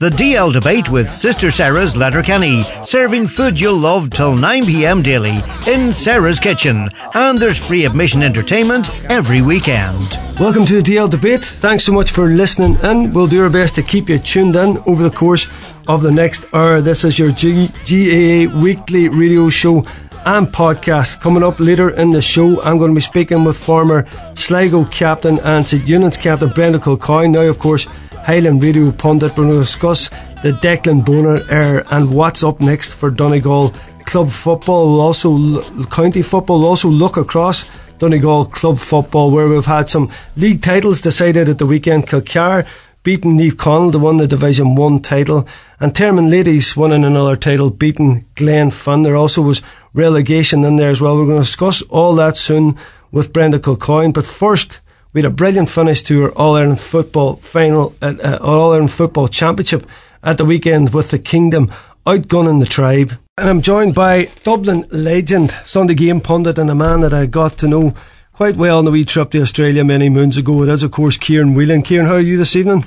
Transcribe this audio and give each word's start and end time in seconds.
The 0.00 0.10
DL 0.10 0.52
debate 0.52 0.90
with 0.90 1.08
Sister 1.08 1.50
Sarah's 1.50 1.96
Letterkenny, 1.96 2.62
serving 2.84 3.26
food 3.26 3.58
you'll 3.58 3.78
love 3.78 4.10
till 4.10 4.34
9pm 4.36 5.02
daily 5.02 5.40
in 5.66 5.94
Sarah's 5.94 6.38
Kitchen. 6.38 6.90
And 7.14 7.38
there's 7.38 7.56
free 7.56 7.86
admission 7.86 8.22
entertainment 8.22 8.90
every 9.10 9.40
weekend. 9.40 10.18
Welcome 10.38 10.66
to 10.66 10.82
the 10.82 10.92
DL 10.92 11.08
debate. 11.08 11.42
Thanks 11.42 11.84
so 11.84 11.92
much 11.92 12.10
for 12.10 12.28
listening 12.28 12.76
in. 12.82 13.14
We'll 13.14 13.28
do 13.28 13.42
our 13.42 13.48
best 13.48 13.74
to 13.76 13.82
keep 13.82 14.10
you 14.10 14.18
tuned 14.18 14.56
in 14.56 14.76
over 14.86 15.02
the 15.02 15.10
course 15.10 15.46
of 15.88 16.02
the 16.02 16.12
next 16.12 16.44
hour. 16.52 16.82
This 16.82 17.04
is 17.04 17.18
your 17.18 17.32
G- 17.32 17.68
GAA 17.86 18.60
weekly 18.60 19.08
radio 19.08 19.48
show 19.48 19.86
and 20.26 20.48
podcast. 20.48 21.22
Coming 21.22 21.42
up 21.42 21.60
later 21.60 21.88
in 21.90 22.10
the 22.10 22.20
show, 22.20 22.60
I'm 22.60 22.76
going 22.76 22.90
to 22.90 22.94
be 22.94 23.00
speaking 23.00 23.42
with 23.44 23.56
former 23.56 24.06
Sligo 24.34 24.84
captain 24.84 25.38
and 25.38 25.66
St 25.66 25.88
Union's 25.88 26.18
captain 26.18 26.50
Brendan 26.50 26.82
Kilcoyne. 26.82 27.30
Now, 27.30 27.40
of 27.42 27.58
course, 27.58 27.86
Highland 28.26 28.60
Radio 28.60 28.90
pundit. 28.90 29.36
We're 29.36 29.44
going 29.44 29.50
to 29.50 29.60
discuss 29.60 30.08
the 30.42 30.50
Declan 30.60 31.04
Bonner 31.04 31.42
error 31.48 31.84
and 31.92 32.12
what's 32.12 32.42
up 32.42 32.60
next 32.60 32.94
for 32.94 33.08
Donegal 33.08 33.72
club 34.04 34.30
football. 34.30 34.90
We'll 34.90 35.00
also 35.00 35.62
county 35.84 36.22
football. 36.22 36.58
We'll 36.58 36.70
also 36.70 36.88
look 36.88 37.16
across 37.16 37.66
Donegal 37.98 38.46
club 38.46 38.80
football 38.80 39.30
where 39.30 39.46
we've 39.46 39.64
had 39.64 39.88
some 39.88 40.10
league 40.36 40.60
titles 40.60 41.00
decided 41.00 41.48
at 41.48 41.58
the 41.58 41.66
weekend. 41.66 42.08
Kilcar 42.08 42.66
beating 43.04 43.38
Naomh 43.38 43.52
Conaill 43.52 43.92
to 43.92 44.00
win 44.00 44.16
the 44.16 44.26
Division 44.26 44.74
1 44.74 45.02
title 45.02 45.46
and 45.78 45.94
Termon 45.94 46.28
Ladies 46.28 46.76
winning 46.76 47.04
another 47.04 47.36
title 47.36 47.70
beating 47.70 48.24
Glenfin. 48.34 49.04
There 49.04 49.14
also 49.14 49.40
was 49.40 49.62
relegation 49.94 50.64
in 50.64 50.74
there 50.74 50.90
as 50.90 51.00
well. 51.00 51.16
We're 51.16 51.26
going 51.26 51.36
to 51.36 51.44
discuss 51.44 51.80
all 51.82 52.16
that 52.16 52.36
soon 52.36 52.76
with 53.12 53.32
Brenda 53.32 53.60
Kilcoyne. 53.60 54.12
But 54.12 54.26
first, 54.26 54.80
we 55.16 55.22
had 55.22 55.32
a 55.32 55.34
brilliant 55.34 55.70
finish 55.70 56.02
to 56.02 56.24
our 56.24 56.30
All 56.32 56.56
Ireland 56.56 56.78
football 56.78 57.36
final, 57.36 57.94
uh, 58.02 58.12
uh, 58.22 58.38
All 58.38 58.72
Ireland 58.72 58.92
football 58.92 59.28
championship 59.28 59.88
at 60.22 60.36
the 60.36 60.44
weekend 60.44 60.92
with 60.92 61.10
the 61.10 61.18
Kingdom 61.18 61.72
outgunning 62.06 62.60
the 62.60 62.66
tribe. 62.66 63.12
And 63.38 63.48
I'm 63.48 63.62
joined 63.62 63.94
by 63.94 64.28
Dublin 64.44 64.84
legend, 64.90 65.52
Sunday 65.64 65.94
game 65.94 66.20
pundit, 66.20 66.58
and 66.58 66.68
a 66.68 66.74
man 66.74 67.00
that 67.00 67.14
I 67.14 67.24
got 67.24 67.56
to 67.60 67.66
know 67.66 67.94
quite 68.34 68.56
well 68.56 68.76
on 68.76 68.84
the 68.84 68.90
wee 68.90 69.06
trip 69.06 69.30
to 69.30 69.40
Australia 69.40 69.84
many 69.84 70.10
moons 70.10 70.36
ago. 70.36 70.62
It 70.64 70.68
is, 70.68 70.82
of 70.82 70.90
course, 70.90 71.16
Ciarán 71.16 71.54
Whelan. 71.54 71.82
Ciarán, 71.82 72.08
how 72.08 72.16
are 72.16 72.20
you 72.20 72.36
this 72.36 72.54
evening? 72.54 72.84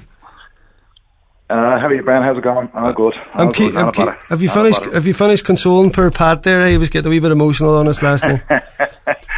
Uh, 1.49 1.79
how 1.79 1.87
are 1.87 1.95
you, 1.95 2.03
Brian? 2.03 2.21
How's 2.21 2.37
it 2.37 2.43
going? 2.43 2.69
Oh, 2.75 2.93
good. 2.93 3.15
I'm, 3.33 3.47
I'm 3.47 3.51
good. 3.51 3.75
I'm 3.75 3.91
ke- 3.91 4.29
have 4.29 4.43
you 4.43 4.49
finished? 4.49 4.83
Have 4.83 5.07
you 5.07 5.15
finished 5.15 5.45
consoling 5.45 5.89
per 5.89 6.11
Pat 6.11 6.43
there? 6.43 6.67
He 6.67 6.77
was 6.77 6.89
getting 6.89 7.07
a 7.07 7.09
wee 7.09 7.17
bit 7.17 7.31
emotional 7.31 7.75
on 7.75 7.87
us 7.87 8.03
last 8.03 8.23
night. 8.23 8.43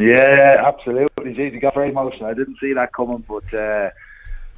Yeah, 0.00 0.64
absolutely. 0.66 1.34
Jeez, 1.34 1.52
he 1.52 1.60
got 1.60 1.74
very 1.74 1.90
emotional. 1.90 2.26
I 2.26 2.34
didn't 2.34 2.58
see 2.60 2.72
that 2.72 2.92
coming, 2.92 3.24
but 3.28 3.44
uh, 3.54 3.90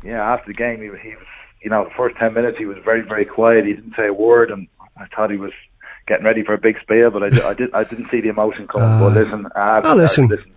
yeah, 0.04 0.22
after 0.32 0.52
the 0.52 0.54
game, 0.54 0.78
he, 0.78 0.86
he 1.08 1.14
was, 1.14 1.26
you 1.62 1.70
know, 1.70 1.84
the 1.84 1.94
first 1.96 2.16
ten 2.16 2.34
minutes 2.34 2.58
he 2.58 2.64
was 2.66 2.78
very, 2.84 3.02
very 3.02 3.24
quiet. 3.24 3.66
He 3.66 3.74
didn't 3.74 3.94
say 3.96 4.06
a 4.06 4.12
word, 4.12 4.50
and 4.50 4.68
I 4.96 5.06
thought 5.06 5.30
he 5.30 5.36
was 5.36 5.52
getting 6.06 6.24
ready 6.24 6.42
for 6.42 6.54
a 6.54 6.58
big 6.58 6.76
spiel, 6.80 7.10
but 7.10 7.22
I, 7.22 7.48
I 7.50 7.54
did, 7.54 7.72
I 7.74 7.84
didn't 7.84 8.10
see 8.10 8.20
the 8.20 8.28
emotion 8.28 8.66
coming. 8.68 8.88
Uh, 8.88 9.00
but 9.00 9.12
listen, 9.14 9.46
uh, 9.54 9.80
oh, 9.84 9.94
listen. 9.96 10.28
listen 10.28 10.51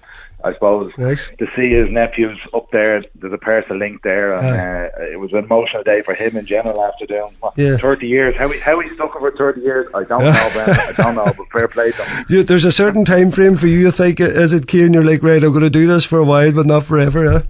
I 0.46 0.54
suppose 0.54 0.96
nice. 0.96 1.32
to 1.40 1.48
see 1.56 1.72
his 1.72 1.90
nephews 1.90 2.38
up 2.54 2.70
there, 2.70 3.04
there's 3.16 3.34
a 3.34 3.38
personal 3.38 3.80
link 3.80 4.04
there, 4.04 4.32
and 4.32 4.46
uh, 4.46 5.04
it 5.12 5.20
was 5.20 5.34
an 5.34 5.40
emotional 5.40 5.82
day 5.82 6.04
for 6.04 6.14
him 6.14 6.38
in 6.38 6.46
general 6.46 6.84
after 6.84 7.08
doing 7.08 7.36
what, 7.40 7.58
yeah. 7.58 7.78
30 7.78 8.08
years. 8.08 8.36
How 8.38 8.48
he 8.50 8.60
how 8.60 8.80
he 8.80 8.94
stuck 8.94 9.16
over 9.16 9.32
30 9.32 9.62
years, 9.62 9.88
I 9.96 10.04
don't 10.04 10.24
know, 10.24 10.52
Ben. 10.54 10.70
I 10.70 10.94
don't 10.96 11.16
know, 11.16 11.34
but 11.36 11.50
fair 11.52 11.68
play 11.68 11.92
to 11.92 12.04
him. 12.04 12.26
You, 12.30 12.44
there's 12.44 12.64
a 12.64 12.72
certain 12.72 13.06
time 13.06 13.32
frame 13.32 13.56
for 13.56 13.66
you. 13.66 13.80
You 13.80 13.90
think 13.90 14.20
is 14.20 14.54
it, 14.54 14.68
Ciarán? 14.68 14.94
You're 14.94 15.04
like, 15.04 15.24
right, 15.24 15.44
I'm 15.44 15.50
going 15.50 15.64
to 15.64 15.70
do 15.72 15.88
this 15.88 16.06
for 16.06 16.20
a 16.20 16.26
while, 16.26 16.52
but 16.52 16.68
not 16.68 16.86
forever. 16.86 17.26
Yeah? 17.26 17.42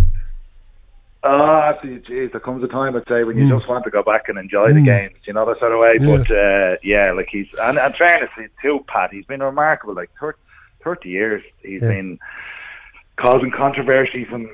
Oh, 1.27 1.59
actually, 1.65 1.99
geez, 1.99 2.31
there 2.31 2.39
comes 2.39 2.63
a 2.63 2.67
time, 2.67 2.95
I'd 2.95 3.07
say, 3.09 3.23
when 3.23 3.35
you 3.35 3.45
mm. 3.45 3.57
just 3.57 3.67
want 3.67 3.83
to 3.83 3.89
go 3.89 4.03
back 4.03 4.29
and 4.29 4.37
enjoy 4.37 4.69
mm. 4.69 4.75
the 4.75 4.85
games, 4.85 5.15
you 5.25 5.33
know, 5.33 5.43
that 5.47 5.59
sort 5.59 5.71
of 5.71 5.79
way. 5.79 5.97
Yeah. 5.99 6.17
But, 6.17 6.31
uh, 6.31 6.77
yeah, 6.83 7.11
like 7.13 7.29
he's, 7.29 7.47
and, 7.59 7.79
and 7.79 7.95
fairness 7.95 8.29
too, 8.61 8.85
Pat, 8.87 9.11
he's 9.11 9.25
been 9.25 9.41
remarkable, 9.41 9.95
like 9.95 10.11
30, 10.19 10.37
30 10.83 11.09
years. 11.09 11.43
He's 11.63 11.81
yeah. 11.81 11.87
been, 11.87 12.19
causing 13.17 13.51
controversies 13.51 14.27
and 14.31 14.47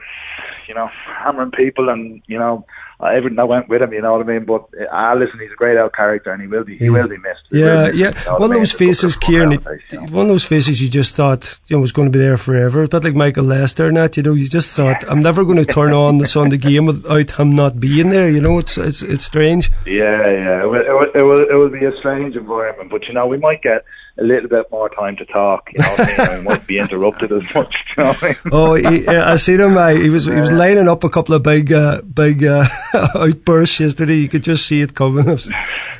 you 0.67 0.75
know 0.75 0.89
hammering 1.05 1.51
people 1.51 1.89
and 1.89 2.21
you 2.27 2.37
know 2.37 2.65
everything 3.09 3.35
that 3.35 3.47
went 3.47 3.67
with 3.67 3.81
him. 3.81 3.93
You 3.93 4.01
know 4.01 4.13
what 4.13 4.21
I 4.21 4.29
mean? 4.29 4.45
But 4.45 4.67
ah, 4.91 5.11
uh, 5.11 5.15
listen, 5.15 5.39
he's 5.39 5.51
a 5.51 5.55
great 5.55 5.77
out 5.77 5.93
character 5.93 6.31
and 6.31 6.41
he 6.41 6.47
will 6.47 6.63
be 6.63 6.77
he 6.77 6.89
will 6.89 7.07
be 7.07 7.17
missed. 7.17 7.41
He 7.49 7.59
yeah, 7.59 7.87
yeah. 7.87 7.91
You 7.91 8.25
know 8.25 8.37
one 8.37 8.51
of 8.51 8.57
those 8.57 8.73
faces, 8.73 9.17
Ciarán. 9.17 10.11
One 10.11 10.25
of 10.25 10.29
those 10.29 10.45
faces 10.45 10.81
you 10.81 10.89
just 10.89 11.15
thought 11.15 11.59
you 11.67 11.75
know 11.75 11.81
was 11.81 11.91
going 11.91 12.11
to 12.11 12.17
be 12.17 12.23
there 12.23 12.37
forever. 12.37 12.83
A 12.83 12.87
bit 12.87 13.03
like 13.03 13.15
Michael 13.15 13.45
Lyster 13.45 13.87
and 13.87 13.97
that. 13.97 14.17
You 14.17 14.23
know, 14.23 14.33
you 14.33 14.47
just 14.47 14.75
thought 14.75 15.03
I'm 15.09 15.21
never 15.21 15.43
going 15.43 15.57
to 15.57 15.65
turn 15.65 15.93
on 15.93 16.19
the 16.19 16.27
Sunday 16.27 16.57
game 16.57 16.85
without 16.85 17.31
him 17.31 17.55
not 17.55 17.79
being 17.79 18.09
there. 18.09 18.29
You 18.29 18.41
know, 18.41 18.59
it's 18.59 18.77
it's 18.77 19.01
it's 19.01 19.25
strange. 19.25 19.71
Yeah, 19.85 20.29
yeah. 20.29 20.63
It 20.63 20.67
will, 20.67 20.81
it 20.81 20.93
will, 20.93 21.11
it 21.15 21.23
will, 21.23 21.49
it 21.49 21.55
will 21.55 21.69
be 21.69 21.85
a 21.85 21.97
strange 21.99 22.35
environment, 22.35 22.91
but 22.91 23.07
you 23.07 23.13
know 23.13 23.27
we 23.27 23.37
might 23.37 23.61
get 23.61 23.83
a 24.17 24.23
little 24.23 24.49
bit 24.49 24.69
more 24.71 24.89
time 24.89 25.15
to 25.17 25.25
talk. 25.25 25.69
You 25.73 25.79
know, 25.79 25.95
I 25.97 26.35
mean? 26.35 26.43
might 26.43 26.67
be 26.67 26.79
interrupted 26.79 27.31
as 27.31 27.43
much. 27.55 27.73
You 27.97 28.03
know 28.03 28.15
I 28.21 28.25
mean? 28.25 28.35
Oh, 28.51 28.73
he, 28.75 29.07
I 29.07 29.35
see 29.35 29.55
him. 29.57 29.77
Uh, 29.77 29.89
he 29.89 30.09
was 30.09 30.25
he 30.25 30.39
was 30.39 30.51
lining 30.51 30.87
up 30.87 31.03
a 31.03 31.09
couple 31.09 31.35
of 31.35 31.43
big 31.43 31.71
uh, 31.71 32.01
big 32.01 32.43
uh, 32.43 32.65
outbursts 33.15 33.79
yesterday. 33.79 34.15
You 34.15 34.29
could 34.29 34.43
just 34.43 34.65
see 34.65 34.81
it 34.81 34.95
coming. 34.95 35.27
It 35.27 35.31
was, 35.31 35.51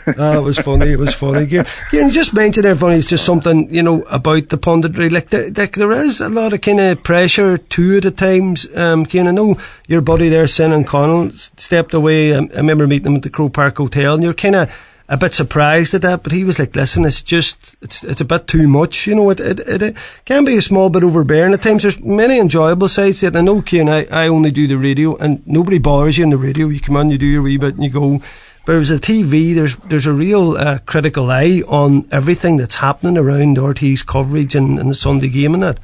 uh, 0.07 0.37
it 0.37 0.43
was 0.43 0.57
funny. 0.59 0.91
It 0.91 0.99
was 0.99 1.13
funny. 1.13 1.45
Yeah, 1.45 1.67
yeah 1.91 2.05
you 2.05 2.11
just 2.11 2.33
mentioned 2.33 2.65
everyone. 2.65 2.97
It's 2.97 3.09
just 3.09 3.25
something 3.25 3.73
you 3.73 3.83
know 3.83 4.03
about 4.03 4.49
the 4.49 4.57
punditry. 4.57 5.11
Like, 5.11 5.29
the, 5.29 5.53
like 5.55 5.73
there 5.73 5.91
is 5.91 6.21
a 6.21 6.29
lot 6.29 6.53
of 6.53 6.61
kind 6.61 6.79
of 6.79 7.03
pressure 7.03 7.57
to 7.57 7.97
it 7.97 8.05
at 8.05 8.17
times. 8.17 8.67
Um, 8.75 9.05
Cian, 9.05 9.27
I 9.27 9.31
know 9.31 9.57
your 9.87 10.01
buddy 10.01 10.29
there, 10.29 10.47
Sin 10.47 10.71
and 10.71 10.87
Connell, 10.87 11.31
stepped 11.31 11.93
away. 11.93 12.33
Um, 12.33 12.49
I 12.53 12.57
remember 12.57 12.87
meeting 12.87 13.05
them 13.05 13.15
at 13.15 13.23
the 13.23 13.29
Croke 13.29 13.53
Park 13.53 13.77
Hotel, 13.77 14.13
and 14.13 14.23
you're 14.23 14.33
kind 14.33 14.55
of 14.55 14.90
a 15.11 15.17
bit 15.17 15.33
surprised 15.33 15.93
at 15.93 16.03
that, 16.03 16.23
but 16.23 16.31
he 16.31 16.45
was 16.45 16.57
like, 16.57 16.73
listen, 16.73 17.03
it's 17.03 17.21
just, 17.21 17.75
it's, 17.81 18.01
it's 18.05 18.21
a 18.21 18.25
bit 18.25 18.47
too 18.47 18.65
much. 18.65 19.07
You 19.07 19.15
know, 19.15 19.29
it, 19.29 19.41
it, 19.41 19.59
it, 19.59 19.81
it 19.81 19.97
can 20.23 20.45
be 20.45 20.55
a 20.55 20.61
small 20.61 20.89
bit 20.89 21.03
overbearing 21.03 21.53
at 21.53 21.61
times. 21.61 21.81
There's 21.83 21.99
many 21.99 22.39
enjoyable 22.39 22.87
sides 22.87 23.19
to 23.19 23.27
it. 23.27 23.35
I 23.35 23.41
know, 23.41 23.61
Cian, 23.61 23.89
I, 23.89 24.05
I 24.05 24.29
only 24.29 24.51
do 24.51 24.67
the 24.67 24.77
radio 24.77 25.17
and 25.17 25.45
nobody 25.45 25.79
bothers 25.79 26.17
you 26.17 26.23
in 26.23 26.29
the 26.29 26.37
radio. 26.37 26.69
You 26.69 26.79
come 26.79 26.95
on, 26.95 27.09
you 27.09 27.17
do 27.17 27.25
your 27.25 27.41
wee 27.41 27.57
bit 27.57 27.75
and 27.75 27.83
you 27.83 27.89
go. 27.89 28.21
But 28.65 28.77
was 28.77 28.89
a 28.89 28.99
TV, 28.99 29.53
there's, 29.53 29.75
there's 29.77 30.05
a 30.05 30.13
real 30.13 30.55
uh, 30.55 30.79
critical 30.85 31.29
eye 31.29 31.61
on 31.67 32.07
everything 32.09 32.55
that's 32.55 32.75
happening 32.75 33.17
around 33.17 33.57
RTÉ's 33.57 34.03
coverage 34.03 34.55
and, 34.55 34.79
and 34.79 34.89
the 34.89 34.95
Sunday 34.95 35.27
game 35.27 35.53
and 35.53 35.63
that. 35.63 35.79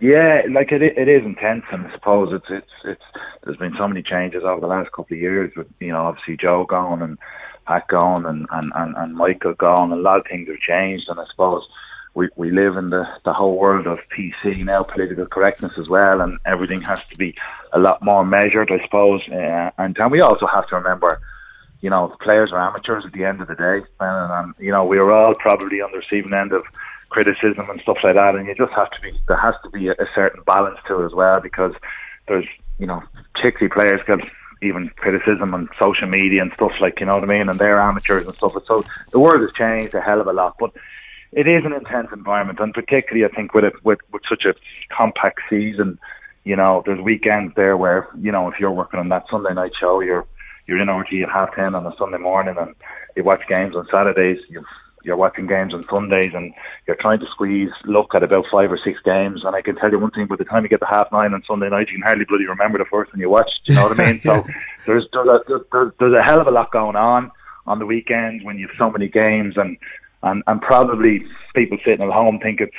Yeah, 0.00 0.42
like 0.50 0.72
it, 0.72 0.82
it 0.82 1.08
is 1.08 1.24
intense, 1.24 1.64
and 1.72 1.86
I 1.86 1.92
suppose 1.92 2.32
it's 2.32 2.50
it's 2.50 2.72
it's. 2.84 3.02
There's 3.42 3.56
been 3.56 3.76
so 3.78 3.88
many 3.88 4.02
changes 4.02 4.42
over 4.44 4.60
the 4.60 4.66
last 4.66 4.92
couple 4.92 5.14
of 5.14 5.20
years, 5.20 5.52
with 5.56 5.68
you 5.80 5.92
know 5.92 6.02
obviously 6.06 6.36
Joe 6.36 6.64
gone 6.64 7.00
and 7.00 7.16
Pat 7.66 7.88
gone 7.88 8.24
and, 8.26 8.46
and, 8.50 8.72
and, 8.74 8.96
and 8.96 9.14
Michael 9.14 9.54
gone. 9.54 9.92
A 9.92 9.96
lot 9.96 10.20
of 10.20 10.26
things 10.26 10.48
have 10.48 10.58
changed, 10.58 11.08
and 11.08 11.18
I 11.18 11.24
suppose 11.30 11.66
we, 12.14 12.28
we 12.36 12.50
live 12.50 12.76
in 12.76 12.90
the, 12.90 13.06
the 13.24 13.32
whole 13.32 13.58
world 13.58 13.86
of 13.86 13.98
PC 14.16 14.64
now, 14.64 14.82
political 14.82 15.26
correctness 15.26 15.76
as 15.78 15.88
well, 15.88 16.20
and 16.20 16.38
everything 16.46 16.80
has 16.82 17.04
to 17.06 17.16
be 17.16 17.34
a 17.72 17.78
lot 17.78 18.02
more 18.02 18.24
measured, 18.24 18.70
I 18.70 18.82
suppose. 18.84 19.22
Uh, 19.28 19.70
and, 19.78 19.96
and 19.98 20.10
we 20.10 20.20
also 20.20 20.46
have 20.46 20.66
to 20.68 20.76
remember, 20.76 21.20
you 21.80 21.90
know, 21.90 22.16
players 22.20 22.52
are 22.52 22.60
amateurs 22.60 23.04
at 23.04 23.12
the 23.12 23.24
end 23.24 23.40
of 23.40 23.48
the 23.48 23.54
day, 23.54 23.86
and, 24.00 24.32
and 24.32 24.54
you 24.58 24.70
know, 24.70 24.84
we 24.84 24.98
are 24.98 25.10
all 25.10 25.34
probably 25.34 25.80
on 25.80 25.90
the 25.92 25.98
receiving 25.98 26.32
end 26.32 26.52
of 26.52 26.64
criticism 27.10 27.68
and 27.70 27.80
stuff 27.80 27.98
like 28.02 28.14
that, 28.14 28.34
and 28.34 28.46
you 28.46 28.54
just 28.54 28.72
have 28.72 28.90
to 28.90 29.00
be, 29.00 29.12
there 29.28 29.36
has 29.36 29.54
to 29.64 29.70
be 29.70 29.88
a, 29.88 29.94
certain 30.14 30.42
balance 30.44 30.78
to 30.88 31.02
it 31.02 31.06
as 31.06 31.12
well, 31.12 31.40
because 31.40 31.72
there's, 32.28 32.46
you 32.78 32.86
know, 32.86 33.02
particularly 33.34 33.72
players 33.72 34.00
get 34.06 34.20
even 34.62 34.90
criticism 34.96 35.54
on 35.54 35.68
social 35.80 36.08
media 36.08 36.42
and 36.42 36.52
stuff 36.54 36.80
like 36.80 36.98
you 37.00 37.06
know 37.06 37.14
what 37.14 37.24
I 37.24 37.26
mean, 37.26 37.48
and 37.48 37.58
they're 37.58 37.80
amateurs 37.80 38.26
and 38.26 38.34
stuff. 38.34 38.52
So 38.66 38.84
the 39.12 39.18
world 39.18 39.42
has 39.42 39.52
changed 39.52 39.94
a 39.94 40.00
hell 40.00 40.20
of 40.20 40.26
a 40.26 40.32
lot, 40.32 40.56
but 40.58 40.72
it 41.32 41.46
is 41.46 41.64
an 41.64 41.72
intense 41.72 42.08
environment, 42.12 42.60
and 42.60 42.72
particularly 42.72 43.24
I 43.24 43.34
think 43.34 43.54
with 43.54 43.64
it 43.64 43.84
with 43.84 43.98
with 44.12 44.22
such 44.28 44.44
a 44.44 44.54
compact 44.94 45.40
season, 45.50 45.98
you 46.44 46.56
know, 46.56 46.82
there's 46.86 47.00
weekends 47.00 47.54
there 47.54 47.76
where 47.76 48.08
you 48.20 48.32
know 48.32 48.48
if 48.48 48.58
you're 48.58 48.70
working 48.70 49.00
on 49.00 49.10
that 49.10 49.26
Sunday 49.30 49.52
night 49.52 49.72
show, 49.78 50.00
you're 50.00 50.26
you're 50.66 50.80
in 50.80 50.88
RTÉ 50.88 51.22
at 51.22 51.30
half 51.30 51.54
ten 51.54 51.74
on 51.74 51.86
a 51.86 51.94
Sunday 51.96 52.18
morning, 52.18 52.56
and 52.58 52.74
you 53.14 53.24
watch 53.24 53.42
games 53.48 53.76
on 53.76 53.86
Saturdays. 53.90 54.38
You've 54.48 54.64
you're 55.06 55.16
watching 55.16 55.46
games 55.46 55.72
on 55.72 55.84
Sundays 55.84 56.32
and 56.34 56.52
you're 56.86 56.96
trying 57.00 57.20
to 57.20 57.26
squeeze 57.30 57.70
look 57.84 58.14
at 58.14 58.24
about 58.24 58.44
five 58.50 58.72
or 58.72 58.78
six 58.84 58.98
games. 59.04 59.42
And 59.44 59.54
I 59.54 59.62
can 59.62 59.76
tell 59.76 59.90
you 59.90 60.00
one 60.00 60.10
thing: 60.10 60.26
by 60.26 60.36
the 60.36 60.44
time 60.44 60.64
you 60.64 60.68
get 60.68 60.80
to 60.80 60.86
half 60.86 61.10
nine 61.12 61.32
on 61.32 61.42
Sunday 61.46 61.68
night, 61.68 61.88
you 61.88 61.94
can 61.94 62.02
hardly 62.02 62.24
bloody 62.24 62.46
remember 62.46 62.78
the 62.78 62.84
first 62.90 63.12
one 63.12 63.20
you 63.20 63.30
watched. 63.30 63.60
You 63.64 63.76
know 63.76 63.84
what 63.84 63.98
I 63.98 64.12
mean? 64.12 64.20
yeah. 64.24 64.42
So 64.42 64.48
there's 64.84 65.06
there's 65.12 65.28
a, 65.28 65.40
there's, 65.72 65.92
there's 66.00 66.14
a 66.14 66.22
hell 66.22 66.40
of 66.40 66.48
a 66.48 66.50
lot 66.50 66.72
going 66.72 66.96
on 66.96 67.30
on 67.66 67.78
the 67.78 67.86
weekends 67.86 68.44
when 68.44 68.58
you 68.58 68.66
have 68.66 68.76
so 68.76 68.90
many 68.90 69.08
games 69.08 69.56
and. 69.56 69.78
And, 70.22 70.42
and 70.48 70.60
probably 70.60 71.24
people 71.54 71.78
sitting 71.84 72.04
at 72.04 72.12
home 72.12 72.40
think 72.40 72.60
it's, 72.60 72.74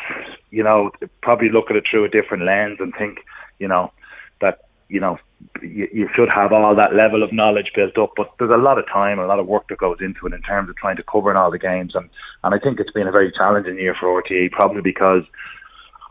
you 0.50 0.64
know, 0.64 0.92
probably 1.22 1.50
look 1.50 1.70
at 1.70 1.78
it 1.78 1.86
through 1.90 2.04
a 2.04 2.10
different 2.10 2.44
lens 2.44 2.78
and 2.82 2.94
think, 2.98 3.20
you 3.60 3.70
know, 3.70 3.94
that, 4.42 4.66
you 4.90 5.00
know, 5.00 5.18
you, 5.62 5.88
you 5.94 6.10
should 6.16 6.30
have 6.30 6.52
all 6.52 6.76
that 6.76 6.96
level 6.96 7.24
of 7.24 7.34
knowledge 7.34 7.72
built 7.76 7.98
up, 7.98 8.14
but 8.16 8.32
there's 8.40 8.52
a 8.52 8.58
lot 8.58 8.78
of 8.78 8.86
time, 8.88 9.20
and 9.20 9.26
a 9.26 9.28
lot 9.28 9.40
of 9.40 9.48
work 9.48 9.68
that 9.70 9.78
goes 9.78 9.98
into 10.02 10.28
it 10.28 10.34
in 10.34 10.42
terms 10.42 10.70
of 10.70 10.76
trying 10.76 10.98
to 10.98 11.04
cover 11.04 11.32
in 11.32 11.38
all 11.38 11.52
the 11.52 11.60
games, 11.60 11.94
and 11.96 12.10
and 12.44 12.54
I 12.54 12.60
think 12.60 12.80
it's 12.80 12.92
been 12.92 13.08
a 13.08 13.12
very 13.12 13.32
challenging 13.32 13.78
year 13.78 13.96
for 14.00 14.22
RTE, 14.22 14.52
probably 14.52 14.82
because 14.82 15.24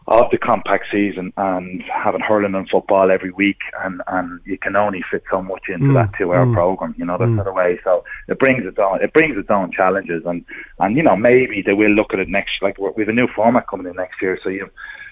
of 0.08 0.30
the 0.30 0.38
compact 0.38 0.84
season 0.90 1.32
and 1.36 1.82
having 1.92 2.20
hurling 2.20 2.54
and 2.54 2.68
football 2.68 3.10
every 3.10 3.32
week 3.32 3.58
and, 3.82 4.00
and 4.06 4.40
you 4.44 4.56
can 4.56 4.76
only 4.76 5.02
fit 5.10 5.24
so 5.30 5.42
much 5.42 5.62
into 5.68 5.86
mm, 5.86 5.94
that 5.94 6.16
two 6.16 6.32
hour 6.32 6.46
mm, 6.46 6.54
program, 6.54 6.94
you 6.96 7.04
know, 7.04 7.18
that 7.18 7.26
mm. 7.26 7.34
sort 7.34 7.48
of 7.48 7.54
way. 7.54 7.80
So 7.82 8.04
it 8.28 8.38
brings 8.38 8.64
its 8.64 8.78
own 8.78 9.02
it 9.02 9.12
brings 9.12 9.36
its 9.36 9.50
own 9.50 9.72
challenges 9.72 10.22
and, 10.24 10.44
and 10.78 10.96
you 10.96 11.02
know, 11.02 11.16
maybe 11.16 11.60
they 11.60 11.72
will 11.72 11.90
look 11.90 12.12
at 12.12 12.20
it 12.20 12.28
next 12.28 12.52
like 12.62 12.78
we 12.78 13.02
have 13.02 13.08
a 13.08 13.12
new 13.12 13.26
format 13.34 13.66
coming 13.66 13.88
in 13.88 13.96
next 13.96 14.22
year, 14.22 14.38
so 14.44 14.48
you 14.48 14.70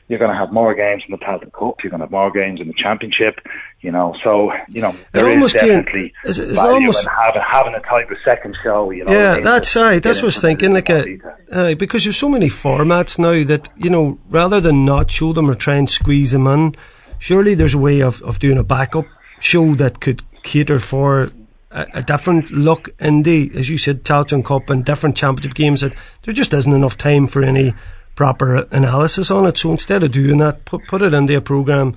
you're 0.08 0.18
going 0.18 0.30
to 0.30 0.36
have 0.36 0.52
more 0.52 0.74
games 0.74 1.02
in 1.08 1.12
the 1.12 1.18
Tailteann 1.18 1.52
Cup. 1.52 1.76
You're 1.82 1.90
going 1.90 2.00
to 2.00 2.04
have 2.04 2.10
more 2.10 2.30
games 2.30 2.60
in 2.60 2.68
the 2.68 2.74
Championship. 2.74 3.40
You 3.80 3.90
know, 3.90 4.14
so 4.24 4.52
you 4.68 4.80
know 4.80 4.94
there 5.12 5.28
is 5.28 5.52
definitely 5.52 6.12
it's, 6.24 6.38
it's 6.38 6.52
value 6.52 6.88
almost, 6.88 7.06
in 7.06 7.12
having, 7.12 7.42
having 7.50 7.74
a 7.74 7.80
type 7.80 8.10
of 8.10 8.16
second 8.24 8.56
show. 8.62 8.90
You 8.90 9.04
know, 9.04 9.12
yeah, 9.12 9.40
that's 9.40 9.74
right. 9.76 10.02
That's 10.02 10.18
what 10.18 10.24
I 10.24 10.26
was 10.26 10.40
thinking. 10.40 10.72
Like 10.72 10.90
a, 10.90 11.18
uh, 11.50 11.74
because 11.74 12.04
there's 12.04 12.16
so 12.16 12.28
many 12.28 12.46
formats 12.46 13.18
now 13.18 13.44
that 13.46 13.68
you 13.76 13.90
know, 13.90 14.18
rather 14.28 14.60
than 14.60 14.84
not 14.84 15.10
show 15.10 15.32
them 15.32 15.50
or 15.50 15.54
try 15.54 15.76
and 15.76 15.88
squeeze 15.88 16.32
them 16.32 16.46
in, 16.46 16.74
surely 17.18 17.54
there's 17.54 17.74
a 17.74 17.78
way 17.78 18.00
of, 18.00 18.22
of 18.22 18.38
doing 18.38 18.58
a 18.58 18.64
backup 18.64 19.06
show 19.40 19.74
that 19.74 20.00
could 20.00 20.22
cater 20.42 20.78
for 20.78 21.30
a, 21.70 21.86
a, 21.94 22.02
different 22.02 22.50
look 22.50 22.90
in 23.00 23.22
the, 23.22 23.50
as 23.54 23.68
you 23.68 23.76
said, 23.76 24.04
Tailteann 24.04 24.44
Cup 24.44 24.70
and 24.70 24.84
different 24.84 25.16
championship 25.16 25.54
games. 25.54 25.80
That 25.80 25.94
there 26.22 26.34
just 26.34 26.54
isn't 26.54 26.72
enough 26.72 26.96
time 26.96 27.26
for 27.26 27.42
any 27.42 27.74
proper 28.14 28.66
analysis 28.70 29.30
on 29.30 29.46
it. 29.46 29.56
So 29.56 29.70
instead 29.70 30.02
of 30.02 30.12
doing 30.12 30.38
that, 30.38 30.64
put 30.64 30.86
put 30.86 31.02
it 31.02 31.14
into 31.14 31.36
a 31.36 31.40
program 31.40 31.96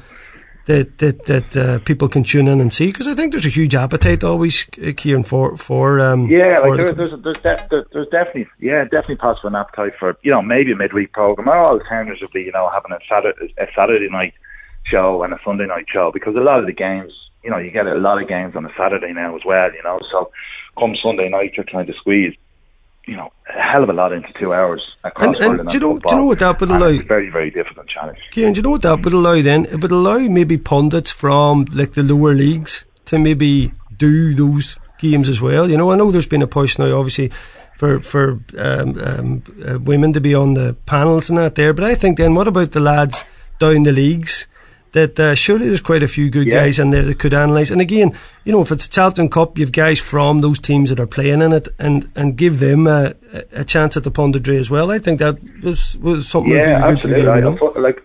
that 0.68 0.98
that 1.00 1.26
that 1.26 1.58
uh, 1.58 1.80
people 1.80 2.08
can 2.08 2.24
tune 2.24 2.48
in 2.48 2.62
and 2.62 2.72
see. 2.72 2.88
Because 2.88 3.08
I 3.08 3.16
think 3.16 3.32
there's 3.32 3.46
a 3.46 3.50
huge 3.50 3.74
appetite 3.74 4.24
always, 4.24 4.68
uh, 4.78 4.92
Ciarán, 4.94 5.26
for 5.26 5.58
for 5.58 6.00
um, 6.00 6.28
yeah, 6.28 6.60
for 6.60 6.70
like 6.70 6.78
there, 6.78 6.94
there's 6.94 7.24
there's, 7.24 7.38
de- 7.38 7.86
there's 7.92 8.08
definitely 8.10 8.48
yeah 8.60 8.84
definitely 8.84 9.16
possible 9.16 9.50
an 9.50 9.56
appetite 9.56 9.94
for 9.98 10.18
you 10.22 10.32
know 10.32 10.42
maybe 10.42 10.72
a 10.74 10.76
midweek 10.76 11.14
program 11.14 11.48
or 11.48 11.66
alternatively 11.66 12.44
you 12.44 12.52
know 12.52 12.70
having 12.72 12.92
a 12.92 13.00
Saturday 13.10 13.54
a 13.58 13.66
Saturday 13.76 14.10
night 14.10 14.34
show 14.86 15.24
and 15.24 15.34
a 15.34 15.40
Sunday 15.44 15.66
night 15.66 15.86
show 15.92 16.12
because 16.14 16.36
a 16.36 16.40
lot 16.40 16.60
of 16.60 16.66
the 16.66 16.74
games 16.74 17.14
you 17.44 17.50
know 17.50 17.58
you 17.58 17.72
get 17.72 17.88
a 17.88 17.96
lot 17.96 18.22
of 18.22 18.28
games 18.28 18.56
on 18.56 18.66
a 18.66 18.74
Saturday 18.78 19.14
now 19.14 19.36
as 19.36 19.42
well 19.46 19.72
you 19.74 19.84
know 19.84 20.00
so 20.12 20.32
come 20.78 20.96
Sunday 21.02 21.30
night 21.30 21.54
you're 21.56 21.66
trying 21.66 21.88
to 21.88 21.94
squeeze 21.94 22.34
you 23.08 23.16
know, 23.16 23.32
a 23.50 23.62
hell 23.62 23.84
of 23.84 23.90
a 23.90 23.94
lot 23.94 24.12
into 24.12 24.32
two 24.34 24.54
hours 24.54 24.82
across 25.04 25.40
and, 25.40 25.62
and 25.62 25.70
do 25.70 25.76
you 25.76 25.80
know, 25.80 25.98
do 25.98 26.14
you 26.14 26.16
know 26.18 26.26
what 26.26 26.40
that 26.40 26.60
would 26.60 26.70
allow? 26.70 27.02
very, 27.02 27.30
very 27.30 27.50
difficult 27.50 27.88
challenge. 27.88 28.20
Ciarán, 28.32 28.54
do 28.54 28.58
you 28.58 28.62
know 28.62 28.72
what 28.72 28.82
that 28.82 29.02
would 29.04 29.14
allow 29.14 29.42
then? 29.42 29.66
It 29.66 29.82
would 29.82 29.92
allow 29.92 30.20
maybe 30.20 30.58
pundits 30.58 31.12
from 31.12 31.66
like 31.72 31.94
the 31.94 32.04
lower 32.04 32.36
leagues 32.36 32.86
to 33.06 33.18
maybe 33.18 33.72
do 33.96 34.34
those 34.34 34.78
games 35.00 35.30
as 35.30 35.40
well. 35.40 35.70
You 35.70 35.78
know, 35.78 35.92
I 35.92 35.96
know 35.96 36.12
there's 36.12 36.26
been 36.26 36.42
a 36.42 36.48
push 36.48 36.78
now, 36.78 36.98
obviously, 36.98 37.32
for 37.76 38.02
for 38.02 38.42
um, 38.58 39.00
um, 39.00 39.44
uh, 39.66 39.80
women 39.80 40.12
to 40.14 40.22
be 40.22 40.36
on 40.36 40.56
the 40.56 40.76
panels 40.86 41.30
and 41.30 41.38
that 41.38 41.56
there. 41.56 41.74
But 41.74 41.86
I 41.86 41.96
think 41.96 42.18
then, 42.18 42.36
what 42.36 42.48
about 42.48 42.74
the 42.74 42.82
lads 42.82 43.24
down 43.60 43.84
the 43.84 43.94
leagues? 43.94 44.48
That 44.94 45.20
uh, 45.20 45.36
surely 45.36 45.68
there's 45.68 45.82
quite 45.82 46.04
a 46.04 46.08
few 46.08 46.30
good 46.30 46.48
yeah. 46.48 46.62
guys 46.62 46.80
in 46.80 46.90
there 46.90 47.04
that 47.04 47.20
could 47.20 47.34
analyse. 47.34 47.72
And 47.72 47.82
again, 47.82 48.18
you 48.46 48.52
know, 48.52 48.62
if 48.62 48.72
it's 48.72 48.88
Tailteann 48.88 49.32
Cup, 49.32 49.58
you've 49.58 49.72
guys 49.72 50.00
from 50.00 50.42
those 50.42 50.60
teams 50.60 50.90
that 50.90 51.00
are 51.00 51.08
playing 51.08 51.42
in 51.42 51.54
it, 51.54 51.68
and, 51.78 52.10
and 52.16 52.38
give 52.38 52.60
them 52.60 52.88
a, 52.88 53.14
a 53.52 53.64
chance 53.64 53.98
at 53.98 54.04
the 54.04 54.12
punditry 54.12 54.58
as 54.58 54.70
well. 54.70 54.92
I 54.92 55.00
think 55.00 55.20
that 55.20 55.38
was 55.62 55.98
was 55.98 56.28
something. 56.28 56.54
Yeah, 56.54 56.80
really 56.80 56.96
absolutely. 56.96 57.24
Them, 57.24 57.38
you 57.38 57.60
know? 57.60 57.82
like, 57.82 58.04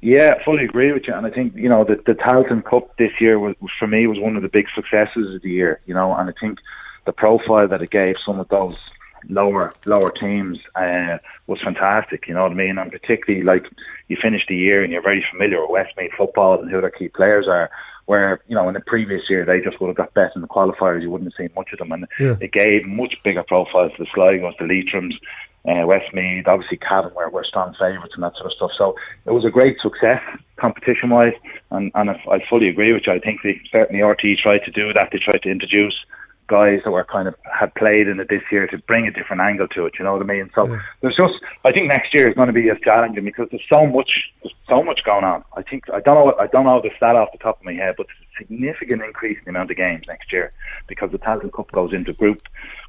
yeah, 0.00 0.34
fully 0.44 0.64
agree 0.64 0.92
with 0.92 1.06
you. 1.06 1.14
And 1.14 1.26
I 1.26 1.30
think 1.30 1.54
you 1.54 1.68
know 1.68 1.84
the 1.84 1.96
the 1.96 2.14
Tailteann 2.14 2.64
Cup 2.64 2.96
this 2.96 3.12
year 3.20 3.38
was 3.38 3.54
for 3.78 3.86
me 3.86 4.06
was 4.06 4.18
one 4.18 4.36
of 4.36 4.42
the 4.42 4.48
big 4.48 4.66
successes 4.74 5.34
of 5.34 5.42
the 5.42 5.50
year. 5.50 5.80
You 5.86 5.94
know, 5.94 6.14
and 6.14 6.28
I 6.28 6.32
think 6.40 6.58
the 7.04 7.12
profile 7.12 7.68
that 7.68 7.82
it 7.82 7.90
gave 7.90 8.16
some 8.24 8.40
of 8.40 8.48
those 8.48 8.76
lower 9.28 9.72
lower 9.86 10.10
teams 10.10 10.58
uh, 10.74 11.18
was 11.46 11.60
fantastic. 11.62 12.26
You 12.28 12.34
know 12.34 12.42
what 12.42 12.52
I 12.52 12.54
mean? 12.54 12.78
And 12.78 12.90
particularly 12.90 13.44
like 13.44 13.66
you 14.08 14.16
finish 14.20 14.42
the 14.48 14.56
year 14.56 14.82
and 14.82 14.92
you're 14.92 15.02
very 15.02 15.24
familiar 15.30 15.60
with 15.60 15.70
Westmeath 15.70 16.12
football 16.16 16.60
and 16.60 16.70
who 16.70 16.80
their 16.80 16.90
key 16.90 17.08
players 17.08 17.46
are. 17.48 17.70
Where 18.06 18.42
you 18.46 18.54
know 18.54 18.68
in 18.68 18.74
the 18.74 18.80
previous 18.80 19.22
year 19.30 19.46
they 19.46 19.60
just 19.60 19.80
would 19.80 19.86
have 19.86 19.96
got 19.96 20.12
bet 20.12 20.32
in 20.36 20.42
the 20.42 20.46
qualifiers, 20.46 21.00
you 21.00 21.10
wouldn't 21.10 21.32
have 21.32 21.38
seen 21.38 21.54
much 21.56 21.72
of 21.72 21.78
them, 21.78 21.90
and 21.90 22.06
yeah. 22.20 22.36
it 22.38 22.52
gave 22.52 22.84
much 22.84 23.14
bigger 23.24 23.42
profiles 23.42 23.92
to 23.92 24.04
the 24.04 24.10
Sligo's, 24.12 24.54
the 24.58 24.66
Leitrim's, 24.66 25.18
uh, 25.66 25.86
Westmeath, 25.86 26.46
obviously 26.46 26.76
Cavan 26.76 27.14
were, 27.14 27.30
were 27.30 27.44
strong 27.44 27.74
favourites 27.78 28.12
and 28.14 28.22
that 28.22 28.34
sort 28.34 28.46
of 28.46 28.52
stuff. 28.52 28.70
So 28.76 28.94
it 29.24 29.30
was 29.30 29.44
a 29.44 29.50
great 29.50 29.78
success 29.80 30.20
competition 30.56 31.10
wise, 31.10 31.32
and, 31.70 31.90
and 31.94 32.10
I, 32.10 32.20
I 32.30 32.44
fully 32.48 32.68
agree 32.68 32.92
with 32.92 33.04
you. 33.06 33.12
I 33.14 33.18
think 33.18 33.40
they 33.42 33.60
certainly 33.72 34.02
RTÉ 34.02 34.36
tried 34.36 34.64
to 34.64 34.70
do 34.70 34.92
that. 34.92 35.08
They 35.10 35.18
tried 35.18 35.42
to 35.42 35.50
introduce 35.50 35.94
guys 36.46 36.80
that 36.84 36.90
were 36.90 37.04
kind 37.04 37.28
of 37.28 37.34
had 37.50 37.74
played 37.74 38.08
in 38.08 38.20
it 38.20 38.28
this 38.28 38.42
year 38.52 38.66
to 38.66 38.78
bring 38.78 39.06
a 39.06 39.10
different 39.10 39.42
angle 39.42 39.68
to 39.68 39.86
it. 39.86 39.94
You 39.98 40.04
know 40.04 40.12
what 40.12 40.22
I 40.22 40.26
mean? 40.26 40.50
So 40.54 40.66
yeah. 40.66 40.80
there's 41.00 41.16
just 41.16 41.34
I 41.64 41.72
think 41.72 41.88
next 41.88 42.12
year 42.14 42.28
is 42.28 42.34
going 42.34 42.48
to 42.48 42.52
be 42.52 42.68
as 42.70 42.78
challenging 42.82 43.24
because 43.24 43.48
there's 43.50 43.64
so 43.72 43.86
much 43.86 44.10
there's 44.42 44.54
so 44.68 44.82
much 44.82 45.00
going 45.04 45.24
on. 45.24 45.44
I 45.56 45.62
think 45.62 45.84
I 45.90 46.00
don't 46.00 46.14
know 46.14 46.34
I 46.38 46.46
don't 46.46 46.64
know 46.64 46.80
the 46.80 46.90
stat 46.96 47.16
off 47.16 47.32
the 47.32 47.38
top 47.38 47.58
of 47.60 47.64
my 47.64 47.72
head, 47.72 47.94
but 47.96 48.06
there's 48.06 48.28
a 48.34 48.38
significant 48.38 49.02
increase 49.02 49.38
in 49.38 49.44
the 49.44 49.50
amount 49.50 49.70
of 49.70 49.76
games 49.76 50.04
next 50.06 50.32
year 50.32 50.52
because 50.86 51.10
the 51.10 51.18
Tailteann 51.18 51.52
Cup 51.52 51.70
goes 51.72 51.92
into 51.92 52.12
group 52.12 52.40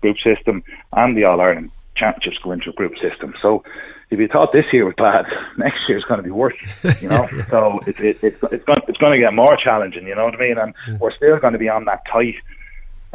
group 0.02 0.18
system 0.24 0.64
and 0.94 1.16
the 1.16 1.24
All 1.24 1.40
Ireland 1.40 1.72
championships 1.96 2.38
go 2.44 2.52
into 2.52 2.70
a 2.70 2.74
group 2.74 2.94
system. 2.98 3.34
So 3.42 3.64
if 4.10 4.20
you 4.20 4.28
thought 4.28 4.52
this 4.52 4.66
year 4.72 4.86
was 4.86 4.96
bad, 4.98 5.26
next 5.58 5.80
year 5.88 5.98
is 5.98 6.04
going 6.06 6.20
to 6.20 6.24
be 6.24 6.32
worse. 6.32 6.56
You 7.02 7.10
know, 7.10 7.28
yeah. 7.36 7.50
so 7.50 7.80
it's 7.88 8.00
it, 8.00 8.18
it's 8.22 8.44
it's 8.52 8.66
going 8.66 8.82
it's 8.88 8.98
going 8.98 9.14
to 9.14 9.20
get 9.20 9.34
more 9.34 9.58
challenging. 9.58 10.08
You 10.08 10.16
know 10.16 10.26
what 10.26 10.36
I 10.36 10.40
mean? 10.40 10.58
And 10.58 10.74
yeah. 10.88 10.98
we're 11.00 11.16
still 11.16 11.40
going 11.40 11.54
to 11.54 11.60
be 11.60 11.70
on 11.70 11.86
that 11.86 12.04
tight 12.12 12.36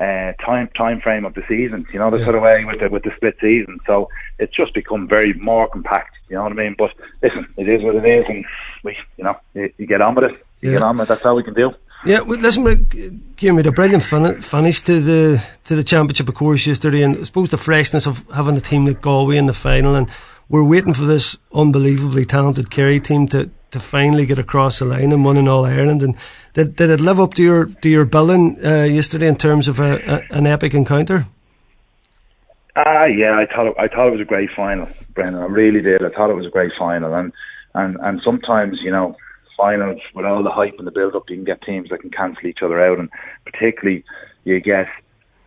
uh, 0.00 0.32
time 0.44 0.68
time 0.74 1.00
frame 1.00 1.24
of 1.24 1.34
the 1.34 1.42
season. 1.46 1.86
You 1.92 1.98
know, 1.98 2.10
the 2.10 2.18
yeah. 2.18 2.24
sort 2.24 2.36
of 2.36 2.42
way 2.42 2.64
with 2.64 2.80
the 2.80 2.88
with 2.88 3.02
the 3.02 3.12
split 3.16 3.36
season. 3.40 3.78
So 3.86 4.08
it's 4.38 4.54
just 4.54 4.74
become 4.74 5.06
very 5.06 5.34
more 5.34 5.68
compact. 5.68 6.16
You 6.28 6.36
know 6.36 6.44
what 6.44 6.52
I 6.52 6.56
mean? 6.56 6.74
But 6.78 6.92
listen, 7.22 7.46
it 7.56 7.68
is 7.68 7.82
what 7.82 7.94
it 7.94 8.06
is, 8.06 8.24
and 8.28 8.44
we, 8.82 8.96
you 9.16 9.24
know, 9.24 9.36
you, 9.54 9.72
you 9.78 9.86
get 9.86 10.00
on 10.00 10.14
with 10.14 10.24
it. 10.24 10.46
You 10.60 10.70
yeah. 10.70 10.76
get 10.78 10.82
on 10.82 10.96
with 10.96 11.06
it. 11.06 11.08
That's 11.08 11.26
all 11.26 11.36
we 11.36 11.42
can 11.42 11.54
do. 11.54 11.72
Yeah, 12.02 12.20
well, 12.20 12.38
listen, 12.38 13.22
give 13.36 13.54
me 13.54 13.60
the 13.60 13.72
brilliant 13.72 14.02
fun, 14.02 14.40
finish 14.40 14.80
to 14.82 15.00
the 15.00 15.44
to 15.64 15.76
the 15.76 15.84
championship, 15.84 16.30
of 16.30 16.34
course, 16.34 16.66
yesterday, 16.66 17.02
and 17.02 17.18
I 17.18 17.22
suppose 17.24 17.50
the 17.50 17.58
freshness 17.58 18.06
of 18.06 18.26
having 18.34 18.56
a 18.56 18.60
team 18.60 18.86
like 18.86 19.02
Galway 19.02 19.36
in 19.36 19.44
the 19.44 19.52
final, 19.52 19.94
and 19.94 20.08
we're 20.48 20.64
waiting 20.64 20.94
for 20.94 21.04
this 21.04 21.36
unbelievably 21.52 22.24
talented 22.24 22.70
Kerry 22.70 23.00
team 23.00 23.28
to, 23.28 23.50
to 23.70 23.80
finally 23.80 24.26
get 24.26 24.38
across 24.38 24.78
the 24.78 24.84
line 24.84 25.12
and 25.12 25.24
win 25.24 25.36
in 25.36 25.48
All 25.48 25.64
Ireland. 25.64 26.02
And 26.02 26.16
did, 26.54 26.76
did 26.76 26.90
it 26.90 27.00
live 27.00 27.20
up 27.20 27.34
to 27.34 27.42
your 27.42 27.66
to 27.66 27.88
your 27.88 28.04
billing 28.04 28.64
uh, 28.64 28.84
yesterday 28.84 29.28
in 29.28 29.36
terms 29.36 29.68
of 29.68 29.78
a, 29.78 30.24
a, 30.32 30.36
an 30.36 30.46
epic 30.46 30.74
encounter? 30.74 31.26
Ah, 32.76 33.02
uh, 33.02 33.04
yeah, 33.06 33.36
I 33.36 33.46
thought 33.46 33.66
it, 33.66 33.74
I 33.78 33.88
thought 33.88 34.08
it 34.08 34.12
was 34.12 34.20
a 34.20 34.24
great 34.24 34.50
final, 34.54 34.88
Brendan. 35.14 35.42
I 35.42 35.46
really 35.46 35.80
did. 35.80 36.04
I 36.04 36.10
thought 36.10 36.30
it 36.30 36.36
was 36.36 36.46
a 36.46 36.50
great 36.50 36.72
final, 36.78 37.14
and 37.14 37.32
and 37.74 37.96
and 38.00 38.20
sometimes 38.24 38.78
you 38.82 38.90
know 38.90 39.16
finals 39.56 40.00
with 40.14 40.24
all 40.24 40.42
the 40.42 40.50
hype 40.50 40.74
and 40.78 40.86
the 40.86 40.92
build 40.92 41.14
up, 41.14 41.28
you 41.28 41.36
can 41.36 41.44
get 41.44 41.62
teams 41.62 41.90
that 41.90 42.00
can 42.00 42.10
cancel 42.10 42.46
each 42.46 42.62
other 42.62 42.80
out, 42.80 42.98
and 42.98 43.10
particularly 43.44 44.04
you 44.44 44.60
get 44.60 44.86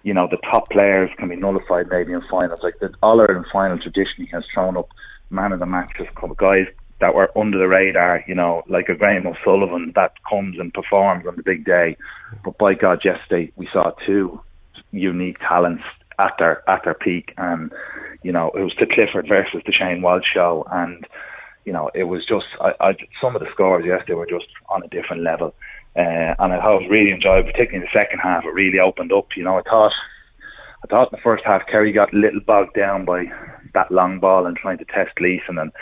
you 0.04 0.14
know 0.14 0.28
the 0.30 0.38
top 0.52 0.70
players 0.70 1.10
can 1.18 1.30
be 1.30 1.36
nullified 1.36 1.88
maybe 1.90 2.14
in 2.14 2.22
finals. 2.30 2.60
Like 2.62 2.80
the 2.80 2.94
All 3.02 3.20
Ireland 3.20 3.46
final 3.52 3.80
traditionally 3.80 4.30
has 4.32 4.44
thrown 4.54 4.78
up 4.78 4.90
man 5.30 5.52
of 5.52 5.60
the 5.60 5.66
match, 5.66 5.92
just 5.98 6.12
a 6.12 6.14
couple 6.14 6.32
of 6.32 6.38
guys 6.38 6.68
that 7.04 7.16
were 7.16 7.38
under 7.38 7.60
the 7.60 7.68
radar, 7.68 8.24
you 8.30 8.34
know, 8.34 8.64
like 8.70 8.88
a 8.88 8.96
Graham 8.96 9.28
O'Sullivan 9.28 9.92
that 9.94 10.14
comes 10.30 10.58
and 10.58 10.74
performs 10.74 11.26
on 11.28 11.36
the 11.36 11.44
big 11.44 11.66
day. 11.66 11.98
But 12.46 12.58
by 12.58 12.76
God, 12.76 13.02
yesterday 13.04 13.52
we 13.58 13.68
saw 13.74 13.92
two 14.08 14.40
unique 14.94 15.38
talents 15.40 15.84
at 16.18 16.32
their 16.40 16.64
at 16.70 16.86
their 16.86 16.94
peak, 16.94 17.34
and 17.38 17.74
you 18.24 18.32
know 18.32 18.52
it 18.56 18.62
was 18.62 18.74
the 18.80 18.86
Clifford 18.86 19.28
versus 19.28 19.62
the 19.66 19.74
Shane 19.74 20.02
Walsh 20.02 20.24
show, 20.34 20.66
and 20.72 21.06
you 21.66 21.74
know 21.74 21.92
it 21.94 22.06
was 22.06 22.26
just 22.26 22.46
I, 22.62 22.72
I 22.80 22.94
some 23.22 23.36
of 23.36 23.42
the 23.42 23.52
scores 23.52 23.86
yesterday 23.86 24.14
were 24.14 24.26
just 24.26 24.48
on 24.70 24.82
a 24.82 24.88
different 24.88 25.24
level, 25.24 25.54
uh, 25.98 26.40
and 26.40 26.54
I 26.54 26.72
was 26.72 26.88
really 26.90 27.12
enjoyable, 27.12 27.52
particularly 27.52 27.86
the 27.86 28.00
second 28.00 28.20
half. 28.20 28.46
It 28.46 28.54
really 28.54 28.80
opened 28.80 29.12
up. 29.12 29.28
You 29.36 29.44
know, 29.44 29.58
I 29.58 29.64
thought 29.64 29.92
I 30.86 30.88
thought 30.88 31.12
in 31.12 31.18
the 31.18 31.22
first 31.22 31.44
half 31.46 31.68
Kerry 31.70 31.92
got 31.92 32.14
a 32.14 32.18
little 32.18 32.40
bogged 32.40 32.76
down 32.76 33.04
by 33.04 33.26
that 33.74 33.92
long 33.92 34.20
ball 34.20 34.46
and 34.46 34.56
trying 34.56 34.78
to 34.78 34.86
test 34.86 35.20
Leeson 35.20 35.58
and 35.58 35.74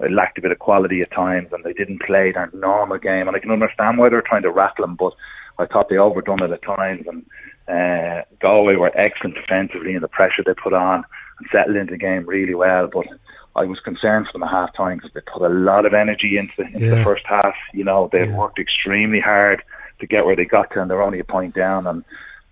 it 0.00 0.12
lacked 0.12 0.38
a 0.38 0.42
bit 0.42 0.52
of 0.52 0.58
quality 0.58 1.00
at 1.00 1.10
times 1.10 1.48
and 1.52 1.64
they 1.64 1.72
didn't 1.72 2.02
play 2.02 2.32
their 2.32 2.50
normal 2.52 2.98
game. 2.98 3.26
And 3.26 3.36
I 3.36 3.40
can 3.40 3.50
understand 3.50 3.98
why 3.98 4.08
they're 4.08 4.22
trying 4.22 4.42
to 4.42 4.50
rattle 4.50 4.84
them, 4.84 4.96
but 4.96 5.12
I 5.58 5.66
thought 5.66 5.88
they 5.88 5.96
overdone 5.96 6.42
it 6.42 6.52
at 6.52 6.62
times. 6.62 7.06
And 7.06 7.24
uh, 7.68 8.22
Galway 8.40 8.76
were 8.76 8.92
excellent 8.94 9.34
defensively 9.34 9.94
in 9.94 10.02
the 10.02 10.08
pressure 10.08 10.42
they 10.44 10.54
put 10.54 10.72
on 10.72 11.04
and 11.38 11.48
settled 11.50 11.76
into 11.76 11.92
the 11.92 11.98
game 11.98 12.26
really 12.26 12.54
well. 12.54 12.86
But 12.86 13.06
I 13.56 13.64
was 13.64 13.80
concerned 13.80 14.26
for 14.26 14.32
them 14.34 14.44
at 14.44 14.50
half 14.50 14.74
time 14.76 14.98
because 14.98 15.12
they 15.14 15.20
put 15.20 15.42
a 15.42 15.52
lot 15.52 15.84
of 15.84 15.94
energy 15.94 16.38
into, 16.38 16.62
into 16.62 16.86
yeah. 16.86 16.94
the 16.94 17.04
first 17.04 17.26
half. 17.26 17.54
You 17.74 17.84
know, 17.84 18.08
they 18.12 18.26
yeah. 18.26 18.36
worked 18.36 18.58
extremely 18.58 19.20
hard 19.20 19.62
to 19.98 20.06
get 20.06 20.24
where 20.24 20.36
they 20.36 20.44
got 20.44 20.70
to, 20.72 20.80
and 20.80 20.88
they're 20.88 21.02
only 21.02 21.18
a 21.18 21.24
point 21.24 21.54
down. 21.54 21.86
And 21.88 22.04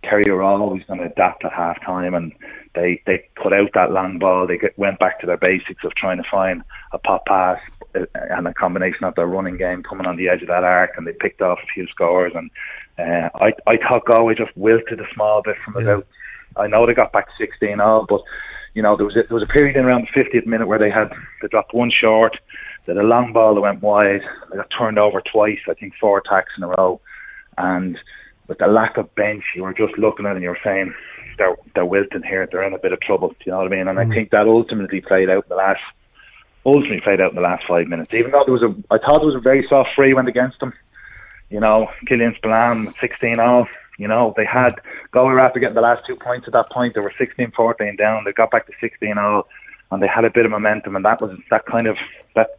Kerry 0.09 0.29
are 0.29 0.43
always 0.43 0.85
going 0.85 1.01
to 1.01 1.07
adapt 1.07 1.45
at 1.45 1.53
half 1.53 1.81
time 1.85 2.15
and 2.15 2.33
they 2.77 3.03
they 3.07 3.29
cut 3.43 3.53
out 3.53 3.71
that 3.75 3.91
long 3.91 4.19
ball. 4.19 4.47
They 4.47 4.59
get, 4.59 4.79
went 4.79 5.01
back 5.01 5.19
to 5.21 5.27
their 5.27 5.37
basics 5.39 5.83
of 5.83 5.95
trying 5.95 6.19
to 6.19 6.29
find 6.31 6.63
a 6.93 6.99
pop 6.99 7.27
pass 7.27 7.59
uh, 7.95 8.05
and 8.31 8.47
a 8.47 8.55
combination 8.55 9.05
of 9.05 9.15
their 9.17 9.27
running 9.27 9.57
game 9.57 9.83
coming 9.83 10.07
on 10.07 10.17
the 10.17 10.29
edge 10.29 10.43
of 10.43 10.49
that 10.49 10.63
arc, 10.63 10.93
and 10.97 11.07
they 11.07 11.13
picked 11.13 11.41
off 11.41 11.59
a 11.63 11.73
few 11.75 11.87
scores. 11.89 12.33
And 12.35 12.51
uh, 12.99 13.31
I 13.35 13.53
I 13.67 13.77
thought 13.79 14.05
Galway 14.05 14.35
just 14.35 14.57
wilted 14.57 15.01
a 15.01 15.15
small 15.15 15.43
bit 15.43 15.57
from 15.65 15.75
yeah. 15.75 15.83
about. 15.83 16.07
I 16.59 16.69
know 16.69 16.87
they 16.87 16.95
got 16.95 17.13
back 17.13 17.29
16 17.37 17.81
all, 17.81 18.07
but 18.07 18.23
you 18.75 18.83
know 18.83 18.97
there 18.97 19.05
was 19.05 19.17
a, 19.17 19.25
there 19.29 19.35
was 19.35 19.43
a 19.43 19.53
period 19.53 19.77
in 19.77 19.85
around 19.85 20.07
the 20.07 20.23
50th 20.23 20.47
minute 20.47 20.69
where 20.69 20.79
they 20.79 20.91
had 20.91 21.11
they 21.43 21.49
dropped 21.49 21.75
one 21.75 21.91
short. 21.91 22.37
They 22.87 22.95
had 22.95 23.03
a 23.03 23.07
long 23.07 23.33
ball 23.33 23.55
that 23.55 23.61
went 23.61 23.83
wide. 23.83 24.23
They 24.51 24.57
got 24.57 24.71
turned 24.77 24.99
over 24.99 25.21
twice, 25.21 25.59
I 25.69 25.75
think 25.75 25.95
four 26.01 26.19
attacks 26.19 26.53
in 26.57 26.63
a 26.63 26.69
row. 26.69 27.01
And 27.59 27.99
with 28.49 28.59
the 28.59 28.67
lack 28.67 28.97
of 28.97 29.15
bench, 29.15 29.45
you 29.55 29.63
were 29.63 29.75
just 29.75 29.97
looking 29.99 30.27
at 30.27 30.33
it 30.33 30.37
and 30.37 30.43
you 30.43 30.51
were 30.51 30.59
saying, 30.63 30.95
they're, 31.39 31.57
they're 31.75 31.85
wilting 31.85 32.23
here, 32.23 32.49
they're 32.51 32.63
in 32.63 32.73
a 32.73 32.79
bit 32.79 32.93
of 32.93 33.01
trouble, 33.01 33.29
do 33.29 33.37
you 33.47 33.53
know 33.53 33.59
what 33.59 33.67
I 33.73 33.77
mean? 33.77 33.89
And 33.89 33.99
mm. 33.99 34.11
I 34.11 34.15
think 34.15 34.31
that 34.31 34.47
ultimately 34.47 35.01
played 35.01 35.29
out 35.29 35.45
in 35.45 35.49
the 35.49 35.57
last, 35.57 35.83
ultimately 36.65 37.01
played 37.01 37.21
out 37.21 37.31
in 37.31 37.37
the 37.37 37.43
last 37.43 37.65
five 37.69 37.89
minutes. 37.89 38.13
Even 38.15 38.31
though 38.31 38.45
there 38.45 38.55
was 38.55 38.63
a, 38.63 38.75
I 38.91 38.99
thought 38.99 39.19
there 39.19 39.27
was 39.27 39.35
a 39.35 39.41
very 39.41 39.67
soft 39.69 39.91
free 39.95 40.15
went 40.15 40.29
against 40.29 40.61
them. 40.61 40.73
You 41.51 41.61
know, 41.61 41.89
Killian 42.07 42.35
Spillane, 42.37 42.93
16 43.01 43.39
off. 43.39 43.69
You 43.99 44.09
know, 44.09 44.35
they 44.37 44.45
had 44.45 44.81
Galway 45.13 45.41
after 45.41 45.61
getting 45.61 45.75
the 45.75 45.81
last 45.81 46.05
two 46.07 46.17
points 46.17 46.47
at 46.47 46.53
that 46.53 46.71
point. 46.71 46.95
They 46.95 47.01
were 47.01 47.13
16-14 47.19 47.97
down. 47.97 48.25
They 48.25 48.33
got 48.33 48.51
back 48.51 48.67
to 48.67 48.73
16 48.81 49.17
all, 49.17 49.49
and 49.91 50.03
they 50.03 50.09
had 50.09 50.25
a 50.25 50.31
bit 50.31 50.45
of 50.45 50.51
momentum, 50.51 50.97
and 50.97 51.05
that 51.05 51.21
was 51.21 51.39
that 51.51 51.65
kind 51.67 51.87
of 51.87 51.97
that 52.35 52.59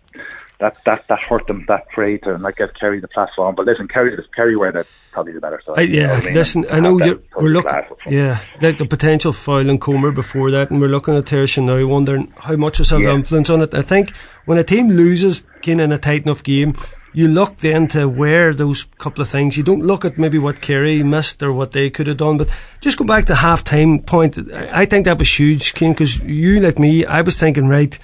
that 0.59 0.83
that 0.85 1.07
that 1.07 1.23
hurt 1.23 1.45
them 1.47 1.65
that 1.67 1.85
free 1.93 2.17
to 2.19 2.37
like 2.37 2.57
get 2.57 2.77
Kerry 2.79 2.99
the 2.99 3.07
platform. 3.07 3.55
But 3.55 3.65
listen, 3.65 3.87
Kerry 3.87 4.17
Kerry 4.35 4.55
were 4.55 4.71
the 4.71 4.85
probably 5.11 5.33
the 5.33 5.41
better 5.41 5.61
side. 5.65 5.77
I, 5.77 5.81
yeah, 5.83 6.13
I 6.13 6.25
mean? 6.25 6.33
listen, 6.33 6.65
I 6.69 6.79
know 6.79 6.97
you 6.99 7.23
we're 7.35 7.49
looking. 7.49 7.71
Yeah, 8.07 8.39
like 8.61 8.77
the 8.77 8.85
potential 8.85 9.33
foul 9.33 9.69
in 9.69 9.79
Comer 9.79 10.11
before 10.11 10.51
that, 10.51 10.71
and 10.71 10.81
we're 10.81 10.87
looking 10.87 11.15
at 11.15 11.25
Tertian 11.25 11.65
now, 11.65 11.85
wondering 11.85 12.33
how 12.37 12.55
much 12.55 12.79
was 12.79 12.89
have 12.89 13.01
yeah. 13.01 13.13
influence 13.13 13.49
on 13.49 13.61
it. 13.61 13.73
I 13.73 13.81
think 13.81 14.15
when 14.45 14.57
a 14.57 14.63
team 14.63 14.89
loses 14.89 15.43
in 15.63 15.79
a 15.79 15.97
tight 15.97 16.23
enough 16.23 16.43
game, 16.43 16.73
you 17.13 17.27
look 17.27 17.57
then 17.57 17.87
to 17.89 18.07
where 18.07 18.53
those 18.53 18.85
couple 18.97 19.21
of 19.21 19.29
things. 19.29 19.57
You 19.57 19.63
don't 19.63 19.83
look 19.83 20.05
at 20.05 20.17
maybe 20.17 20.37
what 20.37 20.61
Kerry 20.61 21.03
missed 21.03 21.43
or 21.43 21.51
what 21.51 21.71
they 21.71 21.89
could 21.89 22.07
have 22.07 22.17
done, 22.17 22.37
but 22.37 22.49
just 22.79 22.97
go 22.97 23.05
back 23.05 23.25
to 23.25 23.35
half 23.35 23.63
time 23.63 23.99
point. 23.99 24.37
I 24.53 24.85
think 24.85 25.05
that 25.05 25.17
was 25.17 25.39
huge, 25.39 25.73
Ken, 25.73 25.91
because 25.93 26.19
you, 26.19 26.59
like 26.59 26.79
me, 26.79 27.05
I 27.05 27.21
was 27.21 27.39
thinking, 27.39 27.67
right, 27.67 27.97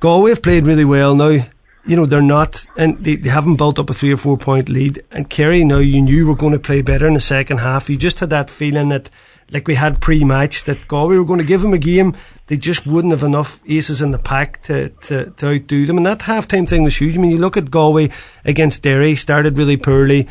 Galway 0.00 0.30
have 0.30 0.42
played 0.42 0.66
really 0.66 0.84
well 0.84 1.14
now. 1.14 1.46
You 1.86 1.94
know, 1.94 2.06
they're 2.06 2.20
not, 2.20 2.66
and 2.76 3.02
they, 3.04 3.14
they 3.16 3.30
haven't 3.30 3.56
built 3.56 3.78
up 3.78 3.90
a 3.90 3.94
three 3.94 4.12
or 4.12 4.16
four 4.16 4.36
point 4.36 4.68
lead. 4.68 5.04
And 5.10 5.30
Kerry, 5.30 5.64
now 5.64 5.78
you 5.78 6.02
knew 6.02 6.16
you 6.16 6.26
were 6.26 6.34
going 6.34 6.52
to 6.52 6.58
play 6.58 6.82
better 6.82 7.06
in 7.06 7.14
the 7.14 7.20
second 7.20 7.58
half. 7.58 7.88
You 7.88 7.96
just 7.96 8.18
had 8.18 8.30
that 8.30 8.50
feeling 8.50 8.88
that 8.88 9.08
like 9.50 9.68
we 9.68 9.76
had 9.76 10.00
pre-match 10.00 10.64
that 10.64 10.88
Galway 10.88 11.16
were 11.16 11.24
going 11.24 11.38
to 11.38 11.44
give 11.44 11.62
them 11.62 11.72
a 11.72 11.78
game. 11.78 12.16
They 12.48 12.56
just 12.56 12.86
wouldn't 12.86 13.12
have 13.12 13.22
enough 13.22 13.62
aces 13.68 14.02
in 14.02 14.10
the 14.10 14.18
pack 14.18 14.62
to, 14.64 14.88
to, 14.88 15.30
to 15.30 15.46
outdo 15.46 15.86
them. 15.86 15.96
And 15.96 16.06
that 16.06 16.22
half-time 16.22 16.66
thing 16.66 16.82
was 16.82 16.96
huge. 16.96 17.16
I 17.16 17.20
mean, 17.20 17.30
you 17.30 17.38
look 17.38 17.56
at 17.56 17.70
Galway 17.70 18.10
against 18.44 18.82
Derry, 18.82 19.14
started 19.14 19.56
really 19.56 19.76
poorly. 19.76 20.26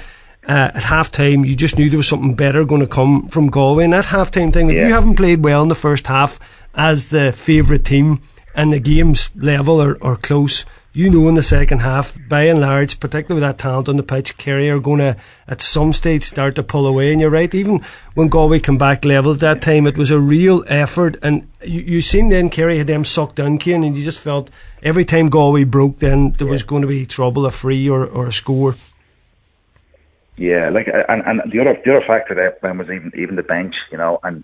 Uh, 0.47 0.71
at 0.75 0.83
half 0.83 1.11
time, 1.11 1.43
you 1.43 1.55
just 1.55 1.77
knew 1.77 1.89
there 1.89 1.97
was 1.97 2.07
something 2.07 2.35
better 2.35 2.65
going 2.65 2.81
to 2.81 2.87
come 2.87 3.27
from 3.29 3.49
Galway. 3.49 3.85
And 3.85 3.93
that 3.93 4.05
half 4.05 4.31
time 4.31 4.51
thing, 4.51 4.69
if 4.69 4.75
yeah. 4.75 4.87
you 4.87 4.93
haven't 4.93 5.15
played 5.15 5.43
well 5.43 5.63
in 5.63 5.69
the 5.69 5.75
first 5.75 6.07
half 6.07 6.39
as 6.75 7.09
the 7.09 7.31
favourite 7.31 7.85
team 7.85 8.21
and 8.53 8.71
the 8.71 8.79
game's 8.79 9.31
level 9.35 9.81
or, 9.81 9.97
or 10.01 10.17
close, 10.17 10.65
you 10.95 11.09
know 11.09 11.27
in 11.27 11.35
the 11.35 11.43
second 11.43 11.79
half, 11.79 12.17
by 12.29 12.43
and 12.43 12.61
large, 12.61 12.99
particularly 12.99 13.41
with 13.41 13.49
that 13.49 13.61
talent 13.61 13.89
on 13.89 13.97
the 13.97 14.03
pitch, 14.03 14.37
Kerry 14.37 14.69
are 14.69 14.79
going 14.79 14.99
to 14.99 15.17
at 15.47 15.61
some 15.61 15.91
stage 15.91 16.23
start 16.23 16.55
to 16.55 16.63
pull 16.63 16.87
away. 16.87 17.11
And 17.11 17.19
you're 17.19 17.29
right, 17.29 17.53
even 17.53 17.81
when 18.13 18.29
Galway 18.29 18.59
came 18.59 18.77
back 18.77 19.03
level 19.03 19.33
at 19.33 19.41
that 19.41 19.61
time, 19.61 19.87
it 19.87 19.97
was 19.97 20.09
a 20.09 20.19
real 20.19 20.63
effort. 20.67 21.17
And 21.21 21.49
you, 21.61 21.81
you 21.81 22.01
seen 22.01 22.29
then 22.29 22.49
Kerry 22.49 22.77
had 22.77 22.87
them 22.87 23.03
sucked 23.03 23.39
in, 23.39 23.57
Kane, 23.57 23.83
and 23.83 23.97
you 23.97 24.05
just 24.05 24.23
felt 24.23 24.49
every 24.81 25.03
time 25.03 25.29
Galway 25.29 25.65
broke, 25.65 25.99
then 25.99 26.31
there 26.31 26.47
yeah. 26.47 26.53
was 26.53 26.63
going 26.63 26.81
to 26.81 26.87
be 26.87 27.05
trouble, 27.05 27.45
a 27.45 27.51
free 27.51 27.89
or, 27.89 28.05
or 28.05 28.27
a 28.27 28.33
score. 28.33 28.75
Yeah, 30.37 30.69
like 30.69 30.87
and 30.87 31.23
and 31.25 31.51
the 31.51 31.59
other 31.61 31.79
the 31.85 31.95
other 31.95 32.05
factor 32.05 32.35
there 32.35 32.57
then 32.61 32.77
was 32.77 32.89
even 32.89 33.11
even 33.15 33.35
the 33.35 33.43
bench, 33.43 33.73
you 33.91 33.97
know, 33.97 34.19
and 34.23 34.43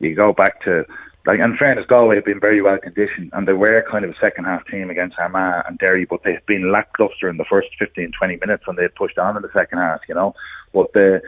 you 0.00 0.14
go 0.14 0.32
back 0.32 0.62
to 0.62 0.86
like 1.28 1.40
in 1.40 1.58
fairness, 1.58 1.84
Galway 1.86 2.16
have 2.16 2.24
been 2.24 2.40
very 2.40 2.62
well 2.62 2.78
conditioned, 2.78 3.28
and 3.34 3.46
they 3.46 3.52
were 3.52 3.84
kind 3.90 4.02
of 4.02 4.12
a 4.12 4.18
second 4.18 4.46
half 4.46 4.66
team 4.66 4.88
against 4.88 5.18
Armagh 5.18 5.62
and 5.68 5.78
Derry, 5.78 6.06
but 6.06 6.20
they've 6.24 6.44
been 6.46 6.72
lackluster 6.72 7.28
in 7.28 7.36
the 7.36 7.44
first 7.44 7.68
15, 7.78 8.12
20 8.18 8.36
minutes, 8.36 8.64
and 8.66 8.78
they 8.78 8.88
pushed 8.88 9.18
on 9.18 9.36
in 9.36 9.42
the 9.42 9.52
second 9.52 9.76
half, 9.76 10.00
you 10.08 10.14
know. 10.14 10.34
But 10.72 10.94
the 10.94 11.20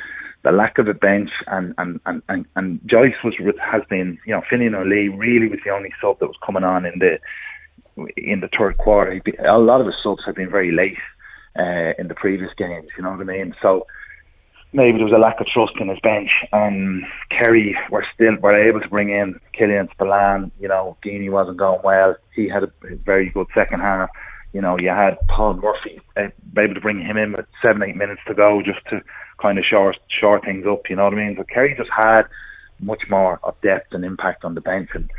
the 0.43 0.53
lack 0.53 0.79
of 0.79 0.89
a 0.89 0.95
bench 0.95 1.29
and 1.49 1.75
and 1.77 2.01
and 2.07 2.23
and, 2.31 2.47
and 2.57 2.81
Joyce 2.87 3.13
was 3.23 3.35
has 3.61 3.83
been, 3.91 4.19
you 4.25 4.33
know, 4.35 4.41
Finnian 4.51 4.75
Ó 4.75 4.83
Laoi 4.83 5.15
really 5.19 5.49
was 5.49 5.61
the 5.67 5.71
only 5.71 5.93
sub 6.01 6.19
that 6.21 6.29
was 6.29 6.39
coming 6.45 6.65
on 6.65 6.87
in 6.87 6.99
the 6.99 7.19
in 8.17 8.41
the 8.41 8.49
third 8.59 8.79
quarter. 8.79 9.21
A 9.47 9.59
lot 9.59 9.83
of 9.83 9.87
his 9.87 9.97
subs 10.03 10.23
have 10.25 10.35
been 10.35 10.51
very 10.51 10.73
late 10.73 10.97
uh, 11.59 11.93
in 11.99 12.09
the 12.09 12.15
previous 12.15 12.53
games, 12.57 12.89
you 12.97 13.03
know 13.03 13.11
what 13.11 13.21
I 13.21 13.25
mean? 13.25 13.55
So 13.61 13.87
maybe 14.73 14.99
there 14.99 15.07
was 15.07 15.15
a 15.15 15.19
lack 15.19 15.41
of 15.41 15.47
trust 15.47 15.73
in 15.81 15.89
his 15.89 15.99
bench, 16.01 16.31
and 16.53 17.05
Kerry 17.31 17.77
were 17.91 18.05
still 18.15 18.37
were 18.41 18.69
able 18.69 18.81
to 18.81 18.89
bring 18.89 19.11
in 19.11 19.41
Killian 19.53 19.89
Spillane. 19.93 20.51
You 20.61 20.69
know, 20.69 20.97
Geaney 21.05 21.31
wasn't 21.31 21.59
going 21.59 21.81
well. 21.83 22.17
He 22.35 22.49
had 22.49 22.65
a 22.65 22.73
very 22.83 23.31
good 23.31 23.47
second 23.55 23.81
half. 23.81 24.11
You 24.53 24.61
know, 24.61 24.79
you 24.79 24.89
had 24.89 25.17
Paul 25.29 25.55
Murphy 25.55 26.01
uh, 26.17 26.29
able 26.59 26.75
to 26.75 26.81
bring 26.81 27.01
him 27.01 27.17
in 27.17 27.33
with 27.33 27.47
seven, 27.63 27.83
eight 27.83 27.97
minutes 27.97 28.21
to 28.27 28.35
go 28.35 28.63
just 28.65 28.85
to 28.91 29.03
kind 29.41 29.59
of 29.59 29.65
short 29.65 29.97
short 30.09 30.45
things 30.45 30.67
up. 30.67 30.91
You 30.91 30.97
know 30.97 31.05
what 31.05 31.15
I 31.15 31.17
mean? 31.17 31.37
So 31.37 31.45
Kerry 31.45 31.75
just 31.77 31.91
had 31.97 32.23
much 32.81 33.03
more 33.09 33.39
of 33.43 33.61
depth 33.61 33.93
and 33.93 34.05
impact 34.05 34.45
on 34.45 34.55
the 34.55 34.61
bench, 34.61 34.91
and 34.95 35.11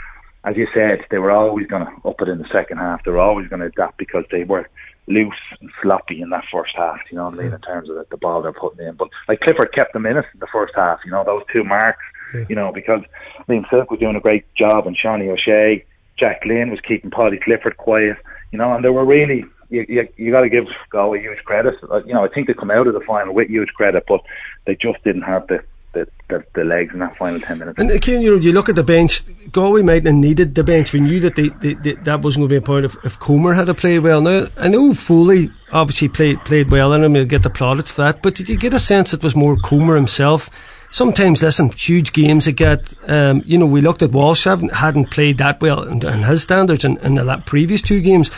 as 0.43 0.58
you 0.58 0.67
said, 0.74 1.05
they 1.12 1.20
were 1.20 1.31
always 1.31 1.67
going 1.67 1.86
to 1.86 2.08
up 2.08 2.22
it 2.22 2.27
in 2.27 2.39
the 2.39 2.50
second 2.51 2.77
half. 2.77 3.03
They 3.03 3.12
were 3.12 3.20
always 3.20 3.48
going 3.48 3.60
to 3.60 3.67
adapt 3.67 3.98
because 3.98 4.25
they 4.31 4.43
were 4.43 4.67
loose 5.11 5.33
and 5.59 5.69
sloppy 5.81 6.21
in 6.21 6.29
that 6.29 6.43
first 6.51 6.73
half, 6.75 6.99
you 7.09 7.17
know 7.17 7.25
what 7.25 7.35
I 7.35 7.43
mean, 7.43 7.53
in 7.53 7.61
terms 7.61 7.89
of 7.89 7.95
the, 7.95 8.05
the 8.11 8.17
ball 8.17 8.41
they're 8.41 8.53
putting 8.53 8.85
in. 8.85 8.95
But 8.95 9.09
like 9.27 9.41
Clifford 9.41 9.73
kept 9.73 9.93
them 9.93 10.05
in 10.05 10.17
it 10.17 10.25
in 10.33 10.39
the 10.39 10.47
first 10.51 10.73
half, 10.75 10.99
you 11.05 11.11
know, 11.11 11.23
those 11.23 11.43
two 11.51 11.63
marks, 11.63 12.03
yeah. 12.33 12.45
you 12.49 12.55
know, 12.55 12.71
because 12.71 13.01
Liam 13.47 13.69
Silke 13.69 13.91
was 13.91 13.99
doing 13.99 14.15
a 14.15 14.21
great 14.21 14.45
job 14.55 14.87
and 14.87 14.97
Seanie 14.97 15.29
O'Shea, 15.29 15.85
Jack 16.17 16.43
Glynn 16.43 16.69
was 16.69 16.79
keeping 16.87 17.11
Paddy 17.11 17.39
Clifford 17.39 17.77
quiet, 17.77 18.17
you 18.51 18.57
know, 18.57 18.73
and 18.73 18.83
they 18.83 18.89
were 18.89 19.05
really 19.05 19.45
you 19.69 19.85
you, 19.87 20.07
you 20.17 20.31
got 20.31 20.41
to 20.41 20.49
give 20.49 20.65
Galway 20.91 21.21
huge 21.21 21.39
credit. 21.45 21.75
Uh, 21.89 22.03
you 22.03 22.13
know, 22.13 22.23
I 22.23 22.27
think 22.27 22.47
they 22.47 22.53
come 22.53 22.71
out 22.71 22.87
of 22.87 22.93
the 22.93 22.99
final 23.01 23.33
with 23.33 23.49
huge 23.49 23.69
credit, 23.69 24.03
but 24.07 24.21
they 24.65 24.75
just 24.75 25.03
didn't 25.03 25.23
have 25.23 25.47
the 25.47 25.63
the, 25.93 26.07
the, 26.29 26.43
the, 26.53 26.63
legs 26.63 26.93
in 26.93 27.00
that 27.00 27.17
final 27.17 27.39
10 27.39 27.60
minutes. 27.60 27.79
And 27.79 27.91
again, 27.91 28.21
you 28.21 28.31
know, 28.31 28.41
you 28.41 28.53
look 28.53 28.69
at 28.69 28.75
the 28.75 28.83
bench, 28.83 29.24
Galway 29.51 29.81
might 29.81 30.05
have 30.05 30.15
needed 30.15 30.55
the 30.55 30.63
bench. 30.63 30.93
We 30.93 31.01
knew 31.01 31.19
that 31.19 31.36
they, 31.36 31.50
they, 31.50 31.74
they 31.74 31.93
that 31.93 32.21
wasn't 32.21 32.41
going 32.41 32.50
to 32.50 32.53
be 32.53 32.57
a 32.57 32.62
point 32.62 32.86
if, 32.86 32.95
if 33.03 33.19
Comer 33.19 33.53
had 33.53 33.65
to 33.65 33.74
play 33.74 34.00
well. 34.00 34.21
Now, 34.21 34.48
I 34.57 34.69
know 34.69 34.93
Foley 34.93 35.51
obviously 35.71 36.07
played 36.07 36.43
played 36.45 36.71
well 36.71 36.93
and 36.93 37.01
going 37.01 37.13
to 37.13 37.25
get 37.25 37.43
the 37.43 37.50
plaudits 37.50 37.91
for 37.91 38.03
that, 38.03 38.21
but 38.21 38.36
did 38.36 38.50
you 38.50 38.57
get 38.57 38.74
a 38.74 38.79
sense 38.79 39.13
it 39.13 39.24
was 39.24 39.36
more 39.36 39.57
Comer 39.57 39.95
himself? 39.95 40.50
Sometimes, 40.93 41.41
listen, 41.41 41.69
huge 41.69 42.12
games 42.12 42.45
that 42.45 42.53
get, 42.53 42.93
um, 43.07 43.41
you 43.45 43.57
know, 43.57 43.65
we 43.65 43.79
looked 43.79 44.01
at 44.01 44.12
Walsh, 44.12 44.43
hadn't, 44.43 44.74
hadn't 44.74 45.10
played 45.10 45.38
that 45.38 45.62
well 45.62 45.83
in, 45.83 46.05
in 46.05 46.24
his 46.24 46.41
standards 46.41 46.83
in, 46.83 46.98
in 46.98 47.15
the 47.15 47.43
previous 47.45 47.81
two 47.81 48.01
games. 48.01 48.29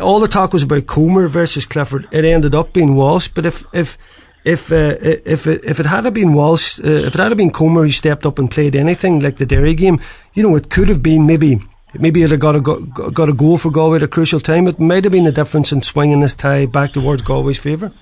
All 0.00 0.18
the 0.18 0.26
talk 0.26 0.52
was 0.52 0.64
about 0.64 0.88
Comer 0.88 1.28
versus 1.28 1.64
Clifford. 1.64 2.08
It 2.10 2.24
ended 2.24 2.56
up 2.56 2.72
being 2.72 2.96
Walsh, 2.96 3.28
but 3.28 3.46
if, 3.46 3.62
if, 3.72 3.96
if 4.44 4.72
uh, 4.72 4.96
if 5.00 5.46
it, 5.46 5.64
if 5.64 5.78
it 5.78 5.86
had 5.86 6.12
been 6.12 6.34
Walsh, 6.34 6.80
uh, 6.80 7.06
if 7.06 7.14
it 7.14 7.20
had 7.20 7.36
been 7.36 7.52
Comer 7.52 7.84
who 7.84 7.90
stepped 7.90 8.26
up 8.26 8.38
and 8.38 8.50
played 8.50 8.74
anything 8.74 9.20
like 9.20 9.36
the 9.36 9.46
Derry 9.46 9.74
game, 9.74 10.00
you 10.34 10.42
know, 10.42 10.56
it 10.56 10.70
could 10.70 10.88
have 10.88 11.02
been 11.02 11.26
maybe 11.26 11.60
maybe 11.94 12.22
it 12.22 12.30
had 12.30 12.40
got 12.40 12.56
a 12.56 12.60
got 12.60 13.28
a 13.28 13.32
goal 13.32 13.58
for 13.58 13.70
Galway 13.70 13.96
at 13.96 14.02
a 14.02 14.08
crucial 14.08 14.40
time. 14.40 14.66
It 14.66 14.80
might 14.80 15.04
have 15.04 15.12
been 15.12 15.24
the 15.24 15.32
difference 15.32 15.72
in 15.72 15.82
swinging 15.82 16.20
this 16.20 16.34
tie 16.34 16.66
back 16.66 16.92
towards 16.92 17.22
Galway's 17.22 17.58
favour. 17.58 17.92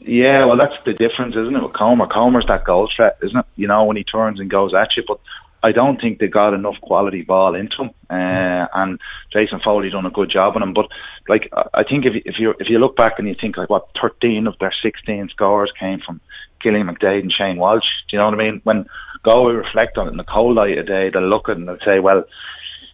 Yeah, 0.00 0.44
well, 0.46 0.58
that's 0.58 0.74
the 0.84 0.92
difference, 0.92 1.34
isn't 1.34 1.56
it? 1.56 1.62
With 1.62 1.72
Comer, 1.72 2.06
Comer's 2.06 2.44
that 2.48 2.64
goal 2.64 2.90
threat, 2.94 3.16
isn't 3.22 3.38
it? 3.38 3.46
You 3.56 3.68
know, 3.68 3.84
when 3.84 3.96
he 3.96 4.04
turns 4.04 4.38
and 4.38 4.50
goes 4.50 4.74
at 4.74 4.90
you, 4.96 5.04
but 5.06 5.18
I 5.64 5.72
don't 5.72 5.98
think 5.98 6.18
they 6.18 6.28
got 6.28 6.52
enough 6.52 6.78
quality 6.82 7.22
ball 7.22 7.54
into 7.54 7.84
him. 7.84 7.90
Uh, 8.10 8.66
and 8.74 9.00
Jason 9.32 9.60
Foley 9.64 9.88
done 9.88 10.04
a 10.04 10.10
good 10.10 10.30
job 10.30 10.56
on 10.56 10.62
him. 10.62 10.74
But 10.74 10.88
like, 11.26 11.50
I 11.72 11.84
think 11.84 12.04
if 12.04 12.12
if 12.26 12.34
you 12.38 12.50
if 12.60 12.68
you 12.68 12.78
look 12.78 12.96
back 12.96 13.14
and 13.18 13.26
you 13.26 13.34
think 13.40 13.56
like 13.56 13.70
what 13.70 13.88
13 14.00 14.46
of 14.46 14.58
their 14.60 14.74
16 14.82 15.30
scores 15.30 15.72
came 15.80 16.00
from 16.04 16.20
Cillian 16.62 16.90
McDaid 16.90 17.20
and 17.20 17.32
Shane 17.32 17.56
Walsh. 17.56 17.84
Do 18.10 18.16
you 18.16 18.18
know 18.18 18.26
what 18.26 18.34
I 18.34 18.44
mean? 18.44 18.60
When 18.64 18.84
Galway 19.22 19.54
reflect 19.54 19.96
on 19.96 20.06
it 20.06 20.10
in 20.10 20.16
the 20.18 20.24
cold 20.24 20.54
light 20.54 20.76
of 20.76 20.86
day, 20.86 21.08
they'll 21.08 21.28
look 21.28 21.48
at 21.48 21.52
it 21.52 21.58
and 21.58 21.68
they'll 21.68 21.78
say, 21.84 21.98
well, 21.98 22.24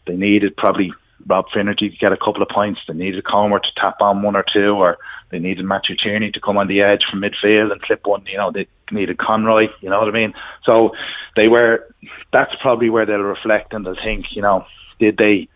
they 0.06 0.14
needed 0.14 0.56
probably 0.56 0.92
Rob 1.26 1.46
Finnerty 1.52 1.90
to 1.90 1.96
get 1.96 2.12
a 2.12 2.16
couple 2.16 2.42
of 2.42 2.48
points. 2.48 2.80
They 2.86 2.94
needed 2.94 3.24
Comer 3.24 3.58
to 3.60 3.68
tap 3.76 4.00
on 4.00 4.22
one 4.22 4.36
or 4.36 4.44
two, 4.52 4.72
or 4.72 4.98
they 5.30 5.38
needed 5.38 5.64
Matthew 5.64 5.96
Tierney 5.96 6.30
to 6.32 6.40
come 6.40 6.56
on 6.56 6.68
the 6.68 6.82
edge 6.82 7.02
from 7.10 7.20
midfield 7.20 7.72
and 7.72 7.82
clip 7.82 8.06
one. 8.06 8.24
You 8.26 8.38
know, 8.38 8.50
they 8.50 8.66
needed 8.90 9.18
Conroy. 9.18 9.68
You 9.80 9.90
know 9.90 9.98
what 9.98 10.08
I 10.08 10.12
mean? 10.12 10.34
So 10.64 10.92
they 11.36 11.48
were. 11.48 11.86
That's 12.32 12.52
probably 12.60 12.90
where 12.90 13.06
they'll 13.06 13.18
reflect 13.18 13.72
and 13.72 13.84
they'll 13.84 13.96
think. 14.02 14.26
You 14.32 14.42
know, 14.42 14.64
did 14.98 15.16
they? 15.16 15.48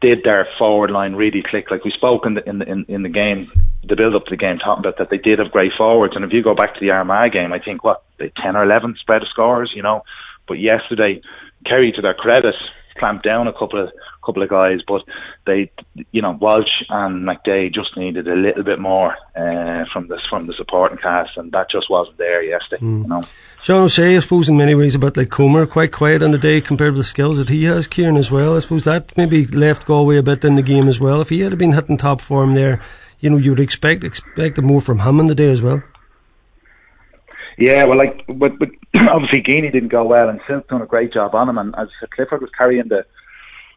Did 0.00 0.22
their 0.22 0.46
forward 0.58 0.92
line 0.92 1.14
really 1.14 1.42
click? 1.42 1.72
Like 1.72 1.84
we 1.84 1.90
spoke 1.90 2.24
in 2.24 2.34
the 2.34 2.48
in 2.48 2.60
the, 2.60 2.70
in, 2.70 2.84
in 2.86 3.02
the 3.02 3.08
game, 3.08 3.50
the 3.82 3.96
build 3.96 4.14
up 4.14 4.26
to 4.26 4.30
the 4.30 4.36
game, 4.36 4.58
talking 4.58 4.84
about 4.84 4.98
that 4.98 5.10
they 5.10 5.18
did 5.18 5.40
have 5.40 5.50
great 5.50 5.72
forwards. 5.76 6.14
And 6.14 6.24
if 6.24 6.32
you 6.32 6.40
go 6.40 6.54
back 6.54 6.74
to 6.74 6.80
the 6.80 6.90
Armagh 6.90 7.32
game, 7.32 7.52
I 7.52 7.58
think 7.58 7.82
what 7.82 8.04
they 8.16 8.30
ten 8.40 8.54
or 8.54 8.62
eleven 8.62 8.94
spread 9.00 9.22
of 9.22 9.28
scores. 9.28 9.72
You 9.74 9.82
know, 9.82 10.04
but 10.46 10.60
yesterday, 10.60 11.20
Kerry 11.66 11.90
to 11.90 12.00
their 12.00 12.14
credit, 12.14 12.54
clamped 12.98 13.24
down 13.24 13.48
a 13.48 13.52
couple 13.52 13.82
of 13.82 13.90
couple 14.24 14.42
of 14.42 14.50
guys, 14.50 14.80
but 14.86 15.02
they, 15.46 15.70
you 16.12 16.20
know, 16.20 16.32
Walsh 16.32 16.68
and 16.90 17.26
McDaid 17.26 17.74
just 17.74 17.96
needed 17.96 18.28
a 18.28 18.34
little 18.34 18.62
bit 18.62 18.78
more 18.78 19.16
uh, 19.34 19.84
from 19.92 20.08
this 20.08 20.20
from 20.28 20.46
the 20.46 20.52
supporting 20.54 20.98
cast, 20.98 21.36
and 21.36 21.50
that 21.52 21.70
just 21.70 21.88
wasn't 21.88 22.18
there 22.18 22.42
yesterday. 22.42 22.82
Mm. 22.82 23.02
You 23.02 23.08
know. 23.08 23.24
Sean 23.62 23.82
O'Shea, 23.82 24.16
I 24.16 24.20
suppose, 24.20 24.48
in 24.48 24.56
many 24.56 24.74
ways, 24.74 24.94
a 24.94 24.98
bit 24.98 25.16
like 25.16 25.30
Comer, 25.30 25.66
quite 25.66 25.92
quiet 25.92 26.22
on 26.22 26.30
the 26.30 26.38
day 26.38 26.60
compared 26.60 26.94
to 26.94 26.98
the 26.98 27.04
skills 27.04 27.38
that 27.38 27.48
he 27.48 27.64
has. 27.64 27.88
Ciarán 27.88 28.18
as 28.18 28.30
well. 28.30 28.56
I 28.56 28.60
suppose 28.60 28.84
that 28.84 29.16
maybe 29.16 29.46
left 29.46 29.86
Galway 29.86 30.18
a 30.18 30.22
bit 30.22 30.44
in 30.44 30.54
the 30.54 30.62
game 30.62 30.88
as 30.88 31.00
well. 31.00 31.20
If 31.20 31.30
he 31.30 31.40
had 31.40 31.56
been 31.58 31.72
hitting 31.72 31.96
top 31.96 32.20
form 32.20 32.54
there, 32.54 32.80
you 33.20 33.30
know, 33.30 33.38
you 33.38 33.50
would 33.50 33.60
expect 33.60 34.04
expect 34.04 34.60
more 34.60 34.80
from 34.80 35.00
him 35.00 35.20
in 35.20 35.26
the 35.26 35.34
day 35.34 35.50
as 35.50 35.62
well. 35.62 35.82
Yeah, 37.58 37.84
well, 37.84 37.98
like, 37.98 38.24
but, 38.28 38.58
but 38.58 38.68
obviously 39.08 39.42
Geaney 39.42 39.72
didn't 39.72 39.88
go 39.88 40.04
well, 40.04 40.28
and 40.28 40.40
Silke 40.46 40.68
done 40.68 40.80
a 40.80 40.86
great 40.86 41.12
job 41.12 41.34
on 41.34 41.48
him. 41.48 41.58
And 41.58 41.74
as 41.76 41.88
I 41.88 42.00
said, 42.00 42.10
Clifford 42.12 42.40
was 42.40 42.50
carrying 42.56 42.88
the 42.88 43.04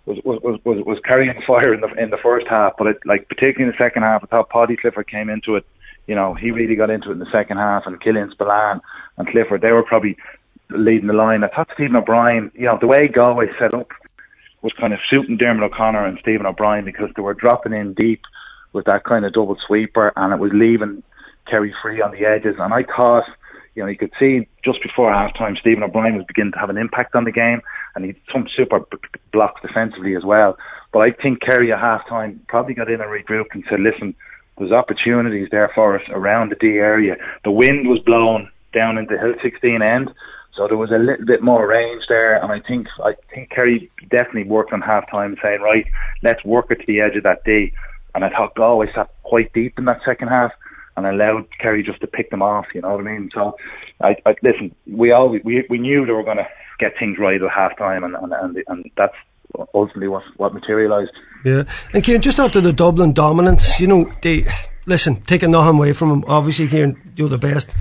was 0.05 0.17
was 0.23 0.59
was, 0.63 0.83
was 0.85 0.99
carrying 1.03 1.33
fire 1.45 1.73
in 1.73 1.81
the 1.81 1.87
in 2.01 2.11
the 2.11 2.17
first 2.17 2.47
half, 2.47 2.73
but 2.77 2.87
it, 2.87 2.97
like 3.05 3.27
particularly 3.27 3.63
in 3.63 3.69
the 3.69 3.83
second 3.83 4.03
half, 4.03 4.23
I 4.23 4.27
thought 4.27 4.49
Paddy 4.49 4.77
Clifford 4.77 5.09
came 5.09 5.29
into 5.29 5.55
it. 5.55 5.65
You 6.07 6.15
know, 6.15 6.33
he 6.33 6.51
really 6.51 6.75
got 6.75 6.89
into 6.89 7.09
it 7.09 7.13
in 7.13 7.19
the 7.19 7.31
second 7.31 7.57
half, 7.57 7.83
and 7.85 8.01
Killian 8.01 8.31
Spillane 8.31 8.81
and 9.17 9.27
Clifford, 9.27 9.61
they 9.61 9.71
were 9.71 9.83
probably 9.83 10.17
leading 10.69 11.07
the 11.07 11.13
line. 11.13 11.43
I 11.43 11.47
thought 11.47 11.69
Stephen 11.73 11.95
O'Brien, 11.95 12.51
you 12.55 12.65
know, 12.65 12.77
the 12.79 12.87
way 12.87 13.07
Galway 13.07 13.47
set 13.59 13.73
up 13.73 13.89
was 14.61 14.73
kind 14.79 14.93
of 14.93 14.99
suiting 15.09 15.37
Diarmuid 15.37 15.71
O'Connor 15.71 16.05
and 16.05 16.17
Stephen 16.21 16.45
O'Brien 16.45 16.85
because 16.85 17.09
they 17.15 17.21
were 17.21 17.33
dropping 17.33 17.73
in 17.73 17.93
deep 17.93 18.21
with 18.73 18.85
that 18.85 19.03
kind 19.03 19.25
of 19.25 19.33
double 19.33 19.57
sweeper, 19.67 20.13
and 20.15 20.33
it 20.33 20.39
was 20.39 20.51
leaving 20.53 21.03
Kerry 21.49 21.73
free 21.81 22.01
on 22.01 22.11
the 22.11 22.25
edges. 22.25 22.55
And 22.59 22.73
I 22.73 22.83
thought 22.83 23.25
you 23.75 23.83
know, 23.83 23.89
you 23.89 23.97
could 23.97 24.11
see 24.19 24.47
just 24.63 24.81
before 24.83 25.11
half 25.13 25.33
time, 25.37 25.55
Stephen 25.59 25.83
O'Brien 25.83 26.17
was 26.17 26.25
beginning 26.25 26.51
to 26.53 26.59
have 26.59 26.69
an 26.69 26.77
impact 26.77 27.15
on 27.15 27.23
the 27.23 27.31
game, 27.31 27.61
and 27.95 28.05
he 28.05 28.15
some 28.31 28.47
super 28.55 28.79
b- 28.79 28.97
blocks 29.31 29.61
defensively 29.61 30.15
as 30.15 30.23
well. 30.23 30.57
But 30.91 30.99
I 30.99 31.11
think 31.11 31.41
Kerry 31.41 31.71
at 31.71 31.79
half 31.79 32.07
time 32.07 32.41
probably 32.47 32.73
got 32.73 32.91
in 32.91 32.99
and 33.01 33.09
regrouped 33.09 33.53
and 33.53 33.63
said, 33.69 33.79
listen, 33.79 34.13
there's 34.57 34.71
opportunities 34.71 35.47
there 35.51 35.71
for 35.73 35.97
us 35.97 36.03
around 36.09 36.49
the 36.51 36.55
D 36.55 36.77
area. 36.77 37.15
The 37.43 37.51
wind 37.51 37.87
was 37.87 37.99
blowing 38.05 38.49
down 38.73 38.97
into 38.97 39.17
Hill 39.17 39.33
16 39.41 39.81
end, 39.81 40.11
so 40.55 40.67
there 40.67 40.77
was 40.77 40.91
a 40.91 40.99
little 40.99 41.25
bit 41.25 41.41
more 41.41 41.65
range 41.65 42.03
there, 42.09 42.35
and 42.41 42.51
I 42.51 42.59
think 42.59 42.87
I 43.03 43.13
think 43.33 43.51
Kerry 43.51 43.89
definitely 44.09 44.43
worked 44.43 44.73
on 44.73 44.81
half 44.81 45.09
time 45.09 45.37
saying, 45.41 45.61
right, 45.61 45.85
let's 46.23 46.43
work 46.43 46.67
it 46.71 46.81
to 46.81 46.85
the 46.87 46.99
edge 46.99 47.15
of 47.15 47.23
that 47.23 47.43
D. 47.45 47.71
And 48.13 48.25
I 48.25 48.29
thought 48.29 48.55
Galway 48.55 48.87
sat 48.93 49.09
quite 49.23 49.53
deep 49.53 49.79
in 49.79 49.85
that 49.85 50.01
second 50.05 50.27
half 50.27 50.51
and 50.97 51.05
allowed 51.05 51.47
Kerry 51.59 51.83
just 51.83 52.01
to 52.01 52.07
pick 52.07 52.29
them 52.29 52.41
off. 52.41 52.65
You 52.73 52.81
know 52.81 52.95
what 52.95 53.01
I 53.01 53.11
mean? 53.11 53.29
So, 53.33 53.55
I, 54.01 54.15
I 54.25 54.35
listen. 54.41 54.75
We 54.87 55.11
all 55.11 55.29
we 55.29 55.65
we 55.69 55.77
knew 55.77 56.05
they 56.05 56.11
were 56.11 56.23
going 56.23 56.37
to 56.37 56.47
get 56.79 56.93
things 56.99 57.17
right 57.17 57.41
at 57.41 57.51
half 57.51 57.77
time, 57.77 58.03
and 58.03 58.15
and 58.15 58.33
and, 58.33 58.63
and 58.67 58.91
that's 58.97 59.15
ultimately 59.73 60.07
what 60.07 60.23
what 60.37 60.53
materialised. 60.53 61.11
Yeah, 61.43 61.63
and 61.93 62.03
Ciarán, 62.03 62.21
just 62.21 62.39
after 62.39 62.61
the 62.61 62.73
Dublin 62.73 63.13
dominance, 63.13 63.79
you 63.79 63.87
know 63.87 64.11
they 64.21 64.45
listen, 64.85 65.21
taking 65.21 65.51
nothing 65.51 65.77
away 65.77 65.93
from 65.93 66.09
them. 66.09 66.23
Obviously, 66.27 66.67
Ciarán, 66.67 66.97
you're 67.15 67.29
the 67.29 67.37
best 67.37 67.71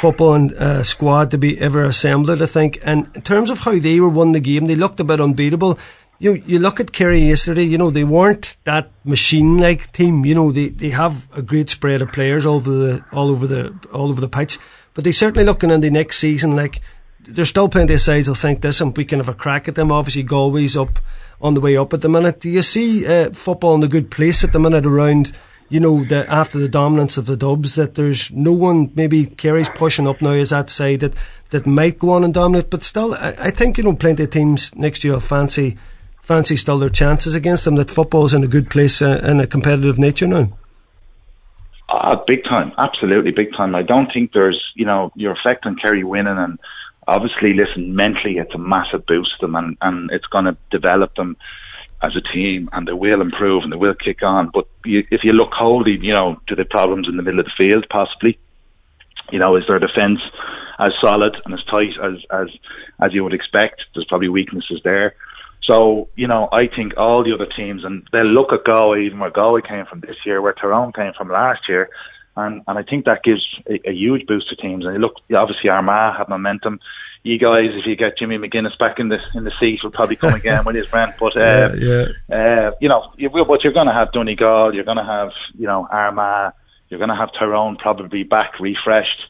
football 0.00 0.34
and, 0.34 0.52
uh, 0.54 0.82
squad 0.82 1.30
to 1.30 1.38
be 1.38 1.58
ever 1.60 1.82
assembled, 1.82 2.42
I 2.42 2.46
think. 2.46 2.78
And 2.82 3.10
in 3.14 3.22
terms 3.22 3.50
of 3.50 3.60
how 3.60 3.78
they 3.78 4.00
were 4.00 4.08
won 4.08 4.32
the 4.32 4.40
game, 4.40 4.66
they 4.66 4.74
looked 4.74 5.00
a 5.00 5.04
bit 5.04 5.20
unbeatable 5.20 5.78
you 6.18 6.34
you 6.34 6.58
look 6.58 6.80
at 6.80 6.92
Kerry 6.92 7.20
yesterday. 7.20 7.64
You 7.64 7.78
know 7.78 7.90
they 7.90 8.04
weren't 8.04 8.56
that 8.64 8.90
machine-like 9.04 9.92
team. 9.92 10.24
You 10.24 10.34
know 10.34 10.52
they, 10.52 10.68
they 10.68 10.90
have 10.90 11.28
a 11.32 11.42
great 11.42 11.70
spread 11.70 12.02
of 12.02 12.12
players 12.12 12.44
all 12.44 12.56
over 12.56 12.70
the 12.70 13.04
all 13.12 13.30
over 13.30 13.46
the 13.46 13.74
all 13.92 14.08
over 14.08 14.20
the 14.20 14.28
pitch, 14.28 14.58
but 14.94 15.04
they 15.04 15.12
certainly 15.12 15.44
looking 15.44 15.70
in 15.70 15.80
the 15.80 15.90
next 15.90 16.18
season 16.18 16.56
like 16.56 16.80
there's 17.20 17.50
still 17.50 17.68
plenty 17.68 17.94
of 17.94 18.00
sides 18.00 18.26
who'll 18.26 18.34
think 18.34 18.62
this 18.62 18.80
and 18.80 18.96
we 18.96 19.04
can 19.04 19.18
have 19.18 19.28
a 19.28 19.34
crack 19.34 19.68
at 19.68 19.74
them. 19.74 19.92
Obviously, 19.92 20.24
Galway's 20.24 20.76
up 20.76 20.98
on 21.40 21.54
the 21.54 21.60
way 21.60 21.76
up 21.76 21.92
at 21.92 22.00
the 22.00 22.08
minute. 22.08 22.40
Do 22.40 22.48
you 22.48 22.62
see 22.62 23.06
uh, 23.06 23.30
football 23.30 23.74
in 23.74 23.82
a 23.82 23.88
good 23.88 24.10
place 24.10 24.42
at 24.42 24.52
the 24.52 24.58
minute 24.58 24.86
around? 24.86 25.32
You 25.70 25.80
know, 25.80 26.02
the, 26.02 26.26
after 26.32 26.58
the 26.58 26.66
dominance 26.66 27.18
of 27.18 27.26
the 27.26 27.36
Dubs, 27.36 27.74
that 27.74 27.94
there's 27.94 28.30
no 28.30 28.52
one, 28.52 28.90
maybe 28.94 29.26
Kerry's 29.26 29.68
pushing 29.68 30.08
up 30.08 30.22
now 30.22 30.30
as 30.30 30.48
that 30.48 30.70
side 30.70 31.00
that, 31.00 31.12
that 31.50 31.66
might 31.66 31.98
go 31.98 32.08
on 32.08 32.24
and 32.24 32.32
dominate, 32.32 32.70
but 32.70 32.82
still, 32.82 33.12
I, 33.12 33.34
I 33.38 33.50
think, 33.50 33.76
you 33.76 33.84
know, 33.84 33.94
plenty 33.94 34.22
of 34.22 34.30
teams 34.30 34.74
next 34.74 35.04
year 35.04 35.12
will 35.12 35.20
fancy 35.20 35.76
fancy 36.28 36.56
still 36.56 36.78
their 36.78 36.90
chances 36.90 37.34
against 37.34 37.64
them? 37.64 37.76
That 37.76 37.90
football's 37.90 38.34
in 38.34 38.44
a 38.44 38.48
good 38.48 38.68
place 38.68 39.00
uh, 39.00 39.18
and 39.22 39.40
a 39.40 39.46
competitive 39.46 39.98
nature 39.98 40.28
now. 40.28 40.52
Uh, 41.88 42.16
big 42.26 42.44
time, 42.44 42.70
absolutely 42.76 43.30
big 43.30 43.50
time. 43.56 43.74
I 43.74 43.82
don't 43.82 44.12
think 44.12 44.32
there's, 44.32 44.62
you 44.76 44.84
know, 44.84 45.10
your 45.16 45.32
effect 45.32 45.64
on 45.64 45.76
Kerry 45.76 46.04
winning, 46.04 46.36
and 46.36 46.58
obviously, 47.08 47.54
listen, 47.54 47.96
mentally, 47.96 48.36
it's 48.36 48.54
a 48.54 48.58
massive 48.58 49.06
boost 49.06 49.40
them, 49.40 49.56
and 49.56 49.78
and 49.80 50.10
it's 50.10 50.26
going 50.26 50.44
to 50.44 50.56
develop 50.70 51.14
them 51.14 51.38
as 52.02 52.12
a 52.14 52.20
team, 52.32 52.68
and 52.72 52.86
they 52.86 52.92
will 52.92 53.22
improve 53.22 53.64
and 53.64 53.72
they 53.72 53.76
will 53.76 53.94
kick 53.94 54.22
on. 54.22 54.50
But 54.52 54.68
you, 54.84 55.02
if 55.10 55.24
you 55.24 55.32
look 55.32 55.52
wholly, 55.52 55.98
you 56.00 56.12
know, 56.12 56.38
to 56.48 56.54
the 56.54 56.66
problems 56.66 57.08
in 57.08 57.16
the 57.16 57.22
middle 57.22 57.40
of 57.40 57.46
the 57.46 57.52
field, 57.56 57.86
possibly, 57.88 58.38
you 59.32 59.38
know, 59.38 59.56
is 59.56 59.64
their 59.66 59.78
defence 59.78 60.20
as 60.78 60.92
solid 61.02 61.36
and 61.46 61.54
as 61.54 61.64
tight 61.64 61.94
as 62.02 62.22
as 62.30 62.48
as 63.00 63.14
you 63.14 63.24
would 63.24 63.34
expect? 63.34 63.82
There's 63.94 64.06
probably 64.06 64.28
weaknesses 64.28 64.82
there. 64.84 65.14
So, 65.68 66.08
you 66.16 66.26
know, 66.26 66.48
I 66.50 66.66
think 66.74 66.94
all 66.96 67.22
the 67.22 67.34
other 67.34 67.46
teams, 67.46 67.84
and 67.84 68.06
they'll 68.10 68.24
look 68.24 68.52
at 68.52 68.64
Galway, 68.64 69.04
even 69.04 69.18
where 69.18 69.30
Galway 69.30 69.60
came 69.60 69.84
from 69.84 70.00
this 70.00 70.16
year, 70.24 70.40
where 70.40 70.54
Tyrone 70.54 70.92
came 70.92 71.12
from 71.16 71.28
last 71.28 71.68
year, 71.68 71.90
and, 72.36 72.62
and 72.66 72.78
I 72.78 72.82
think 72.82 73.04
that 73.04 73.22
gives 73.22 73.42
a, 73.68 73.90
a 73.90 73.92
huge 73.92 74.26
boost 74.26 74.48
to 74.48 74.56
teams. 74.56 74.86
And 74.86 74.98
look, 75.00 75.16
obviously 75.34 75.68
Armagh 75.68 76.16
have 76.16 76.28
momentum. 76.28 76.80
You 77.22 77.38
guys, 77.38 77.70
if 77.74 77.84
you 77.84 77.96
get 77.96 78.16
Jimmy 78.16 78.38
McGuinness 78.38 78.78
back 78.78 78.98
in 78.98 79.08
the 79.08 79.18
in 79.34 79.44
the 79.44 79.52
seat, 79.60 79.80
will 79.82 79.90
probably 79.90 80.16
come 80.16 80.34
again 80.34 80.64
with 80.64 80.76
his 80.76 80.86
brand. 80.90 81.14
But 81.18 81.36
uh, 81.36 81.74
yeah, 81.76 82.06
yeah. 82.28 82.34
Uh, 82.34 82.70
you 82.80 82.88
know, 82.88 83.12
you, 83.16 83.28
but 83.28 83.64
you're 83.64 83.72
going 83.72 83.88
to 83.88 83.92
have 83.92 84.12
Donegal, 84.12 84.74
you're 84.74 84.84
going 84.84 84.98
to 84.98 85.04
have 85.04 85.30
you 85.58 85.66
know 85.66 85.86
Armagh, 85.90 86.54
you're 86.88 86.98
going 86.98 87.10
to 87.10 87.16
have 87.16 87.30
Tyrone 87.38 87.76
probably 87.76 88.22
back 88.22 88.60
refreshed. 88.60 89.20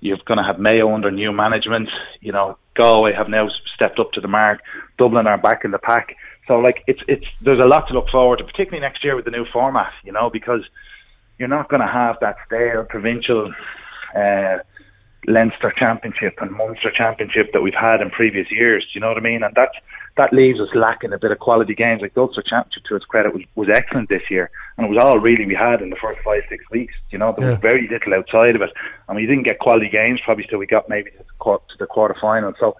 You're 0.00 0.18
going 0.24 0.38
to 0.38 0.44
have 0.44 0.58
Mayo 0.58 0.94
under 0.94 1.10
new 1.10 1.32
management. 1.32 1.88
You 2.20 2.32
know, 2.32 2.58
Galway 2.74 3.12
have 3.14 3.28
now 3.28 3.48
stepped 3.74 3.98
up 3.98 4.12
to 4.12 4.20
the 4.20 4.28
mark. 4.28 4.60
Dublin 4.96 5.26
are 5.26 5.38
back 5.38 5.64
in 5.64 5.70
the 5.72 5.78
pack. 5.78 6.16
So 6.46 6.58
like 6.58 6.82
it's 6.86 7.00
it's 7.08 7.26
there's 7.42 7.58
a 7.58 7.66
lot 7.66 7.88
to 7.88 7.94
look 7.94 8.08
forward 8.10 8.38
to, 8.38 8.44
particularly 8.44 8.80
next 8.80 9.04
year 9.04 9.16
with 9.16 9.24
the 9.24 9.30
new 9.30 9.44
format. 9.52 9.92
You 10.04 10.12
know, 10.12 10.30
because 10.30 10.62
you're 11.38 11.48
not 11.48 11.68
going 11.68 11.82
to 11.82 11.92
have 11.92 12.16
that 12.20 12.36
stale 12.46 12.84
provincial 12.84 13.52
uh, 14.16 14.58
Leinster 15.26 15.72
Championship 15.76 16.38
and 16.40 16.50
Munster 16.52 16.90
Championship 16.90 17.52
that 17.52 17.60
we've 17.60 17.74
had 17.74 18.00
in 18.00 18.10
previous 18.10 18.50
years. 18.50 18.86
You 18.94 19.00
know 19.00 19.08
what 19.08 19.18
I 19.18 19.20
mean? 19.20 19.42
And 19.42 19.54
that's 19.54 19.76
that 20.18 20.32
leaves 20.32 20.60
us 20.60 20.68
lacking 20.74 21.12
a 21.12 21.18
bit 21.18 21.30
of 21.30 21.38
quality 21.38 21.74
games. 21.74 22.02
Like 22.02 22.12
the 22.12 22.20
Ulster 22.20 22.42
Championship, 22.42 22.82
to 22.84 22.96
its 22.96 23.04
credit, 23.06 23.32
was, 23.32 23.42
was 23.54 23.68
excellent 23.72 24.08
this 24.08 24.28
year, 24.30 24.50
and 24.76 24.86
it 24.86 24.90
was 24.90 25.02
all 25.02 25.18
really 25.18 25.46
we 25.46 25.54
had 25.54 25.80
in 25.80 25.90
the 25.90 25.96
first 25.96 26.18
five 26.24 26.42
six 26.48 26.62
weeks. 26.70 26.94
You 27.10 27.18
know, 27.18 27.34
there 27.36 27.46
yeah. 27.46 27.50
was 27.52 27.60
very 27.60 27.88
little 27.88 28.14
outside 28.14 28.56
of 28.56 28.62
it, 28.62 28.70
and 29.08 29.16
we 29.16 29.26
didn't 29.26 29.44
get 29.44 29.60
quality 29.60 29.88
games 29.88 30.20
probably 30.24 30.44
till 30.44 30.58
we 30.58 30.66
got 30.66 30.88
maybe 30.88 31.10
to 31.12 31.18
the, 31.18 31.44
to 31.44 31.78
the 31.78 31.86
quarter 31.86 32.16
final. 32.20 32.52
So 32.60 32.76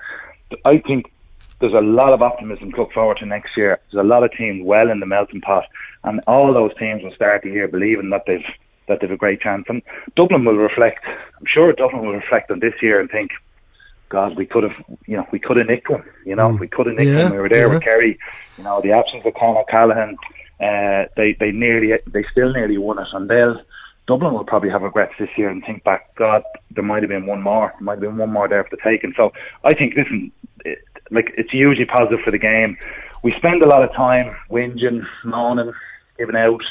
I 0.64 0.78
think 0.78 1.12
there's 1.60 1.74
a 1.74 1.80
lot 1.80 2.12
of 2.12 2.22
optimism 2.22 2.72
to 2.72 2.76
look 2.76 2.92
forward 2.92 3.18
to 3.18 3.26
next 3.26 3.56
year. 3.56 3.80
There's 3.90 4.04
a 4.04 4.08
lot 4.08 4.24
of 4.24 4.32
teams 4.32 4.64
well 4.64 4.90
in 4.90 5.00
the 5.00 5.06
melting 5.06 5.40
pot, 5.40 5.64
and 6.04 6.20
all 6.26 6.52
those 6.52 6.76
teams 6.76 7.02
will 7.02 7.14
start 7.14 7.42
the 7.42 7.50
year 7.50 7.68
believing 7.68 8.10
that 8.10 8.24
they've 8.26 8.44
that 8.88 9.00
they've 9.00 9.10
a 9.10 9.16
great 9.16 9.40
chance. 9.40 9.66
And 9.68 9.82
Dublin 10.16 10.44
will 10.44 10.56
reflect. 10.56 11.04
I'm 11.06 11.46
sure 11.46 11.72
Dublin 11.72 12.04
will 12.04 12.14
reflect 12.14 12.50
on 12.50 12.58
this 12.60 12.74
year 12.82 13.00
and 13.00 13.10
think, 13.10 13.30
God, 14.08 14.36
we 14.36 14.46
could 14.46 14.64
have, 14.64 14.72
you 15.06 15.16
know, 15.16 15.26
we 15.30 15.38
could 15.38 15.56
have 15.56 15.66
nicked 15.66 15.88
one. 15.88 16.04
You 16.24 16.36
know, 16.36 16.50
mm. 16.50 16.58
we 16.58 16.68
could 16.68 16.86
have 16.86 16.96
nicked 16.96 17.10
yeah, 17.10 17.24
one. 17.24 17.32
We 17.32 17.38
were 17.38 17.48
there 17.48 17.66
yeah. 17.66 17.74
with 17.74 17.82
Kerry. 17.82 18.18
You 18.56 18.64
know, 18.64 18.80
the 18.80 18.92
absence 18.92 19.24
of 19.24 19.34
Con 19.34 19.56
O'Callaghan, 19.56 20.16
uh, 20.60 21.04
they 21.16 21.36
they 21.38 21.50
nearly, 21.52 21.98
they 22.06 22.24
still 22.32 22.52
nearly 22.52 22.78
won 22.78 22.98
it, 22.98 23.08
and 23.12 23.28
they'll. 23.28 23.60
Dublin 24.06 24.32
will 24.32 24.44
probably 24.44 24.70
have 24.70 24.80
regrets 24.80 25.12
this 25.18 25.28
year 25.36 25.50
and 25.50 25.62
think 25.62 25.84
back, 25.84 26.14
God, 26.14 26.42
there 26.70 26.82
might 26.82 27.02
have 27.02 27.10
been 27.10 27.26
one 27.26 27.42
more, 27.42 27.74
there 27.74 27.82
might 27.82 27.92
have 27.92 28.00
been 28.00 28.16
one 28.16 28.32
more 28.32 28.48
there 28.48 28.64
for 28.64 28.74
the 28.74 28.82
taking. 28.82 29.12
So 29.14 29.34
I 29.64 29.74
think, 29.74 29.96
listen, 29.96 30.32
it, 30.64 30.78
like 31.10 31.34
it's 31.36 31.50
hugely 31.50 31.84
positive 31.84 32.20
for 32.24 32.30
the 32.30 32.38
game. 32.38 32.78
We 33.22 33.32
spend 33.32 33.62
a 33.62 33.68
lot 33.68 33.82
of 33.82 33.92
time 33.92 34.34
whinging, 34.50 35.06
moaning, 35.24 35.74
giving 36.16 36.36
out. 36.36 36.62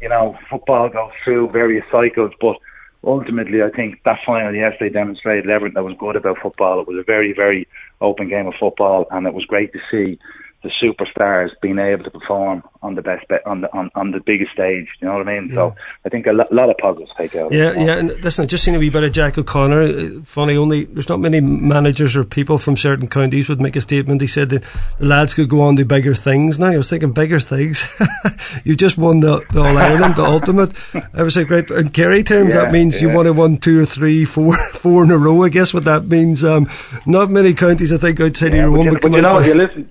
You 0.00 0.08
know, 0.08 0.38
football 0.48 0.88
goes 0.88 1.10
through 1.22 1.50
various 1.50 1.84
cycles, 1.90 2.32
but 2.40 2.56
ultimately, 3.04 3.62
I 3.62 3.70
think 3.70 4.02
that 4.04 4.18
final 4.26 4.54
yesterday 4.54 4.92
demonstrated 4.92 5.50
everything 5.50 5.74
that 5.74 5.84
was 5.84 5.96
good 5.98 6.16
about 6.16 6.38
football. 6.42 6.80
It 6.80 6.88
was 6.88 6.98
a 6.98 7.04
very, 7.04 7.32
very 7.32 7.66
open 8.00 8.28
game 8.28 8.46
of 8.46 8.54
football, 8.58 9.06
and 9.10 9.26
it 9.26 9.34
was 9.34 9.44
great 9.44 9.72
to 9.72 9.78
see 9.90 10.18
the 10.62 10.70
superstars 10.82 11.50
being 11.62 11.78
able 11.78 12.02
to 12.02 12.10
perform 12.10 12.64
on 12.82 12.96
the 12.96 13.02
best 13.02 13.26
be- 13.28 13.36
on 13.46 13.60
the 13.60 13.72
on, 13.72 13.90
on 13.94 14.10
the 14.10 14.20
biggest 14.20 14.52
stage. 14.52 14.88
You 15.00 15.06
know 15.06 15.18
what 15.18 15.28
I 15.28 15.40
mean? 15.40 15.50
Yeah. 15.50 15.54
So 15.54 15.76
I 16.04 16.08
think 16.08 16.26
a 16.26 16.32
lo- 16.32 16.48
lot 16.50 16.68
of 16.68 16.76
positives 16.78 17.12
take 17.16 17.36
out. 17.36 17.52
Yeah, 17.52 17.72
yeah. 17.74 17.98
And 17.98 18.24
listen, 18.24 18.42
I 18.42 18.46
just 18.46 18.64
seen 18.64 18.74
a 18.74 18.78
wee 18.78 18.90
bit 18.90 19.04
of 19.04 19.12
Jack 19.12 19.38
O'Connor. 19.38 19.82
Uh, 19.82 20.22
funny, 20.24 20.56
only 20.56 20.84
there's 20.86 21.08
not 21.08 21.20
many 21.20 21.40
managers 21.40 22.16
or 22.16 22.24
people 22.24 22.58
from 22.58 22.76
certain 22.76 23.08
counties 23.08 23.48
would 23.48 23.60
make 23.60 23.76
a 23.76 23.80
statement. 23.80 24.20
He 24.20 24.26
said 24.26 24.48
that 24.48 24.64
the 24.98 25.06
lads 25.06 25.34
could 25.34 25.48
go 25.48 25.60
on 25.60 25.76
to 25.76 25.84
bigger 25.84 26.14
things. 26.14 26.58
Now 26.58 26.70
I 26.70 26.76
was 26.76 26.90
thinking 26.90 27.12
bigger 27.12 27.38
things. 27.38 27.84
you 28.64 28.74
just 28.74 28.98
won 28.98 29.20
the, 29.20 29.44
the 29.52 29.60
All 29.60 29.78
Ireland, 29.78 30.16
the 30.16 30.24
ultimate. 30.24 30.72
I 31.14 31.22
was 31.22 31.36
like, 31.36 31.46
great. 31.46 31.70
In 31.70 31.90
Kerry 31.90 32.24
terms, 32.24 32.54
yeah, 32.54 32.62
that 32.62 32.72
means 32.72 32.96
yeah. 32.96 33.08
you 33.08 33.16
won 33.16 33.28
a 33.28 33.32
one, 33.32 33.58
two, 33.58 33.80
or 33.80 33.86
three, 33.86 34.24
four, 34.24 34.56
four 34.72 35.04
in 35.04 35.12
a 35.12 35.18
row. 35.18 35.44
I 35.44 35.50
guess 35.50 35.72
what 35.72 35.84
that 35.84 36.06
means. 36.06 36.44
Um, 36.44 36.68
not 37.06 37.30
many 37.30 37.54
counties, 37.54 37.92
I 37.92 37.98
think, 37.98 38.20
outside 38.20 38.54
yeah, 38.54 38.64
of 38.64 38.70
your 38.72 38.78
own 38.78 38.90
would 38.90 39.00
come 39.00 39.14
out. 39.14 39.16
You 39.16 39.22
know, 39.22 39.38
you 39.38 39.54
listen 39.54 39.90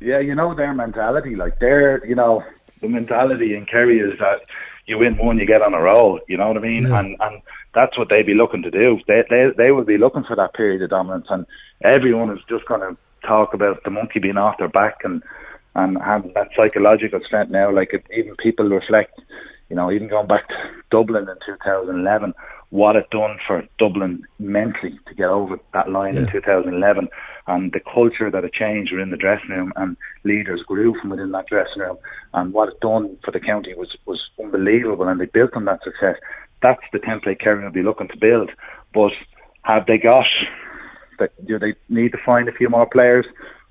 yeah, 0.00 0.20
you 0.20 0.34
know 0.34 0.54
their 0.54 0.74
mentality. 0.74 1.36
Like 1.36 1.58
their, 1.58 2.04
you 2.06 2.14
know, 2.14 2.44
the 2.80 2.88
mentality 2.88 3.54
in 3.54 3.66
Kerry 3.66 3.98
is 4.00 4.18
that 4.18 4.42
you 4.86 4.98
win 4.98 5.16
one, 5.16 5.38
you 5.38 5.46
get 5.46 5.62
on 5.62 5.74
a 5.74 5.80
roll. 5.80 6.20
You 6.28 6.36
know 6.36 6.48
what 6.48 6.56
I 6.56 6.60
mean? 6.60 6.84
Yeah. 6.84 7.00
And 7.00 7.16
and 7.20 7.42
that's 7.74 7.96
what 7.98 8.08
they'd 8.08 8.26
be 8.26 8.34
looking 8.34 8.62
to 8.62 8.70
do. 8.70 8.98
They 9.06 9.22
they 9.28 9.48
they 9.56 9.70
would 9.70 9.86
be 9.86 9.98
looking 9.98 10.24
for 10.24 10.36
that 10.36 10.54
period 10.54 10.82
of 10.82 10.90
dominance, 10.90 11.26
and 11.30 11.46
everyone 11.82 12.30
is 12.30 12.42
just 12.48 12.64
going 12.66 12.80
to 12.80 12.96
talk 13.26 13.54
about 13.54 13.82
the 13.84 13.90
monkey 13.90 14.20
being 14.20 14.36
off 14.36 14.58
their 14.58 14.68
back 14.68 14.98
and 15.04 15.22
and 15.74 15.98
having 15.98 16.32
that 16.34 16.48
psychological 16.56 17.20
strength 17.24 17.50
now. 17.50 17.70
Like 17.72 17.92
it, 17.92 18.04
even 18.16 18.34
people 18.36 18.68
reflect, 18.68 19.20
you 19.68 19.76
know, 19.76 19.90
even 19.90 20.08
going 20.08 20.26
back 20.26 20.48
to 20.48 20.54
Dublin 20.90 21.28
in 21.28 21.36
2011 21.46 22.34
what 22.70 22.96
it 22.96 23.08
done 23.10 23.38
for 23.46 23.66
Dublin 23.78 24.22
mentally 24.38 24.98
to 25.08 25.14
get 25.14 25.28
over 25.28 25.58
that 25.72 25.90
line 25.90 26.14
yeah. 26.14 26.20
in 26.20 26.30
2011 26.30 27.08
and 27.46 27.72
the 27.72 27.80
culture 27.80 28.30
that 28.30 28.44
it 28.44 28.52
changed 28.52 28.92
within 28.92 29.10
the 29.10 29.16
dressing 29.16 29.50
room 29.50 29.72
and 29.76 29.96
leaders 30.24 30.62
grew 30.66 30.94
from 31.00 31.10
within 31.10 31.32
that 31.32 31.46
dressing 31.46 31.80
room 31.80 31.96
and 32.34 32.52
what 32.52 32.68
it 32.68 32.80
done 32.80 33.16
for 33.24 33.30
the 33.30 33.40
county 33.40 33.74
was, 33.74 33.96
was 34.06 34.20
unbelievable 34.38 35.08
and 35.08 35.20
they 35.20 35.26
built 35.26 35.54
on 35.54 35.64
that 35.64 35.82
success. 35.82 36.16
That's 36.62 36.82
the 36.92 36.98
template 36.98 37.40
Kerry 37.40 37.64
will 37.64 37.70
be 37.70 37.82
looking 37.82 38.08
to 38.08 38.18
build. 38.18 38.50
But 38.92 39.12
have 39.62 39.86
they 39.86 39.96
got, 39.96 40.26
do 41.46 41.58
they 41.58 41.74
need 41.88 42.12
to 42.12 42.18
find 42.24 42.48
a 42.48 42.52
few 42.52 42.68
more 42.68 42.86
players? 42.86 43.26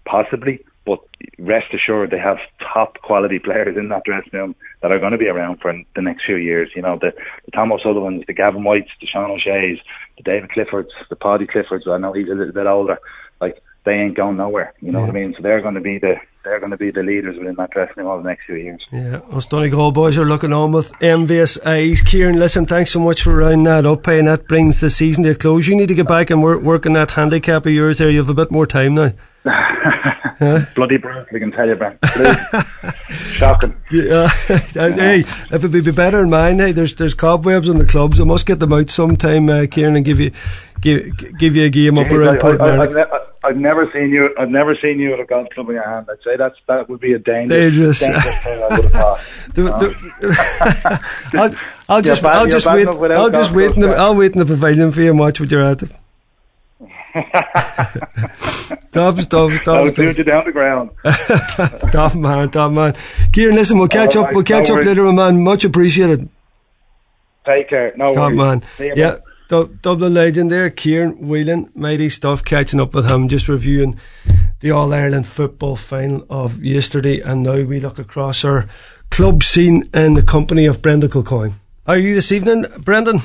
Possibly. 0.05 0.63
But 0.87 1.01
rest 1.37 1.73
assured, 1.73 2.11
they 2.11 2.17
have 2.17 2.37
top 2.73 3.01
quality 3.01 3.39
players 3.39 3.75
in 3.75 3.89
that 3.89 4.05
dressing 4.05 4.31
room 4.31 4.55
that 4.81 4.89
are 4.89 4.99
going 4.99 5.11
to 5.11 5.17
be 5.17 5.27
around 5.27 5.59
for 5.59 5.73
the 5.97 6.01
next 6.01 6.25
few 6.25 6.37
years. 6.37 6.69
You 6.73 6.81
know, 6.81 6.97
the, 6.97 7.11
the 7.43 7.51
Tom 7.51 7.73
O'Sullivans, 7.73 8.23
the 8.25 8.33
Gavin 8.33 8.63
Whites, 8.63 8.89
the 9.01 9.07
Sean 9.07 9.29
O'Shea's, 9.29 9.79
the 10.15 10.23
David 10.23 10.49
Cliffords, 10.49 10.91
the 11.09 11.17
Paddy 11.17 11.45
Cliffords. 11.45 11.85
I 11.89 11.97
know 11.97 12.13
he's 12.13 12.29
a 12.29 12.35
little 12.35 12.53
bit 12.53 12.67
older. 12.67 12.99
Like 13.41 13.61
they 13.83 13.95
ain't 13.95 14.15
going 14.15 14.37
nowhere. 14.37 14.73
You 14.79 14.93
know 14.93 14.99
yeah. 14.99 15.07
what 15.07 15.15
I 15.15 15.19
mean? 15.19 15.33
So 15.35 15.43
they're 15.43 15.61
going 15.61 15.75
to 15.75 15.81
be 15.81 15.99
the 15.99 16.15
they're 16.45 16.59
going 16.61 16.71
to 16.71 16.77
be 16.77 16.91
the 16.91 17.03
leaders 17.03 17.37
within 17.37 17.55
that 17.55 17.71
dressing 17.71 17.95
room 17.97 18.07
over 18.07 18.23
the 18.23 18.29
next 18.29 18.45
few 18.45 18.55
years. 18.55 18.81
Yeah, 18.89 19.17
us 19.31 19.45
Donegal 19.45 19.91
boys 19.91 20.17
are 20.17 20.25
looking 20.25 20.53
on 20.53 20.71
with 20.71 20.93
envious 21.03 21.57
eyes. 21.65 22.01
Ciarán, 22.01 22.39
listen, 22.39 22.65
thanks 22.65 22.91
so 22.91 23.01
much 23.01 23.23
for 23.23 23.35
rounding 23.35 23.63
that 23.63 23.85
up, 23.85 24.07
and 24.07 24.27
that 24.27 24.47
brings 24.47 24.79
the 24.79 24.89
season 24.89 25.25
to 25.25 25.31
a 25.31 25.35
close. 25.35 25.67
You 25.67 25.75
need 25.75 25.89
to 25.89 25.95
get 25.95 26.07
back 26.07 26.29
and 26.29 26.41
work, 26.41 26.61
work 26.61 26.85
on 26.85 26.93
that 26.93 27.11
handicap 27.11 27.65
of 27.65 27.73
yours 27.73 27.97
there. 27.97 28.09
You 28.09 28.19
have 28.19 28.29
a 28.29 28.33
bit 28.33 28.51
more 28.51 28.65
time 28.65 28.95
now. 28.95 29.11
Huh? 30.39 30.65
Bloody 30.75 30.97
brutal, 30.97 31.25
I 31.33 31.39
can 31.39 31.51
tell 31.51 31.67
you, 31.67 31.75
Ben. 31.75 31.97
Shocking. 33.09 33.75
Yeah. 33.91 34.27
hey, 34.47 35.19
if 35.19 35.51
it'd 35.51 35.71
be 35.71 35.91
better 35.91 36.21
in 36.23 36.29
mine, 36.29 36.59
hey, 36.59 36.71
there's 36.71 36.93
there's 36.93 37.15
cobwebs 37.15 37.69
on 37.69 37.79
the 37.79 37.85
clubs. 37.85 38.19
I 38.19 38.23
must 38.23 38.45
get 38.45 38.59
them 38.59 38.73
out 38.73 38.91
sometime, 38.91 39.49
uh, 39.49 39.63
Ciarán, 39.63 39.95
and 39.95 40.05
give 40.05 40.19
you 40.19 40.31
give 40.81 41.37
give 41.39 41.55
you 41.55 41.65
a 41.65 41.69
game 41.69 41.97
up 41.97 42.11
around 42.11 42.39
Port 42.39 42.61
I, 42.61 43.49
have 43.49 43.57
never 43.57 43.89
seen 43.93 44.09
you. 44.09 44.29
I've 44.37 44.49
never 44.49 44.75
seen 44.81 44.99
you 44.99 45.11
with 45.11 45.21
a 45.21 45.25
golf 45.25 45.49
club 45.51 45.69
in 45.69 45.75
your 45.75 45.89
hand. 45.89 46.07
I'd 46.09 46.21
say 46.23 46.35
that's 46.37 46.55
that 46.67 46.89
would 46.89 46.99
be 46.99 47.13
a 47.13 47.19
dangerous, 47.19 47.99
dangerous, 47.99 47.99
dangerous 47.99 48.43
thing. 48.43 48.63
I 48.63 48.67
would 48.75 48.83
have 48.83 48.91
thought. 48.91 49.19
I'll, 51.33 51.55
I'll 51.89 52.01
just 52.01 52.21
bad, 52.21 52.37
I'll 52.37 52.47
just 52.47 52.65
wait. 52.65 52.87
I'll 52.87 53.31
just 53.31 53.51
wait. 53.51 53.75
In 53.75 53.81
the, 53.81 53.95
I'll 53.95 54.15
wait 54.15 54.33
in 54.33 54.39
the 54.39 54.45
pavilion 54.45 54.91
for 54.91 55.01
you 55.01 55.11
and 55.11 55.19
watch 55.19 55.39
what 55.39 55.49
you're 55.49 55.63
at. 55.63 55.81
Dubs, 58.91 59.25
dubs, 59.27 59.59
dubs. 59.63 59.67
I'll 59.67 59.93
shoot 59.93 60.17
you 60.17 60.23
down 60.23 60.45
the 60.45 60.51
ground. 60.51 60.89
top 61.91 62.15
man, 62.15 62.49
top 62.49 62.71
man. 62.71 62.93
Ciarán, 63.31 63.53
listen, 63.53 63.77
we'll 63.77 63.87
catch 63.87 64.15
All 64.15 64.21
up. 64.23 64.27
Right, 64.27 64.35
we'll 64.35 64.43
catch 64.43 64.69
no 64.69 64.77
up 64.77 64.85
later, 64.85 65.11
man. 65.11 65.43
Much 65.43 65.63
appreciated. 65.63 66.29
Take 67.45 67.69
care. 67.69 67.93
No 67.95 68.13
top 68.13 68.33
worries. 68.33 68.37
man. 68.37 68.63
yeah. 68.79 69.11
Man. 69.11 69.21
Du- 69.49 69.77
Dublin 69.81 70.13
legend 70.13 70.51
there, 70.51 70.69
Ciarán 70.69 71.19
Whelan, 71.19 71.69
mighty 71.73 72.09
stuff. 72.09 72.43
Catching 72.43 72.81
up 72.81 72.93
with 72.93 73.09
him, 73.09 73.27
just 73.29 73.47
reviewing 73.47 73.97
the 74.59 74.71
All 74.71 74.93
Ireland 74.93 75.27
football 75.27 75.75
final 75.75 76.25
of 76.29 76.61
yesterday, 76.63 77.21
and 77.21 77.43
now 77.43 77.61
we 77.61 77.79
look 77.79 77.99
across 77.99 78.43
our 78.43 78.65
club 79.09 79.43
scene 79.43 79.89
in 79.93 80.15
the 80.15 80.23
company 80.23 80.65
of 80.65 80.81
Brendan 80.81 81.09
Kilcoyne. 81.09 81.53
How 81.85 81.93
are 81.93 81.97
you 81.97 82.13
this 82.15 82.31
evening, 82.33 82.65
Brendan? 82.79 83.21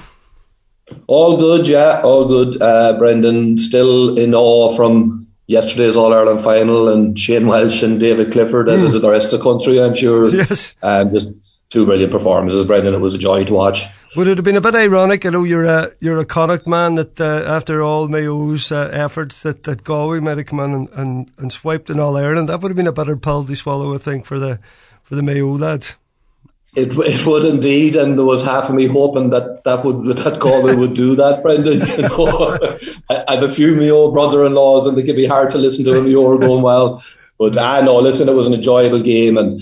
All 1.06 1.36
good, 1.36 1.66
yeah, 1.66 2.00
all 2.02 2.26
good. 2.26 2.60
Uh, 2.60 2.98
Brendan 2.98 3.58
still 3.58 4.18
in 4.18 4.34
awe 4.34 4.74
from 4.74 5.26
yesterday's 5.46 5.96
All 5.96 6.12
Ireland 6.12 6.40
final 6.40 6.88
and 6.88 7.18
Shane 7.18 7.46
Walsh 7.46 7.82
and 7.82 8.00
David 8.00 8.32
Clifford, 8.32 8.68
as 8.68 8.82
mm. 8.82 8.88
is 8.88 9.00
the 9.00 9.10
rest 9.10 9.32
of 9.32 9.40
the 9.40 9.44
country, 9.44 9.80
I'm 9.80 9.94
sure. 9.94 10.34
Yes. 10.34 10.74
Um, 10.82 11.12
just 11.12 11.28
two 11.70 11.86
brilliant 11.86 12.12
performances, 12.12 12.66
Brendan. 12.66 12.94
It 12.94 13.00
was 13.00 13.14
a 13.14 13.18
joy 13.18 13.44
to 13.44 13.52
watch. 13.52 13.86
Would 14.14 14.28
it 14.28 14.36
have 14.36 14.44
been 14.44 14.56
a 14.56 14.60
bit 14.60 14.74
ironic? 14.74 15.24
I 15.24 15.30
know 15.30 15.44
you're 15.44 15.64
a 15.64 15.90
you're 16.00 16.18
a 16.18 16.26
Connacht 16.26 16.66
man 16.66 16.96
that 16.96 17.18
uh, 17.18 17.44
after 17.46 17.82
all 17.82 18.08
Mayo's 18.08 18.70
uh, 18.70 18.90
efforts 18.92 19.42
that, 19.42 19.62
that 19.62 19.84
Galway 19.84 20.20
might 20.20 20.36
have 20.36 20.46
come 20.46 20.60
in 20.60 20.74
and, 20.74 20.88
and, 20.90 21.30
and 21.38 21.50
swiped 21.50 21.88
in 21.88 21.98
All 21.98 22.16
Ireland. 22.16 22.50
That 22.50 22.60
would 22.60 22.68
have 22.68 22.76
been 22.76 22.86
a 22.86 22.92
better 22.92 23.16
pill 23.16 23.44
to 23.44 23.56
swallow, 23.56 23.94
I 23.94 23.98
think, 23.98 24.26
for 24.26 24.38
the 24.38 24.58
for 25.02 25.14
the 25.14 25.22
Mayo 25.22 25.56
lads. 25.56 25.96
It, 26.74 26.96
it 26.96 27.26
would 27.26 27.44
indeed, 27.44 27.96
and 27.96 28.18
there 28.18 28.24
was 28.24 28.42
half 28.42 28.70
of 28.70 28.74
me 28.74 28.86
hoping 28.86 29.28
that 29.30 29.62
that 29.64 29.84
would 29.84 30.16
that 30.16 30.40
Galway 30.40 30.74
would 30.74 30.94
do 30.94 31.14
that, 31.16 31.42
Brendan. 31.42 31.80
You 31.80 32.08
know, 32.08 32.56
I, 33.10 33.34
have 33.34 33.42
a 33.42 33.52
few 33.52 33.72
of 33.72 33.78
my 33.78 33.90
old 33.90 34.14
brother-in-laws, 34.14 34.86
and 34.86 34.96
they 34.96 35.02
can 35.02 35.14
be 35.14 35.26
hard 35.26 35.50
to 35.50 35.58
listen 35.58 35.84
to 35.84 35.92
when 35.92 36.10
you're 36.10 36.38
going 36.38 36.62
well. 36.62 37.04
But 37.38 37.58
I 37.58 37.80
uh, 37.80 37.84
know, 37.84 37.98
listen, 37.98 38.28
it 38.28 38.34
was 38.34 38.46
an 38.46 38.54
enjoyable 38.54 39.02
game, 39.02 39.36
and 39.36 39.60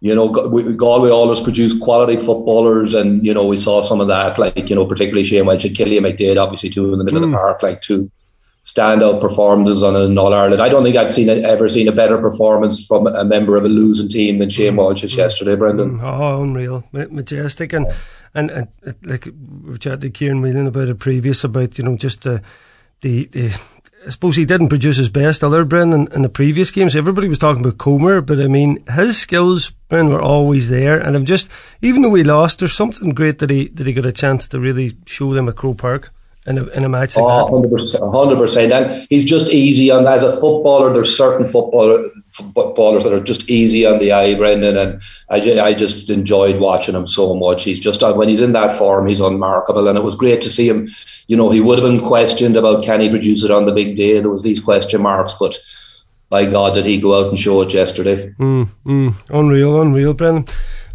you 0.00 0.14
know, 0.14 0.28
Galway 0.30 1.10
always 1.10 1.40
produce 1.40 1.78
quality 1.78 2.16
footballers, 2.16 2.94
and 2.94 3.24
you 3.24 3.34
know 3.34 3.44
we 3.44 3.58
saw 3.58 3.82
some 3.82 4.00
of 4.00 4.08
that, 4.08 4.38
like 4.38 4.70
you 4.70 4.76
know, 4.76 4.86
particularly 4.86 5.24
Shane 5.24 5.44
Walsh 5.44 5.66
and 5.66 5.76
Cillian 5.76 6.10
McDaid, 6.10 6.42
obviously 6.42 6.70
two 6.70 6.90
in 6.90 6.98
the 6.98 7.04
middle 7.04 7.20
mm. 7.20 7.24
of 7.24 7.30
the 7.30 7.36
hmm. 7.36 7.42
park, 7.42 7.62
like 7.62 7.82
two 7.82 8.10
standout 8.66 9.20
performances 9.20 9.82
on 9.82 9.94
an 9.94 10.18
All 10.18 10.34
Ireland. 10.34 10.60
I 10.60 10.68
don't 10.68 10.82
think 10.82 10.96
I've 10.96 11.12
seen 11.12 11.28
a, 11.28 11.34
ever 11.34 11.68
seen 11.68 11.86
a 11.88 11.92
better 11.92 12.18
performance 12.18 12.84
from 12.84 13.06
a 13.06 13.24
member 13.24 13.56
of 13.56 13.64
a 13.64 13.68
losing 13.68 14.08
team 14.08 14.40
than 14.40 14.50
Shane 14.50 14.74
mm. 14.74 14.78
Walsh's 14.78 15.14
yesterday, 15.16 15.54
Brendan. 15.54 16.00
Oh, 16.02 16.42
unreal, 16.42 16.84
majestic, 16.92 17.72
and 17.72 17.86
and, 18.34 18.50
and 18.50 18.68
like 19.02 19.28
we 19.64 19.78
chatted 19.78 20.00
to 20.00 20.10
Ciarán 20.10 20.42
Whelan 20.42 20.66
about 20.66 20.88
it 20.88 20.98
previous 20.98 21.44
about 21.44 21.78
you 21.78 21.84
know 21.84 21.96
just 21.96 22.22
the 22.22 22.42
the 23.00 23.26
the. 23.26 23.58
I 24.04 24.10
suppose 24.10 24.36
he 24.36 24.44
didn't 24.44 24.68
produce 24.68 24.98
his 24.98 25.08
best 25.08 25.42
other 25.42 25.64
Brendan 25.64 26.06
in 26.12 26.22
the 26.22 26.28
previous 26.28 26.70
games. 26.70 26.94
Everybody 26.94 27.26
was 27.26 27.38
talking 27.38 27.60
about 27.60 27.78
Comer, 27.78 28.20
but 28.20 28.38
I 28.38 28.46
mean 28.46 28.84
his 28.88 29.18
skills, 29.18 29.70
Brendan, 29.88 30.14
were 30.14 30.22
always 30.22 30.70
there. 30.70 30.96
And 30.96 31.16
I'm 31.16 31.24
just, 31.24 31.50
even 31.82 32.02
though 32.02 32.10
we 32.10 32.22
lost, 32.22 32.60
there's 32.60 32.72
something 32.72 33.08
great 33.10 33.40
that 33.40 33.50
he 33.50 33.66
that 33.66 33.84
he 33.84 33.92
got 33.92 34.06
a 34.06 34.12
chance 34.12 34.46
to 34.48 34.60
really 34.60 34.96
show 35.06 35.34
them 35.34 35.48
at 35.48 35.56
Croke 35.56 35.78
Park 35.78 36.12
in 36.46 36.58
a, 36.58 36.66
in 36.68 36.84
a 36.84 36.88
match 36.88 37.16
like 37.16 37.24
oh, 37.24 37.60
that. 37.62 37.68
100%, 37.68 38.00
100%. 38.00 38.72
And 38.72 39.06
he's 39.10 39.24
just 39.24 39.52
easy 39.52 39.90
on, 39.90 40.06
as 40.06 40.22
a 40.22 40.32
footballer, 40.32 40.92
there's 40.92 41.16
certain 41.16 41.46
footballer, 41.46 42.08
footballers 42.30 43.04
that 43.04 43.12
are 43.12 43.22
just 43.22 43.50
easy 43.50 43.84
on 43.84 43.98
the 43.98 44.12
eye, 44.12 44.34
Brendan, 44.34 44.76
and 44.76 45.00
I, 45.28 45.60
I 45.60 45.74
just 45.74 46.08
enjoyed 46.08 46.60
watching 46.60 46.94
him 46.94 47.06
so 47.06 47.34
much. 47.34 47.64
He's 47.64 47.80
just, 47.80 48.02
uh, 48.02 48.14
when 48.14 48.28
he's 48.28 48.42
in 48.42 48.52
that 48.52 48.76
form, 48.78 49.06
he's 49.06 49.20
unmarkable, 49.20 49.88
and 49.88 49.98
it 49.98 50.04
was 50.04 50.16
great 50.16 50.42
to 50.42 50.50
see 50.50 50.68
him. 50.68 50.88
You 51.26 51.36
know, 51.36 51.50
he 51.50 51.60
would 51.60 51.78
have 51.78 51.88
been 51.88 52.06
questioned 52.06 52.56
about 52.56 52.84
can 52.84 53.00
he 53.00 53.10
produce 53.10 53.42
it 53.42 53.50
on 53.50 53.66
the 53.66 53.72
big 53.72 53.96
day. 53.96 54.20
There 54.20 54.30
was 54.30 54.44
these 54.44 54.60
question 54.60 55.02
marks, 55.02 55.34
but 55.34 55.58
by 56.28 56.46
God, 56.46 56.74
did 56.74 56.84
he 56.84 57.00
go 57.00 57.18
out 57.18 57.30
and 57.30 57.38
show 57.38 57.62
it 57.62 57.74
yesterday? 57.74 58.32
Mm, 58.38 58.68
mm, 58.84 59.14
unreal, 59.30 59.80
unreal, 59.80 60.14
Brendan. 60.14 60.46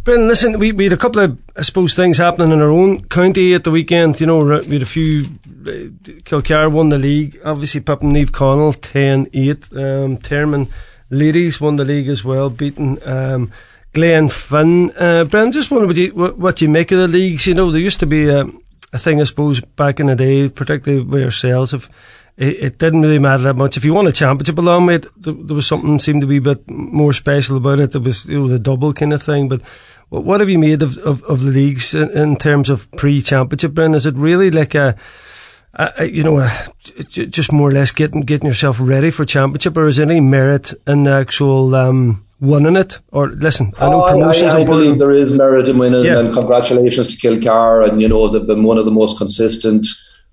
Brendan, 0.04 0.26
listen, 0.26 0.58
we, 0.58 0.72
we 0.72 0.84
had 0.84 0.92
a 0.92 0.96
couple 0.96 1.20
of, 1.20 1.38
I 1.56 1.62
suppose, 1.62 1.94
things 1.94 2.18
happening 2.18 2.50
in 2.50 2.60
our 2.60 2.70
own 2.70 3.04
county 3.04 3.54
at 3.54 3.62
the 3.62 3.70
weekend. 3.70 4.20
You 4.20 4.26
know, 4.26 4.38
we 4.38 4.74
had 4.74 4.82
a 4.82 4.86
few. 4.86 5.26
Uh, 5.46 5.94
Kilcar 6.24 6.72
won 6.72 6.88
the 6.88 6.98
league. 6.98 7.38
Obviously, 7.44 7.80
Pippin 7.82 8.12
Naomh 8.12 8.30
Conaill 8.30 8.76
10 8.80 9.28
8. 9.32 9.72
Um, 9.72 10.18
Termon 10.18 10.68
Ladies 11.10 11.60
won 11.60 11.76
the 11.76 11.84
league 11.84 12.08
as 12.08 12.24
well, 12.24 12.50
beating 12.50 12.98
um, 13.06 13.52
Glenfin. 13.92 14.92
Uh, 14.98 15.24
Brendan, 15.24 15.52
just 15.52 15.70
wonder 15.70 15.86
what 15.86 15.96
you, 15.96 16.08
what, 16.14 16.38
what 16.38 16.60
you 16.60 16.68
make 16.68 16.90
of 16.90 16.98
the 16.98 17.06
leagues. 17.06 17.46
You 17.46 17.54
know, 17.54 17.70
there 17.70 17.80
used 17.80 18.00
to 18.00 18.06
be 18.06 18.28
a, 18.28 18.46
a 18.92 18.98
thing, 18.98 19.20
I 19.20 19.24
suppose, 19.24 19.60
back 19.60 20.00
in 20.00 20.06
the 20.06 20.16
day, 20.16 20.48
particularly 20.48 21.04
with 21.04 21.22
ourselves, 21.22 21.74
if 21.74 21.88
it, 22.36 22.64
it, 22.64 22.78
didn't 22.78 23.02
really 23.02 23.18
matter 23.18 23.42
that 23.44 23.56
much. 23.56 23.76
If 23.76 23.84
you 23.84 23.92
won 23.92 24.06
a 24.06 24.12
championship 24.12 24.58
along 24.58 24.86
with 24.86 25.04
it, 25.04 25.22
there, 25.22 25.34
there 25.34 25.54
was 25.54 25.66
something 25.66 25.98
seemed 25.98 26.22
to 26.22 26.26
be 26.26 26.38
a 26.38 26.40
bit 26.42 26.68
more 26.70 27.12
special 27.12 27.56
about 27.56 27.78
it. 27.78 27.92
There 27.92 28.00
was, 28.00 28.28
it 28.28 28.38
was 28.38 28.52
a 28.52 28.58
double 28.58 28.92
kind 28.92 29.12
of 29.12 29.22
thing, 29.22 29.48
but 29.48 29.60
what 30.08 30.40
have 30.40 30.50
you 30.50 30.58
made 30.58 30.82
of, 30.82 30.98
of, 30.98 31.22
of 31.24 31.42
the 31.42 31.50
leagues 31.50 31.94
in, 31.94 32.10
in 32.10 32.36
terms 32.36 32.68
of 32.68 32.90
pre-championship, 32.92 33.72
Bren? 33.72 33.94
Is 33.94 34.06
it 34.06 34.14
really 34.14 34.50
like 34.50 34.74
a, 34.74 34.96
a 35.74 36.04
you 36.04 36.22
know, 36.22 36.40
a, 36.40 36.50
just 37.04 37.52
more 37.52 37.70
or 37.70 37.72
less 37.72 37.92
getting 37.92 38.20
getting 38.20 38.46
yourself 38.46 38.76
ready 38.78 39.10
for 39.10 39.24
championship, 39.24 39.76
or 39.76 39.88
is 39.88 39.96
there 39.96 40.10
any 40.10 40.20
merit 40.20 40.74
in 40.86 41.04
the 41.04 41.12
actual 41.12 41.74
um, 41.74 42.26
winning 42.40 42.76
it? 42.76 43.00
Or 43.10 43.28
listen, 43.28 43.72
I 43.78 43.88
know 43.88 44.04
oh, 44.04 44.10
promotions. 44.10 44.52
I, 44.52 44.60
I 44.60 44.64
believe 44.64 44.98
there 44.98 45.12
is 45.12 45.32
merit 45.32 45.68
in 45.68 45.78
winning, 45.78 46.04
yeah. 46.04 46.18
and 46.18 46.34
congratulations 46.34 47.16
to 47.16 47.28
Kilcar, 47.28 47.88
and 47.88 48.02
you 48.02 48.08
know 48.08 48.28
they've 48.28 48.46
been 48.46 48.64
one 48.64 48.76
of 48.76 48.84
the 48.84 48.90
most 48.90 49.16
consistent 49.16 49.86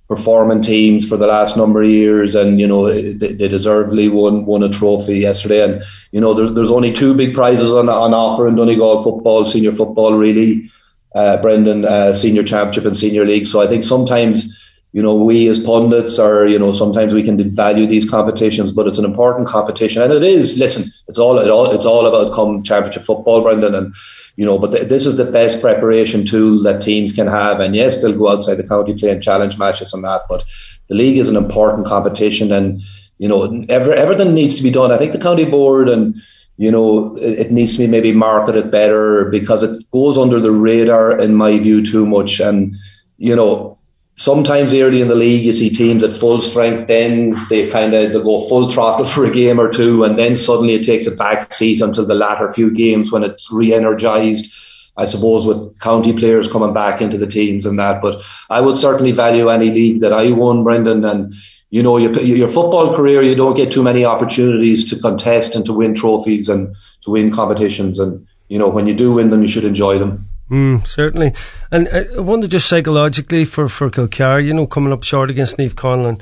performing 0.10 0.64
teams 0.64 1.08
for 1.08 1.18
the 1.18 1.28
last 1.28 1.56
number 1.56 1.84
of 1.84 1.90
years, 1.90 2.34
and 2.36 2.60
you 2.60 2.68
know 2.68 2.92
they, 2.92 3.14
they 3.14 3.48
deservedly 3.48 4.10
won 4.10 4.46
won 4.46 4.64
a 4.64 4.70
trophy 4.70 5.20
yesterday. 5.20 5.64
And 5.64 5.84
you 6.12 6.20
know 6.20 6.34
there's 6.34 6.54
there's 6.54 6.72
only 6.72 6.92
two 6.92 7.14
big 7.14 7.36
prizes 7.36 7.74
on 7.74 7.88
on 7.88 8.14
offer 8.14 8.48
in 8.48 8.56
Donegal 8.56 9.04
football, 9.04 9.46
senior 9.46 9.72
football, 9.72 10.14
really, 10.16 10.72
uh, 11.14 11.42
Brendan, 11.42 11.86
uh, 11.86 12.14
senior 12.14 12.44
championship 12.44 12.86
and 12.86 12.98
senior 12.98 13.24
league. 13.24 13.46
So 13.46 13.62
I 13.62 13.68
think 13.68 13.84
sometimes 13.84 14.60
you 14.92 15.04
know, 15.04 15.16
we 15.16 15.48
as 15.48 15.60
pundits 15.60 16.18
are, 16.18 16.48
you 16.48 16.58
know, 16.58 16.72
sometimes 16.72 17.14
we 17.14 17.22
can 17.22 17.38
devalue 17.38 17.88
these 17.88 18.10
competitions, 18.10 18.72
but 18.72 18.88
it's 18.88 18.98
an 18.98 19.06
important 19.06 19.48
competition, 19.48 20.02
and 20.02 20.12
it 20.12 20.24
is. 20.24 20.58
Listen, 20.58 20.92
it's 21.08 21.20
all, 21.20 21.38
it 21.38 21.50
all 21.50 21.72
it's 21.72 21.86
all 21.86 22.08
about 22.08 22.34
come 22.34 22.64
championship 22.64 23.04
football, 23.04 23.44
Brendan, 23.44 23.76
and 23.76 23.94
you 24.40 24.46
know, 24.46 24.58
but 24.58 24.72
th- 24.72 24.88
this 24.88 25.06
is 25.06 25.18
the 25.18 25.30
best 25.30 25.60
preparation 25.60 26.26
tool 26.26 26.64
that 26.64 26.82
teams 26.82 27.12
can 27.12 27.28
have. 27.28 27.60
And 27.60 27.76
yes, 27.76 28.02
they'll 28.02 28.18
go 28.18 28.30
outside 28.30 28.56
the 28.56 28.66
county 28.66 28.94
playing 28.94 29.20
challenge 29.20 29.58
matches 29.58 29.92
and 29.92 30.02
that, 30.06 30.22
but 30.30 30.46
the 30.88 30.96
league 30.96 31.18
is 31.18 31.28
an 31.28 31.36
important 31.36 31.86
competition, 31.86 32.54
and 32.54 32.82
you 33.18 33.28
know, 33.28 33.66
every, 33.68 33.96
everything 33.96 34.34
needs 34.34 34.56
to 34.56 34.64
be 34.64 34.72
done. 34.72 34.94
I 34.94 34.98
think 34.98 35.12
the 35.12 35.20
county 35.20 35.44
board 35.44 35.90
and 35.90 36.16
you 36.56 36.72
know, 36.72 37.18
it, 37.18 37.48
it, 37.48 37.52
needs 37.52 37.74
to 37.74 37.80
be 37.80 37.88
maybe 37.88 38.14
marketed 38.14 38.70
better 38.70 39.30
because 39.30 39.64
it 39.64 39.92
goes 39.92 40.18
under 40.18 40.40
the 40.40 40.52
radar, 40.52 41.18
in 41.18 41.36
my 41.36 41.58
view, 41.58 41.86
too 41.86 42.06
much. 42.06 42.42
And, 42.42 42.76
you 43.18 43.34
know, 43.34 43.79
sometimes 44.20 44.74
early 44.74 45.02
in 45.02 45.08
the 45.08 45.16
league 45.16 45.46
you 45.46 45.54
see 45.54 45.70
teams 45.70 46.04
at 46.04 46.14
full 46.14 46.42
strength, 46.42 46.90
then 46.90 47.36
they 47.50 47.70
kind 47.70 47.94
of 47.94 48.12
they 48.12 48.22
go 48.22 48.48
full 48.50 48.68
throttle 48.68 49.06
for 49.14 49.26
a 49.26 49.32
game 49.32 49.60
or 49.60 49.72
two, 49.72 50.04
and 50.04 50.20
then 50.20 50.36
suddenly 50.36 50.74
it 50.74 50.86
takes 50.86 51.08
a 51.08 51.16
back 51.16 51.54
seat 51.54 51.82
until 51.82 52.06
the 52.06 52.16
latter 52.16 52.54
few 52.54 52.70
games 52.70 53.12
when 53.12 53.24
it's 53.24 53.52
re-energized. 53.52 54.54
I 54.98 55.06
suppose 55.06 55.48
with 55.48 55.80
county 55.80 56.12
players 56.12 56.52
coming 56.52 56.74
back 56.74 57.02
into 57.02 57.18
the 57.18 57.26
teams 57.26 57.66
and 57.66 57.80
that, 57.80 58.02
but 58.02 58.22
I 58.50 58.60
would 58.60 58.76
certainly 58.76 59.14
value 59.14 59.48
any 59.48 59.72
league 59.72 60.02
that 60.02 60.12
I 60.12 60.32
won, 60.32 60.66
Brendan, 60.66 61.06
and 61.06 61.34
you 61.70 61.84
know, 61.84 61.96
your, 61.98 62.12
your 62.20 62.50
football 62.50 62.96
career, 62.96 63.22
you 63.22 63.36
don't 63.36 63.56
get 63.56 63.72
too 63.72 63.84
many 63.84 64.04
opportunities 64.04 64.90
to 64.90 65.00
contest 65.00 65.56
and 65.56 65.66
to 65.68 65.74
win 65.74 65.96
trophies 65.96 66.50
and 66.50 66.76
to 67.04 67.12
win 67.12 67.32
competitions. 67.32 68.00
And, 68.00 68.28
you 68.50 68.58
know, 68.58 68.68
when 68.68 68.88
you 68.88 68.94
do 68.94 69.14
win 69.14 69.30
them, 69.30 69.44
you 69.44 69.48
should 69.48 69.64
enjoy 69.64 70.00
them. 70.00 70.29
Mm, 70.50 70.86
certainly. 70.86 71.34
And 71.72 71.88
I 71.90 72.20
wonder 72.20 72.48
just 72.48 72.68
psychologically 72.68 73.46
for, 73.46 73.70
for 73.70 73.90
Kilcar, 73.90 74.44
you 74.44 74.54
know, 74.54 74.66
coming 74.66 74.92
up 74.92 75.04
short 75.04 75.30
against 75.30 75.58
Naomh 75.58 75.74
Conaill 75.74 76.22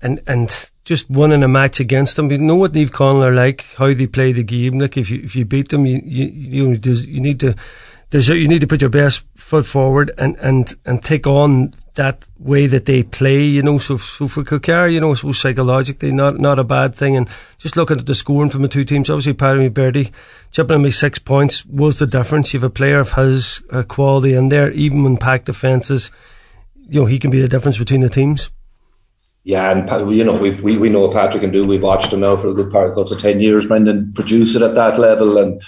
and, 0.00 0.20
and 0.26 0.70
just 0.84 1.08
winning 1.08 1.42
a 1.42 1.48
match 1.48 1.78
against 1.80 2.16
them. 2.16 2.30
You 2.30 2.38
know 2.38 2.56
what 2.56 2.72
Naomh 2.72 2.90
Conaill 2.90 3.24
are 3.24 3.34
like, 3.34 3.64
how 3.76 3.92
they 3.94 4.06
play 4.06 4.32
the 4.32 4.42
game. 4.42 4.80
Like 4.80 4.96
if 4.96 5.10
you, 5.10 5.20
if 5.22 5.36
you 5.36 5.44
beat 5.44 5.68
them, 5.68 5.86
you, 5.86 6.00
you, 6.04 6.26
you, 6.72 6.92
you 6.92 7.20
need 7.20 7.38
to, 7.40 7.54
there's, 8.10 8.28
you 8.28 8.48
need 8.48 8.60
to 8.60 8.66
put 8.66 8.80
your 8.80 8.90
best 8.90 9.24
foot 9.34 9.66
forward 9.66 10.10
and, 10.16 10.36
and, 10.36 10.74
and 10.84 11.04
take 11.04 11.26
on 11.26 11.74
that 11.98 12.28
way 12.38 12.66
that 12.66 12.86
they 12.86 13.02
play, 13.02 13.44
you 13.44 13.62
know. 13.62 13.76
So, 13.76 13.96
so 13.98 14.28
for 14.28 14.44
Kilcar, 14.44 14.90
you 14.90 15.00
know, 15.00 15.14
so 15.14 15.32
psychologically, 15.32 16.12
not 16.12 16.38
not 16.38 16.58
a 16.58 16.64
bad 16.64 16.94
thing. 16.94 17.16
And 17.16 17.28
just 17.58 17.76
looking 17.76 17.98
at 17.98 18.06
the 18.06 18.14
scoring 18.14 18.50
from 18.50 18.62
the 18.62 18.68
two 18.68 18.84
teams, 18.84 19.10
obviously, 19.10 19.34
Paddy 19.34 19.68
Birdie 19.68 20.12
chipping 20.52 20.76
in 20.76 20.82
me 20.82 20.90
six 20.90 21.18
points 21.18 21.66
was 21.66 21.98
the 21.98 22.06
difference. 22.06 22.54
You 22.54 22.60
have 22.60 22.70
a 22.70 22.70
player 22.70 23.00
of 23.00 23.12
his 23.12 23.60
uh, 23.70 23.82
quality 23.82 24.34
in 24.34 24.48
there, 24.48 24.70
even 24.70 25.02
when 25.02 25.16
packed 25.16 25.46
defences, 25.46 26.10
you 26.88 27.00
know, 27.00 27.06
he 27.06 27.18
can 27.18 27.30
be 27.30 27.40
the 27.40 27.48
difference 27.48 27.78
between 27.78 28.00
the 28.00 28.08
teams. 28.08 28.50
Yeah, 29.42 29.70
and 29.72 30.14
you 30.14 30.24
know 30.24 30.34
we've, 30.34 30.60
we 30.62 30.78
we 30.78 30.88
know 30.88 31.00
what 31.00 31.14
Patrick 31.14 31.42
can 31.42 31.50
do. 31.50 31.66
We've 31.66 31.82
watched 31.82 32.12
him 32.12 32.20
now 32.20 32.36
for 32.36 32.48
a 32.48 32.54
good 32.54 32.70
part 32.70 32.96
of 32.96 33.18
ten 33.18 33.40
years. 33.40 33.66
Brendan 33.66 34.12
produce 34.14 34.54
it 34.54 34.62
at 34.62 34.74
that 34.76 34.98
level, 34.98 35.38
and 35.38 35.60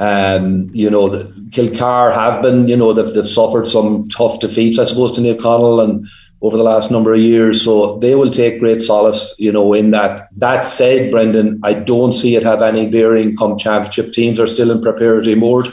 um, 0.00 0.70
you 0.72 0.88
know, 0.88 1.08
the 1.08 1.24
Kilcar 1.50 2.14
have 2.14 2.40
been, 2.40 2.68
you 2.68 2.76
know, 2.76 2.94
they've, 2.94 3.14
they've 3.14 3.28
suffered 3.28 3.68
some 3.68 4.08
tough 4.08 4.40
defeats, 4.40 4.78
I 4.78 4.84
suppose, 4.84 5.12
to 5.12 5.20
Naomh 5.20 5.38
Conaill 5.38 5.84
and 5.84 6.06
over 6.40 6.56
the 6.56 6.62
last 6.62 6.90
number 6.90 7.12
of 7.12 7.20
years. 7.20 7.62
So 7.62 7.98
they 7.98 8.14
will 8.14 8.30
take 8.30 8.60
great 8.60 8.80
solace, 8.80 9.34
you 9.38 9.52
know, 9.52 9.74
in 9.74 9.90
that. 9.90 10.30
That 10.38 10.62
said, 10.62 11.10
Brendan, 11.10 11.60
I 11.62 11.74
don't 11.74 12.14
see 12.14 12.34
it 12.34 12.44
have 12.44 12.62
any 12.62 12.88
bearing 12.88 13.36
come 13.36 13.58
championship. 13.58 14.12
Teams 14.12 14.40
are 14.40 14.46
still 14.46 14.70
in 14.70 14.80
preparatory 14.80 15.34
mode 15.34 15.70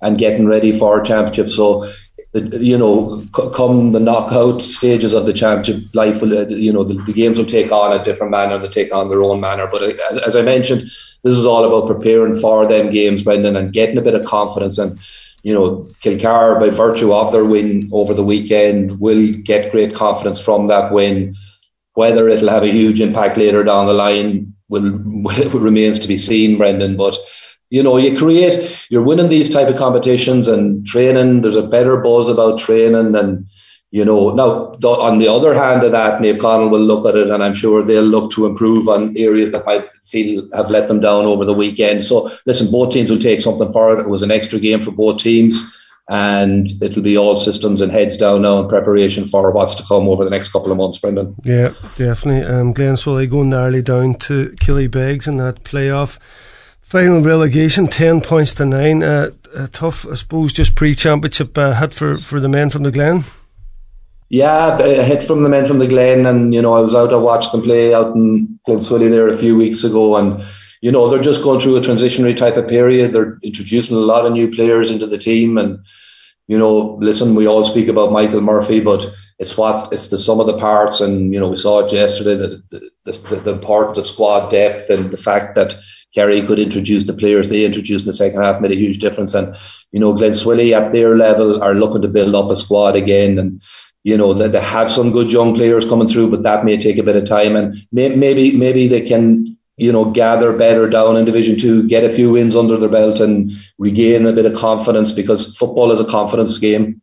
and 0.00 0.16
getting 0.18 0.46
ready 0.46 0.78
for 0.78 1.00
championship. 1.00 1.48
So, 1.48 1.90
you 2.32 2.78
know, 2.78 3.24
come 3.32 3.90
the 3.90 3.98
knockout 3.98 4.62
stages 4.62 5.14
of 5.14 5.26
the 5.26 5.32
championship, 5.32 5.92
life 5.94 6.22
will, 6.22 6.52
you 6.52 6.72
know, 6.72 6.84
the, 6.84 6.94
the 6.94 7.12
games 7.12 7.38
will 7.38 7.46
take 7.46 7.72
on 7.72 7.98
a 7.98 8.04
different 8.04 8.30
manner. 8.30 8.56
They 8.58 8.68
take 8.68 8.94
on 8.94 9.08
their 9.08 9.22
own 9.22 9.40
manner. 9.40 9.66
But 9.66 9.82
as, 9.82 10.18
as 10.18 10.36
I 10.36 10.42
mentioned, 10.42 10.90
this 11.24 11.38
is 11.38 11.46
all 11.46 11.64
about 11.64 11.88
preparing 11.88 12.38
for 12.38 12.66
them 12.66 12.90
games, 12.90 13.22
Brendan, 13.22 13.56
and 13.56 13.72
getting 13.72 13.96
a 13.96 14.02
bit 14.02 14.14
of 14.14 14.26
confidence. 14.26 14.76
And, 14.76 15.00
you 15.42 15.54
know, 15.54 15.88
Kilcar, 16.02 16.60
by 16.60 16.68
virtue 16.68 17.14
of 17.14 17.32
their 17.32 17.46
win 17.46 17.88
over 17.92 18.12
the 18.12 18.22
weekend, 18.22 19.00
will 19.00 19.32
get 19.42 19.72
great 19.72 19.94
confidence 19.94 20.38
from 20.38 20.66
that 20.68 20.92
win. 20.92 21.34
Whether 21.94 22.28
it'll 22.28 22.50
have 22.50 22.62
a 22.62 22.70
huge 22.70 23.00
impact 23.00 23.38
later 23.38 23.64
down 23.64 23.86
the 23.86 23.94
line 23.94 24.54
will, 24.68 25.00
will 25.02 25.48
remains 25.58 25.98
to 26.00 26.08
be 26.08 26.18
seen, 26.18 26.58
Brendan. 26.58 26.96
But, 26.98 27.16
you 27.70 27.82
know, 27.82 27.96
you 27.96 28.18
create, 28.18 28.86
you're 28.90 29.02
winning 29.02 29.30
these 29.30 29.50
type 29.50 29.68
of 29.68 29.76
competitions 29.76 30.46
and 30.46 30.86
training. 30.86 31.40
There's 31.40 31.56
a 31.56 31.66
better 31.66 31.96
buzz 32.02 32.28
about 32.28 32.58
training 32.58 33.16
and, 33.16 33.46
you 33.94 34.04
know, 34.04 34.34
now 34.34 34.74
on 34.82 35.18
the 35.18 35.28
other 35.28 35.54
hand 35.54 35.84
of 35.84 35.92
that, 35.92 36.20
Naomh 36.20 36.38
Conaill 36.38 36.68
will 36.68 36.80
look 36.80 37.06
at 37.06 37.14
it, 37.14 37.30
and 37.30 37.44
I'm 37.44 37.54
sure 37.54 37.80
they'll 37.80 38.02
look 38.02 38.32
to 38.32 38.44
improve 38.44 38.88
on 38.88 39.16
areas 39.16 39.52
that 39.52 39.64
might 39.64 39.88
feel 40.02 40.48
have 40.52 40.68
let 40.68 40.88
them 40.88 40.98
down 40.98 41.26
over 41.26 41.44
the 41.44 41.54
weekend. 41.54 42.02
So 42.02 42.28
listen, 42.44 42.72
both 42.72 42.92
teams 42.92 43.08
will 43.08 43.20
take 43.20 43.40
something 43.40 43.70
for 43.70 43.96
it. 43.96 44.00
It 44.00 44.08
was 44.08 44.24
an 44.24 44.32
extra 44.32 44.58
game 44.58 44.82
for 44.82 44.90
both 44.90 45.22
teams, 45.22 45.80
and 46.08 46.68
it'll 46.82 47.04
be 47.04 47.16
all 47.16 47.36
systems 47.36 47.82
and 47.82 47.92
heads 47.92 48.16
down 48.16 48.42
now 48.42 48.58
in 48.58 48.68
preparation 48.68 49.28
for 49.28 49.52
what's 49.52 49.76
to 49.76 49.84
come 49.84 50.08
over 50.08 50.24
the 50.24 50.30
next 50.30 50.50
couple 50.50 50.72
of 50.72 50.76
months, 50.76 50.98
Brendan. 50.98 51.36
Yeah, 51.44 51.74
definitely. 51.94 52.52
Um, 52.52 52.74
Glenswilly 52.74 53.30
going 53.30 53.50
narrowly 53.50 53.82
down 53.82 54.16
to 54.26 54.48
Killybegs 54.60 55.28
in 55.28 55.36
that 55.36 55.62
playoff. 55.62 56.18
Final 56.82 57.20
relegation, 57.20 57.86
10 57.86 58.22
points 58.22 58.54
to 58.54 58.66
9. 58.66 59.04
Uh, 59.04 59.30
tough, 59.70 60.04
I 60.08 60.14
suppose, 60.14 60.52
just 60.52 60.74
pre 60.74 60.96
championship 60.96 61.56
uh, 61.56 61.74
hit 61.74 61.94
for, 61.94 62.18
for 62.18 62.40
the 62.40 62.48
men 62.48 62.70
from 62.70 62.82
the 62.82 62.90
Glen. 62.90 63.22
Yeah, 64.30 64.78
a 64.78 65.02
hit 65.02 65.22
from 65.22 65.42
the 65.42 65.48
men 65.48 65.66
from 65.66 65.78
the 65.78 65.86
Glen, 65.86 66.26
and 66.26 66.52
you 66.54 66.62
know 66.62 66.74
I 66.74 66.80
was 66.80 66.94
out. 66.94 67.12
I 67.12 67.16
watched 67.16 67.52
them 67.52 67.62
play 67.62 67.94
out 67.94 68.16
in 68.16 68.58
Glenswilly 68.66 69.10
there 69.10 69.28
a 69.28 69.36
few 69.36 69.56
weeks 69.56 69.84
ago, 69.84 70.16
and 70.16 70.42
you 70.80 70.90
know 70.90 71.08
they're 71.08 71.22
just 71.22 71.42
going 71.42 71.60
through 71.60 71.76
a 71.76 71.80
transitionary 71.80 72.36
type 72.36 72.56
of 72.56 72.68
period. 72.68 73.12
They're 73.12 73.38
introducing 73.42 73.96
a 73.96 74.00
lot 74.00 74.26
of 74.26 74.32
new 74.32 74.50
players 74.50 74.90
into 74.90 75.06
the 75.06 75.18
team, 75.18 75.58
and 75.58 75.78
you 76.48 76.58
know, 76.58 76.98
listen, 77.00 77.34
we 77.34 77.46
all 77.46 77.64
speak 77.64 77.88
about 77.88 78.12
Michael 78.12 78.40
Murphy, 78.40 78.80
but 78.80 79.06
it's 79.38 79.56
what 79.56 79.92
it's 79.92 80.08
the 80.08 80.18
sum 80.18 80.40
of 80.40 80.46
the 80.46 80.58
parts, 80.58 81.00
and 81.00 81.32
you 81.32 81.38
know 81.38 81.48
we 81.48 81.56
saw 81.56 81.80
it 81.80 81.92
yesterday 81.92 82.34
that 82.34 82.70
the, 82.70 82.90
the, 83.04 83.36
the 83.36 83.52
importance 83.52 83.98
of 83.98 84.06
squad 84.06 84.50
depth 84.50 84.90
and 84.90 85.10
the 85.10 85.16
fact 85.16 85.54
that 85.54 85.74
Kerry 86.14 86.42
could 86.42 86.58
introduce 86.58 87.04
the 87.04 87.12
players 87.12 87.48
they 87.48 87.64
introduced 87.64 88.04
in 88.04 88.10
the 88.10 88.16
second 88.16 88.42
half 88.42 88.60
made 88.60 88.72
a 88.72 88.76
huge 88.76 88.98
difference, 88.98 89.34
and 89.34 89.54
you 89.92 90.00
know 90.00 90.14
Glenswilly 90.14 90.72
at 90.72 90.92
their 90.92 91.16
level 91.16 91.62
are 91.62 91.74
looking 91.74 92.02
to 92.02 92.08
build 92.08 92.34
up 92.34 92.50
a 92.50 92.56
squad 92.56 92.96
again, 92.96 93.38
and 93.38 93.60
you 94.04 94.16
know 94.18 94.34
that 94.34 94.52
they 94.52 94.60
have 94.60 94.90
some 94.90 95.10
good 95.10 95.32
young 95.32 95.54
players 95.54 95.86
coming 95.86 96.06
through, 96.06 96.30
but 96.30 96.42
that 96.42 96.64
may 96.64 96.76
take 96.76 96.98
a 96.98 97.02
bit 97.02 97.16
of 97.16 97.26
time, 97.26 97.56
and 97.56 97.74
may, 97.90 98.14
maybe 98.14 98.56
maybe 98.56 98.86
they 98.86 99.00
can 99.00 99.56
you 99.76 99.90
know 99.90 100.10
gather 100.10 100.56
better 100.56 100.88
down 100.88 101.16
in 101.16 101.24
Division 101.24 101.58
Two, 101.58 101.88
get 101.88 102.04
a 102.04 102.10
few 102.10 102.30
wins 102.30 102.54
under 102.54 102.76
their 102.76 102.90
belt, 102.90 103.18
and 103.18 103.50
regain 103.78 104.26
a 104.26 104.32
bit 104.32 104.46
of 104.46 104.54
confidence 104.54 105.10
because 105.10 105.56
football 105.56 105.90
is 105.90 106.00
a 106.00 106.04
confidence 106.04 106.58
game. 106.58 107.00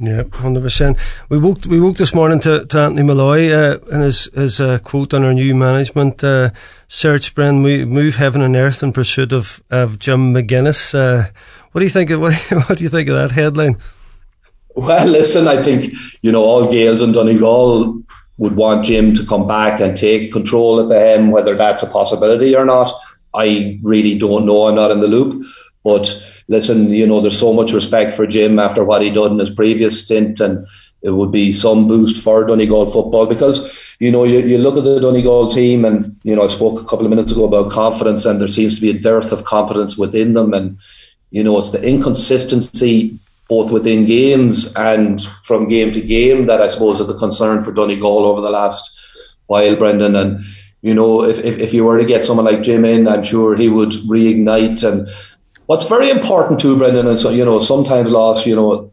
Yeah, 0.00 0.22
hundred 0.32 0.62
percent. 0.62 0.96
We 1.28 1.38
woke 1.38 1.64
we 1.64 1.80
woke 1.80 1.96
this 1.96 2.14
morning 2.14 2.38
to, 2.40 2.64
to 2.66 2.78
Anthony 2.78 3.02
Molloy 3.02 3.50
uh, 3.50 3.78
and 3.90 4.04
his 4.04 4.30
his 4.32 4.60
uh, 4.60 4.78
quote 4.78 5.12
on 5.12 5.24
our 5.24 5.34
new 5.34 5.56
management 5.56 6.22
uh, 6.22 6.50
search, 6.86 7.34
Bren, 7.34 7.60
move 7.88 8.14
heaven 8.14 8.42
and 8.42 8.54
earth 8.54 8.84
in 8.84 8.92
pursuit 8.92 9.32
of, 9.32 9.60
of 9.70 9.98
Jim 9.98 10.32
McGuinness. 10.32 10.94
Uh, 10.94 11.30
what 11.72 11.80
do 11.80 11.84
you 11.84 11.90
think? 11.90 12.10
Of, 12.10 12.20
what, 12.20 12.34
what 12.68 12.78
do 12.78 12.84
you 12.84 12.90
think 12.90 13.08
of 13.08 13.16
that 13.16 13.32
headline? 13.32 13.76
Well, 14.78 15.08
listen, 15.08 15.48
I 15.48 15.60
think, 15.60 15.92
you 16.22 16.30
know, 16.30 16.44
all 16.44 16.70
Gaels 16.70 17.02
and 17.02 17.12
Donegal 17.12 18.00
would 18.36 18.54
want 18.54 18.84
Jim 18.84 19.12
to 19.14 19.26
come 19.26 19.48
back 19.48 19.80
and 19.80 19.96
take 19.96 20.32
control 20.32 20.78
at 20.78 20.88
the 20.88 20.96
hem, 20.96 21.32
whether 21.32 21.56
that's 21.56 21.82
a 21.82 21.88
possibility 21.88 22.54
or 22.54 22.64
not. 22.64 22.92
I 23.34 23.80
really 23.82 24.16
don't 24.16 24.46
know. 24.46 24.68
I'm 24.68 24.76
not 24.76 24.92
in 24.92 25.00
the 25.00 25.08
loop. 25.08 25.44
But 25.82 26.24
listen, 26.46 26.90
you 26.90 27.08
know, 27.08 27.20
there's 27.20 27.36
so 27.36 27.52
much 27.52 27.72
respect 27.72 28.14
for 28.14 28.24
Jim 28.24 28.60
after 28.60 28.84
what 28.84 29.02
he 29.02 29.10
did 29.10 29.32
in 29.32 29.38
his 29.40 29.50
previous 29.50 30.04
stint, 30.04 30.38
and 30.38 30.64
it 31.02 31.10
would 31.10 31.32
be 31.32 31.50
some 31.50 31.88
boost 31.88 32.22
for 32.22 32.46
Donegal 32.46 32.86
football 32.86 33.26
because, 33.26 33.76
you 33.98 34.12
know, 34.12 34.22
you, 34.22 34.38
you 34.42 34.58
look 34.58 34.76
at 34.76 34.84
the 34.84 35.00
Donegal 35.00 35.48
team, 35.48 35.84
and, 35.84 36.16
you 36.22 36.36
know, 36.36 36.44
I 36.44 36.48
spoke 36.48 36.80
a 36.80 36.84
couple 36.84 37.04
of 37.04 37.10
minutes 37.10 37.32
ago 37.32 37.46
about 37.46 37.72
confidence, 37.72 38.26
and 38.26 38.40
there 38.40 38.46
seems 38.46 38.76
to 38.76 38.80
be 38.80 38.90
a 38.90 39.00
dearth 39.00 39.32
of 39.32 39.42
confidence 39.42 39.98
within 39.98 40.34
them. 40.34 40.54
And, 40.54 40.78
you 41.32 41.42
know, 41.42 41.58
it's 41.58 41.72
the 41.72 41.84
inconsistency 41.84 43.18
both 43.48 43.72
within 43.72 44.04
games 44.04 44.74
and 44.74 45.20
from 45.42 45.68
game 45.68 45.90
to 45.92 46.00
game 46.00 46.46
that 46.46 46.60
I 46.60 46.68
suppose 46.68 47.00
is 47.00 47.06
the 47.06 47.14
concern 47.14 47.62
for 47.62 47.72
Donegal 47.72 48.26
over 48.26 48.42
the 48.42 48.50
last 48.50 48.98
while, 49.46 49.74
Brendan. 49.74 50.14
And, 50.16 50.40
you 50.82 50.94
know, 50.94 51.24
if, 51.24 51.38
if, 51.38 51.58
if 51.58 51.74
you 51.74 51.84
were 51.84 51.98
to 51.98 52.04
get 52.04 52.22
someone 52.22 52.44
like 52.44 52.62
Jim 52.62 52.84
in, 52.84 53.08
I'm 53.08 53.22
sure 53.22 53.56
he 53.56 53.68
would 53.68 53.90
reignite. 53.90 54.82
And 54.84 55.08
what's 55.66 55.88
very 55.88 56.10
important 56.10 56.60
too, 56.60 56.76
Brendan, 56.76 57.06
and 57.06 57.18
so, 57.18 57.30
you 57.30 57.44
know, 57.44 57.60
sometimes 57.60 58.10
lost, 58.10 58.46
you 58.46 58.54
know, 58.54 58.92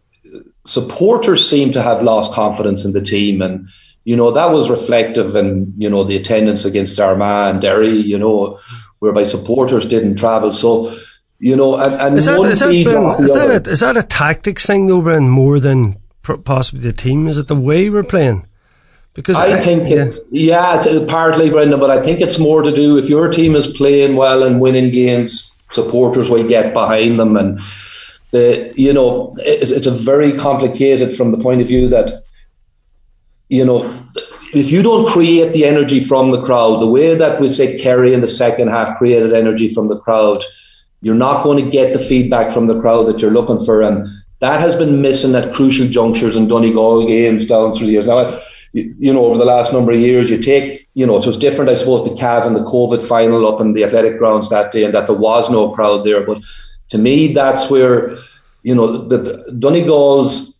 supporters 0.65 1.49
seem 1.49 1.73
to 1.73 1.81
have 1.81 2.01
lost 2.01 2.33
confidence 2.33 2.85
in 2.85 2.93
the 2.93 3.01
team. 3.01 3.41
And, 3.41 3.67
you 4.05 4.15
know, 4.15 4.31
that 4.31 4.51
was 4.51 4.69
reflective 4.69 5.35
in, 5.35 5.73
you 5.75 5.89
know, 5.89 6.05
the 6.05 6.15
attendance 6.15 6.63
against 6.63 6.99
Armagh 6.99 7.51
and 7.53 7.61
Derry, 7.61 7.97
you 7.97 8.17
know, 8.17 8.59
whereby 8.99 9.25
supporters 9.25 9.85
didn't 9.85 10.15
travel. 10.15 10.53
So, 10.53 10.97
you 11.39 11.55
know, 11.55 11.75
and, 11.75 11.93
and 11.95 12.17
is, 12.17 12.25
that, 12.25 12.39
is, 12.41 12.59
that, 12.59 12.71
is, 12.71 13.33
that 13.33 13.67
a, 13.67 13.69
is 13.69 13.79
that 13.81 13.97
a 13.97 14.03
tactics 14.03 14.65
thing 14.65 14.87
though, 14.87 15.01
Bren, 15.01 15.27
more 15.27 15.59
than 15.59 15.97
possibly 16.43 16.81
the 16.81 16.93
team? 16.93 17.27
Is 17.27 17.37
it 17.37 17.47
the 17.47 17.55
way 17.55 17.89
we're 17.89 18.03
playing? 18.03 18.47
Because 19.13 19.37
I, 19.37 19.53
I 19.53 19.59
think, 19.61 19.89
yeah, 19.89 20.05
it, 20.05 20.19
yeah, 20.31 21.05
partly, 21.07 21.49
Brendan, 21.49 21.79
but 21.79 21.89
I 21.89 22.03
think 22.03 22.19
it's 22.19 22.37
more 22.37 22.61
to 22.63 22.75
do 22.75 22.97
if 22.97 23.09
your 23.09 23.31
team 23.31 23.55
is 23.55 23.65
playing 23.65 24.17
well 24.17 24.43
and 24.43 24.59
winning 24.59 24.91
games, 24.91 25.57
supporters 25.69 26.29
will 26.29 26.45
get 26.45 26.73
behind 26.73 27.15
them, 27.15 27.37
and 27.37 27.59
the 28.31 28.73
you 28.75 28.91
know 28.91 29.33
it's, 29.39 29.71
it's 29.71 29.87
a 29.87 29.91
very 29.91 30.37
complicated 30.37 31.15
from 31.15 31.31
the 31.31 31.37
point 31.37 31.61
of 31.61 31.67
view 31.67 31.87
that 31.87 32.23
you 33.47 33.63
know 33.63 33.89
if 34.53 34.69
you 34.69 34.81
don't 34.81 35.09
create 35.09 35.53
the 35.53 35.65
energy 35.65 36.01
from 36.01 36.31
the 36.31 36.41
crowd, 36.41 36.81
the 36.81 36.87
way 36.87 37.15
that 37.15 37.39
we 37.39 37.47
say 37.47 37.79
Kerry 37.79 38.13
in 38.13 38.21
the 38.21 38.27
second 38.27 38.67
half 38.67 38.97
created 38.97 39.33
energy 39.33 39.73
from 39.73 39.87
the 39.87 39.97
crowd, 39.97 40.43
you're 41.01 41.15
not 41.15 41.43
going 41.43 41.63
to 41.63 41.71
get 41.71 41.93
the 41.93 41.99
feedback 41.99 42.53
from 42.53 42.67
the 42.67 42.79
crowd 42.81 43.03
that 43.03 43.21
you're 43.21 43.31
looking 43.31 43.63
for, 43.63 43.81
and 43.81 44.07
that 44.39 44.59
has 44.59 44.75
been 44.75 45.01
missing 45.01 45.35
at 45.35 45.53
crucial 45.53 45.87
junctures 45.87 46.35
in 46.35 46.47
Donegal 46.47 47.07
games 47.07 47.45
down 47.45 47.73
through 47.73 47.87
the 47.87 47.93
years. 47.93 48.07
Now, 48.07 48.39
you 48.73 49.13
know, 49.13 49.25
over 49.25 49.37
the 49.37 49.45
last 49.45 49.71
number 49.71 49.93
of 49.93 49.99
years, 49.99 50.29
you 50.29 50.37
take, 50.37 50.87
you 50.95 51.05
know, 51.05 51.17
it 51.17 51.25
was 51.25 51.37
different, 51.37 51.71
I 51.71 51.75
suppose, 51.75 52.03
the 52.03 52.15
Cav 52.15 52.45
and 52.45 52.55
the 52.55 52.65
COVID 52.65 53.01
final 53.01 53.47
up 53.47 53.61
in 53.61 53.73
the 53.73 53.85
athletic 53.85 54.17
grounds 54.17 54.49
that 54.49 54.73
day, 54.73 54.83
and 54.83 54.93
that 54.93 55.07
there 55.07 55.15
was 55.15 55.49
no 55.49 55.69
crowd 55.69 56.03
there. 56.03 56.25
But 56.25 56.41
to 56.89 56.97
me, 56.97 57.33
that's 57.33 57.69
where, 57.69 58.17
you 58.63 58.75
know, 58.75 59.07
the, 59.07 59.17
the 59.17 59.55
Donegal's 59.57 60.59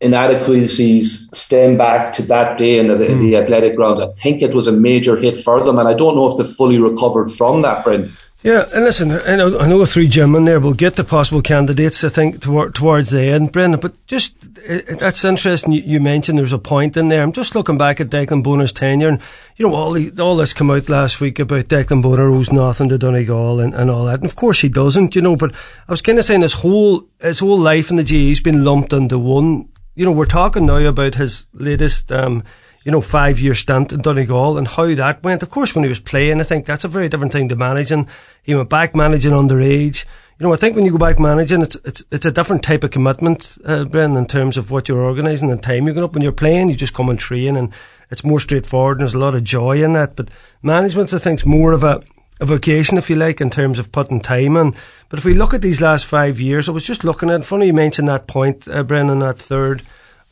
inadequacies 0.00 1.30
stem 1.36 1.76
back 1.76 2.12
to 2.14 2.22
that 2.22 2.58
day 2.58 2.78
in 2.78 2.88
the, 2.88 2.94
mm. 2.94 3.18
the 3.20 3.36
athletic 3.36 3.76
grounds. 3.76 4.00
I 4.00 4.08
think 4.12 4.42
it 4.42 4.54
was 4.54 4.66
a 4.66 4.72
major 4.72 5.16
hit 5.16 5.36
for 5.38 5.62
them, 5.62 5.78
and 5.78 5.88
I 5.88 5.94
don't 5.94 6.16
know 6.16 6.30
if 6.30 6.38
they've 6.38 6.56
fully 6.56 6.78
recovered 6.78 7.30
from 7.30 7.62
that, 7.62 7.84
Brendan. 7.84 8.12
Yeah, 8.44 8.66
and 8.74 8.84
listen, 8.84 9.10
I 9.10 9.36
know, 9.36 9.58
I 9.58 9.66
know 9.66 9.82
three 9.86 10.06
Jim 10.06 10.44
there. 10.44 10.60
We'll 10.60 10.74
get 10.74 10.96
the 10.96 11.02
possible 11.02 11.40
candidates, 11.40 12.04
I 12.04 12.10
think, 12.10 12.42
toward, 12.42 12.74
towards 12.74 13.08
the 13.08 13.22
end, 13.22 13.52
Brendan. 13.52 13.80
But 13.80 14.06
just 14.06 14.36
it, 14.58 14.98
that's 14.98 15.24
interesting. 15.24 15.72
You, 15.72 15.80
you, 15.80 15.98
mentioned 15.98 16.36
there's 16.36 16.52
a 16.52 16.58
point 16.58 16.98
in 16.98 17.08
there. 17.08 17.22
I'm 17.22 17.32
just 17.32 17.54
looking 17.54 17.78
back 17.78 18.02
at 18.02 18.10
Declan 18.10 18.42
Bonner's 18.42 18.70
tenure, 18.70 19.08
and 19.08 19.22
you 19.56 19.66
know 19.66 19.74
all 19.74 19.92
the, 19.92 20.12
all 20.20 20.36
this 20.36 20.52
came 20.52 20.70
out 20.70 20.90
last 20.90 21.22
week 21.22 21.38
about 21.38 21.68
Declan 21.68 22.02
Bonner 22.02 22.28
owes 22.28 22.52
nothing 22.52 22.90
to 22.90 22.98
Donegal 22.98 23.60
and, 23.60 23.72
and 23.72 23.90
all 23.90 24.04
that. 24.04 24.20
And 24.20 24.26
of 24.26 24.36
course 24.36 24.60
he 24.60 24.68
doesn't, 24.68 25.16
you 25.16 25.22
know. 25.22 25.36
But 25.36 25.54
I 25.88 25.92
was 25.92 26.02
kind 26.02 26.18
of 26.18 26.26
saying 26.26 26.42
his 26.42 26.52
whole 26.52 27.08
his 27.22 27.38
whole 27.38 27.58
life 27.58 27.88
in 27.88 27.96
the 27.96 28.04
GAA's 28.04 28.40
been 28.40 28.62
lumped 28.62 28.92
into 28.92 29.18
one. 29.18 29.70
You 29.94 30.04
know, 30.04 30.12
we're 30.12 30.26
talking 30.26 30.66
now 30.66 30.86
about 30.86 31.14
his 31.14 31.46
latest. 31.54 32.12
Um, 32.12 32.44
you 32.84 32.92
know, 32.92 33.00
five 33.00 33.38
year 33.38 33.54
stint 33.54 33.92
in 33.92 34.02
Donegal 34.02 34.58
and 34.58 34.68
how 34.68 34.94
that 34.94 35.22
went. 35.22 35.42
Of 35.42 35.50
course, 35.50 35.74
when 35.74 35.84
he 35.84 35.88
was 35.88 36.00
playing, 36.00 36.40
I 36.40 36.44
think 36.44 36.66
that's 36.66 36.84
a 36.84 36.88
very 36.88 37.08
different 37.08 37.32
thing 37.32 37.48
to 37.48 37.56
managing. 37.56 38.08
He 38.42 38.54
went 38.54 38.68
back 38.68 38.94
managing 38.94 39.32
underage. 39.32 40.04
You 40.38 40.46
know, 40.46 40.52
I 40.52 40.56
think 40.56 40.76
when 40.76 40.84
you 40.84 40.92
go 40.92 40.98
back 40.98 41.18
managing, 41.18 41.62
it's 41.62 41.76
it's 41.84 42.04
it's 42.10 42.26
a 42.26 42.32
different 42.32 42.62
type 42.62 42.84
of 42.84 42.90
commitment, 42.90 43.56
uh, 43.64 43.84
Brendan, 43.84 44.18
in 44.18 44.26
terms 44.26 44.56
of 44.56 44.70
what 44.70 44.88
you're 44.88 45.02
organising 45.02 45.50
and 45.50 45.62
time 45.62 45.86
you're 45.86 45.94
going 45.94 46.04
up. 46.04 46.12
When 46.12 46.22
you're 46.22 46.32
playing, 46.32 46.68
you 46.68 46.74
just 46.74 46.92
come 46.94 47.08
and 47.08 47.18
train, 47.18 47.56
and 47.56 47.72
it's 48.10 48.24
more 48.24 48.40
straightforward, 48.40 48.98
and 48.98 49.02
there's 49.02 49.14
a 49.14 49.18
lot 49.18 49.34
of 49.34 49.44
joy 49.44 49.82
in 49.82 49.94
that. 49.94 50.16
But 50.16 50.30
management, 50.62 51.14
I 51.14 51.18
think, 51.18 51.40
is 51.40 51.46
more 51.46 51.72
of 51.72 51.82
a 51.82 52.02
a 52.40 52.46
vocation, 52.46 52.98
if 52.98 53.08
you 53.08 53.16
like, 53.16 53.40
in 53.40 53.48
terms 53.48 53.78
of 53.78 53.92
putting 53.92 54.20
time 54.20 54.56
in. 54.56 54.74
But 55.08 55.20
if 55.20 55.24
we 55.24 55.34
look 55.34 55.54
at 55.54 55.62
these 55.62 55.80
last 55.80 56.04
five 56.04 56.40
years, 56.40 56.68
I 56.68 56.72
was 56.72 56.84
just 56.84 57.04
looking 57.04 57.30
at. 57.30 57.44
Funny 57.44 57.66
you 57.66 57.72
mentioned 57.72 58.08
that 58.08 58.26
point, 58.26 58.66
uh, 58.68 58.82
Brendan, 58.82 59.20
that 59.20 59.38
third 59.38 59.82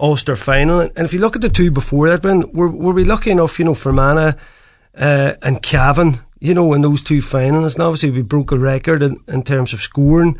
Ulster 0.03 0.35
final. 0.35 0.81
And 0.81 0.99
if 0.99 1.15
you 1.15 1.21
look 1.21 1.37
at 1.37 1.43
the 1.43 1.49
two 1.49 1.71
before 1.71 2.11
that, 2.11 2.23
Ben, 2.23 2.51
were, 2.53 2.69
were 2.69 2.93
we 2.93 3.05
lucky 3.05 3.31
enough, 3.31 3.59
you 3.59 3.65
know, 3.65 3.75
Fermanagh 3.75 4.35
uh, 4.97 5.35
and 5.41 5.63
Cavan, 5.63 6.19
you 6.41 6.55
know, 6.55 6.75
in 6.75 6.83
those 6.83 7.03
two 7.03 7.23
finals? 7.23 7.75
And 7.75 7.83
obviously 7.85 8.11
we 8.11 8.23
broke 8.23 8.51
a 8.51 8.59
record 8.59 9.03
in, 9.03 9.23
in 9.29 9.45
terms 9.45 9.73
of 9.73 9.81
scoring. 9.81 10.37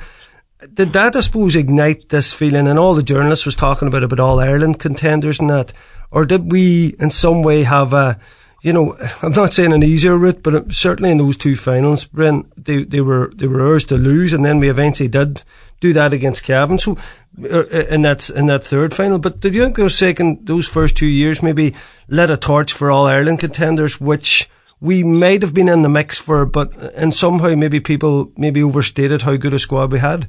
Did 0.75 0.89
that, 0.89 1.15
I 1.15 1.21
suppose, 1.21 1.55
ignite 1.55 2.09
this 2.09 2.33
feeling? 2.33 2.67
And 2.67 2.79
all 2.79 2.95
the 2.95 3.05
journalists 3.05 3.47
was 3.47 3.55
talking 3.55 3.87
about 3.87 4.03
about 4.03 4.21
all 4.21 4.41
Ireland 4.41 4.81
contenders 4.81 5.39
and 5.39 5.49
that, 5.51 5.73
or 6.11 6.27
did 6.27 6.51
we 6.51 6.97
in 6.99 7.13
some 7.13 7.45
way 7.45 7.63
have 7.63 7.93
a, 7.93 8.19
you 8.63 8.73
know, 8.73 8.97
I'm 9.23 9.33
not 9.33 9.55
saying 9.55 9.73
an 9.73 9.85
easier 9.85 10.17
route, 10.17 10.43
but 10.43 10.73
certainly 10.73 11.13
in 11.13 11.19
those 11.19 11.37
two 11.37 11.55
finals, 11.55 12.05
Brent, 12.07 12.53
they 12.65 12.83
they 12.83 13.01
were 13.01 13.31
they 13.35 13.47
were 13.47 13.65
ours 13.65 13.85
to 13.87 13.97
lose, 13.97 14.33
and 14.33 14.45
then 14.45 14.59
we 14.59 14.69
eventually 14.69 15.09
did 15.09 15.45
do 15.83 15.93
that 15.93 16.15
against 16.15 16.45
Cavan. 16.45 16.79
So 16.79 16.97
uh, 17.39 17.67
in 17.67 18.03
that 18.03 18.31
in 18.31 18.47
that 18.47 18.65
third 18.65 18.95
final. 18.95 19.19
But 19.19 19.41
did 19.41 19.55
you 19.55 19.65
think 19.65 19.77
those 19.77 19.99
second 19.99 20.47
those 20.47 20.67
first 20.67 20.97
two 20.97 21.07
years 21.07 21.43
maybe 21.43 21.75
lit 22.09 22.31
a 22.31 22.37
torch 22.37 22.73
for 22.73 22.91
all 22.91 23.07
Ireland 23.07 23.41
contenders, 23.41 24.01
which 24.01 24.49
we 24.81 25.03
might 25.03 25.43
have 25.43 25.53
been 25.53 25.69
in 25.69 25.83
the 25.83 25.89
mix 25.89 26.19
for, 26.19 26.47
but 26.47 26.73
and 26.95 27.15
somehow 27.15 27.55
maybe 27.55 27.81
people 27.81 28.33
maybe 28.37 28.63
overstated 28.63 29.23
how 29.23 29.37
good 29.37 29.55
a 29.55 29.59
squad 29.59 29.93
we 29.93 29.99
had. 29.99 30.29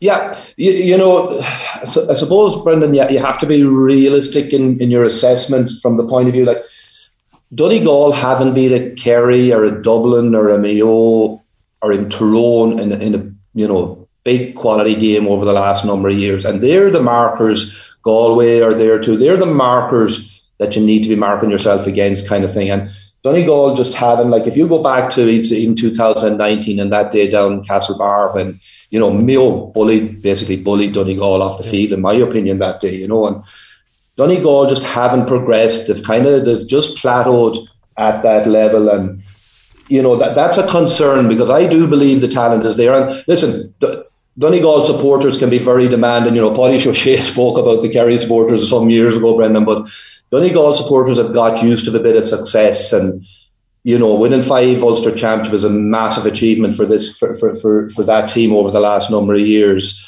Yeah, 0.00 0.38
you, 0.56 0.70
you 0.70 0.96
know, 0.96 1.40
I 1.40 1.84
suppose 1.84 2.62
Brendan, 2.62 2.94
yeah, 2.94 3.08
you 3.08 3.18
have 3.18 3.38
to 3.40 3.46
be 3.46 3.64
realistic 3.64 4.52
in, 4.52 4.80
in 4.80 4.90
your 4.90 5.04
assessment 5.04 5.70
from 5.82 5.96
the 5.96 6.06
point 6.06 6.28
of 6.28 6.34
view 6.34 6.44
like 6.44 6.62
Donegal 7.52 8.12
haven't 8.12 8.54
beat 8.54 8.72
a 8.72 8.94
Kerry 8.94 9.52
or 9.52 9.64
a 9.64 9.82
Dublin 9.82 10.34
or 10.34 10.50
a 10.50 10.58
Mayo 10.58 11.42
or 11.82 11.92
in 11.92 12.08
Tyrone 12.08 12.78
in, 12.78 12.92
in 12.92 13.14
a 13.14 13.58
you 13.58 13.66
know 13.66 13.99
big 14.24 14.54
quality 14.54 14.94
game 14.94 15.26
over 15.26 15.44
the 15.44 15.52
last 15.52 15.84
number 15.84 16.08
of 16.08 16.18
years. 16.18 16.44
And 16.44 16.60
they're 16.60 16.90
the 16.90 17.02
markers, 17.02 17.76
Galway 18.02 18.60
are 18.60 18.74
there 18.74 19.00
too. 19.00 19.16
They're 19.16 19.36
the 19.36 19.46
markers 19.46 20.42
that 20.58 20.76
you 20.76 20.84
need 20.84 21.02
to 21.04 21.08
be 21.08 21.16
marking 21.16 21.50
yourself 21.50 21.86
against 21.86 22.28
kind 22.28 22.44
of 22.44 22.52
thing. 22.52 22.70
And 22.70 22.90
Donegal 23.22 23.76
just 23.76 23.94
having, 23.94 24.30
like, 24.30 24.46
if 24.46 24.56
you 24.56 24.66
go 24.66 24.82
back 24.82 25.10
to 25.12 25.28
even 25.28 25.76
2019 25.76 26.80
and 26.80 26.92
that 26.92 27.12
day 27.12 27.30
down 27.30 27.64
Castlebar 27.64 28.34
when, 28.34 28.60
you 28.90 28.98
know, 28.98 29.10
Mayo 29.10 29.66
bullied, 29.66 30.22
basically 30.22 30.56
bullied 30.56 30.94
Donegal 30.94 31.42
off 31.42 31.58
the 31.58 31.68
field, 31.68 31.92
in 31.92 32.00
my 32.00 32.14
opinion, 32.14 32.58
that 32.60 32.80
day, 32.80 32.94
you 32.94 33.08
know, 33.08 33.26
and 33.26 33.42
Donegal 34.16 34.68
just 34.68 34.84
haven't 34.84 35.26
progressed. 35.26 35.88
They've 35.88 36.02
kind 36.02 36.26
of, 36.26 36.44
they've 36.44 36.66
just 36.66 36.96
plateaued 36.96 37.66
at 37.96 38.22
that 38.22 38.46
level. 38.46 38.88
And, 38.88 39.22
you 39.88 40.02
know, 40.02 40.16
that, 40.16 40.34
that's 40.34 40.58
a 40.58 40.66
concern 40.66 41.28
because 41.28 41.50
I 41.50 41.66
do 41.66 41.88
believe 41.88 42.20
the 42.20 42.28
talent 42.28 42.64
is 42.64 42.76
there. 42.76 42.94
And 42.94 43.24
listen, 43.26 43.74
Donegal 44.38 44.84
supporters 44.84 45.38
can 45.38 45.50
be 45.50 45.58
very 45.58 45.88
demanding. 45.88 46.34
You 46.34 46.42
know, 46.42 46.50
Páidí 46.52 46.86
Ó 46.86 46.92
Sé 46.92 47.20
spoke 47.32 47.58
about 47.58 47.82
the 47.82 47.90
Kerry 47.90 48.16
supporters 48.18 48.68
some 48.68 48.90
years 48.90 49.16
ago, 49.16 49.36
Brendan, 49.36 49.64
but 49.64 49.88
Donegal 50.30 50.74
supporters 50.74 51.18
have 51.18 51.34
got 51.34 51.62
used 51.62 51.86
to 51.86 51.96
a 51.96 52.02
bit 52.02 52.16
of 52.16 52.24
success 52.24 52.92
and, 52.92 53.24
you 53.82 53.98
know, 53.98 54.14
winning 54.14 54.42
five 54.42 54.82
Ulster 54.82 55.14
championships 55.14 55.58
is 55.58 55.64
a 55.64 55.70
massive 55.70 56.26
achievement 56.26 56.76
for 56.76 56.86
this, 56.86 57.18
for, 57.18 57.36
for, 57.36 57.56
for, 57.56 57.90
for 57.90 58.04
that 58.04 58.30
team 58.30 58.52
over 58.52 58.70
the 58.70 58.80
last 58.80 59.10
number 59.10 59.34
of 59.34 59.40
years. 59.40 60.06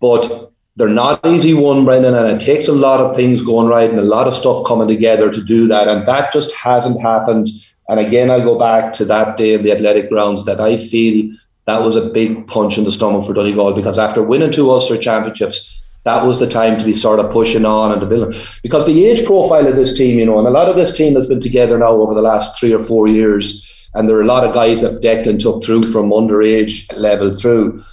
But 0.00 0.50
they're 0.76 0.88
not 0.88 1.26
easy 1.26 1.52
won, 1.52 1.84
Brendan, 1.84 2.14
and 2.14 2.40
it 2.40 2.44
takes 2.44 2.68
a 2.68 2.72
lot 2.72 3.00
of 3.00 3.14
things 3.14 3.42
going 3.42 3.66
right 3.66 3.90
and 3.90 3.98
a 3.98 4.04
lot 4.04 4.26
of 4.26 4.34
stuff 4.34 4.66
coming 4.66 4.88
together 4.88 5.30
to 5.30 5.44
do 5.44 5.68
that. 5.68 5.88
And 5.88 6.08
that 6.08 6.32
just 6.32 6.54
hasn't 6.54 7.02
happened. 7.02 7.48
And 7.88 8.00
again, 8.00 8.30
I 8.30 8.38
go 8.38 8.58
back 8.58 8.94
to 8.94 9.04
that 9.06 9.36
day 9.36 9.54
in 9.54 9.62
the 9.62 9.72
athletic 9.72 10.08
grounds 10.08 10.46
that 10.46 10.60
I 10.60 10.76
feel 10.76 11.32
that 11.70 11.84
was 11.84 11.94
a 11.94 12.10
big 12.10 12.48
punch 12.48 12.78
in 12.78 12.84
the 12.84 12.90
stomach 12.90 13.24
for 13.24 13.32
Donegal 13.32 13.74
because 13.74 13.98
after 13.98 14.22
winning 14.22 14.50
two 14.50 14.70
Ulster 14.70 14.98
championships, 14.98 15.80
that 16.02 16.26
was 16.26 16.40
the 16.40 16.48
time 16.48 16.78
to 16.78 16.84
be 16.84 16.94
sort 16.94 17.20
of 17.20 17.30
pushing 17.30 17.64
on 17.64 17.92
and 17.92 18.00
to 18.00 18.06
build. 18.06 18.34
Because 18.62 18.86
the 18.86 19.06
age 19.06 19.24
profile 19.24 19.68
of 19.68 19.76
this 19.76 19.96
team, 19.96 20.18
you 20.18 20.26
know, 20.26 20.38
and 20.38 20.48
a 20.48 20.50
lot 20.50 20.68
of 20.68 20.74
this 20.74 20.96
team 20.96 21.14
has 21.14 21.28
been 21.28 21.40
together 21.40 21.78
now 21.78 21.92
over 21.92 22.14
the 22.14 22.22
last 22.22 22.58
three 22.58 22.72
or 22.72 22.82
four 22.82 23.06
years, 23.06 23.88
and 23.94 24.08
there 24.08 24.16
are 24.16 24.22
a 24.22 24.32
lot 24.34 24.44
of 24.44 24.52
guys 24.52 24.80
that 24.80 25.00
Declan 25.00 25.40
took 25.40 25.62
through 25.62 25.84
from 25.84 26.10
underage 26.10 26.92
level 26.96 27.36
through. 27.36 27.84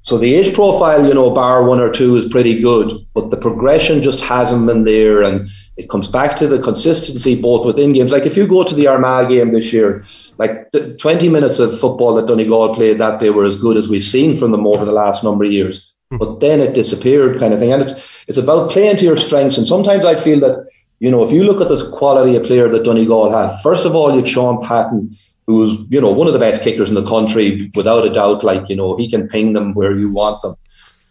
So 0.00 0.16
the 0.16 0.34
age 0.34 0.54
profile, 0.54 1.06
you 1.06 1.14
know, 1.14 1.30
bar 1.30 1.66
one 1.66 1.80
or 1.80 1.90
two 1.92 2.16
is 2.16 2.26
pretty 2.26 2.60
good, 2.60 3.06
but 3.12 3.30
the 3.30 3.36
progression 3.36 4.02
just 4.02 4.20
hasn't 4.20 4.66
been 4.66 4.84
there, 4.84 5.22
and 5.24 5.50
it 5.76 5.90
comes 5.90 6.08
back 6.08 6.36
to 6.36 6.46
the 6.46 6.62
consistency 6.62 7.40
both 7.40 7.66
within 7.66 7.92
games. 7.92 8.12
Like 8.12 8.24
if 8.24 8.36
you 8.36 8.46
go 8.46 8.64
to 8.64 8.74
the 8.74 8.86
Armagh 8.86 9.28
game 9.28 9.52
this 9.52 9.72
year, 9.72 10.04
like 10.38 10.70
the 10.72 10.96
20 10.96 11.28
minutes 11.28 11.58
of 11.58 11.78
football 11.78 12.14
that 12.14 12.26
Donegal 12.26 12.74
played 12.74 12.98
that 12.98 13.20
day 13.20 13.30
were 13.30 13.44
as 13.44 13.56
good 13.56 13.76
as 13.76 13.88
we've 13.88 14.04
seen 14.04 14.36
from 14.36 14.50
them 14.50 14.66
over 14.66 14.84
the 14.84 14.92
last 14.92 15.24
number 15.24 15.44
of 15.44 15.52
years. 15.52 15.94
Mm. 16.12 16.18
But 16.18 16.40
then 16.40 16.60
it 16.60 16.74
disappeared, 16.74 17.38
kind 17.38 17.54
of 17.54 17.60
thing. 17.60 17.72
And 17.72 17.82
it's 17.82 18.24
it's 18.28 18.38
about 18.38 18.70
playing 18.70 18.96
to 18.98 19.04
your 19.04 19.16
strengths. 19.16 19.58
And 19.58 19.66
sometimes 19.66 20.04
I 20.04 20.14
feel 20.14 20.40
that 20.40 20.68
you 20.98 21.10
know 21.10 21.24
if 21.24 21.32
you 21.32 21.44
look 21.44 21.60
at 21.60 21.68
the 21.68 21.90
quality 21.90 22.36
of 22.36 22.44
player 22.44 22.68
that 22.68 22.84
Donegal 22.84 23.32
have, 23.32 23.60
first 23.62 23.86
of 23.86 23.94
all 23.94 24.14
you've 24.14 24.28
Shaun 24.28 24.64
Patton, 24.64 25.16
who's 25.46 25.86
you 25.88 26.00
know 26.00 26.12
one 26.12 26.26
of 26.26 26.32
the 26.32 26.38
best 26.38 26.62
kickers 26.62 26.88
in 26.88 26.94
the 26.94 27.06
country 27.06 27.70
without 27.74 28.06
a 28.06 28.12
doubt. 28.12 28.44
Like 28.44 28.68
you 28.68 28.76
know 28.76 28.96
he 28.96 29.10
can 29.10 29.28
ping 29.28 29.52
them 29.52 29.74
where 29.74 29.96
you 29.96 30.10
want 30.10 30.42
them. 30.42 30.56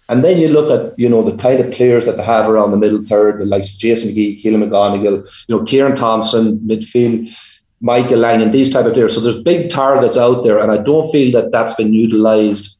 And 0.07 0.23
then 0.23 0.39
you 0.39 0.49
look 0.49 0.69
at, 0.69 0.97
you 0.99 1.09
know, 1.09 1.23
the 1.23 1.35
kind 1.35 1.59
of 1.59 1.73
players 1.73 2.05
that 2.05 2.17
they 2.17 2.23
have 2.23 2.47
around 2.47 2.69
the 2.69 2.77
middle 2.77 3.01
third, 3.01 3.39
the 3.39 3.45
likes 3.45 3.73
of 3.73 3.79
Jason 3.79 4.11
McGee, 4.11 4.39
Caolan 4.39 4.69
McGonagle, 4.69 5.27
you 5.47 5.57
know, 5.57 5.65
Ciaran 5.65 5.95
Thompson, 5.95 6.59
midfield. 6.59 7.35
Michael 7.81 8.19
Lang 8.19 8.41
and 8.41 8.53
these 8.53 8.69
type 8.69 8.85
of 8.85 8.93
players. 8.93 9.13
So 9.13 9.21
there's 9.21 9.41
big 9.43 9.69
targets 9.69 10.17
out 10.17 10.43
there, 10.43 10.59
and 10.59 10.71
I 10.71 10.77
don't 10.77 11.11
feel 11.11 11.31
that 11.33 11.51
that's 11.51 11.75
been 11.75 11.93
utilised 11.93 12.79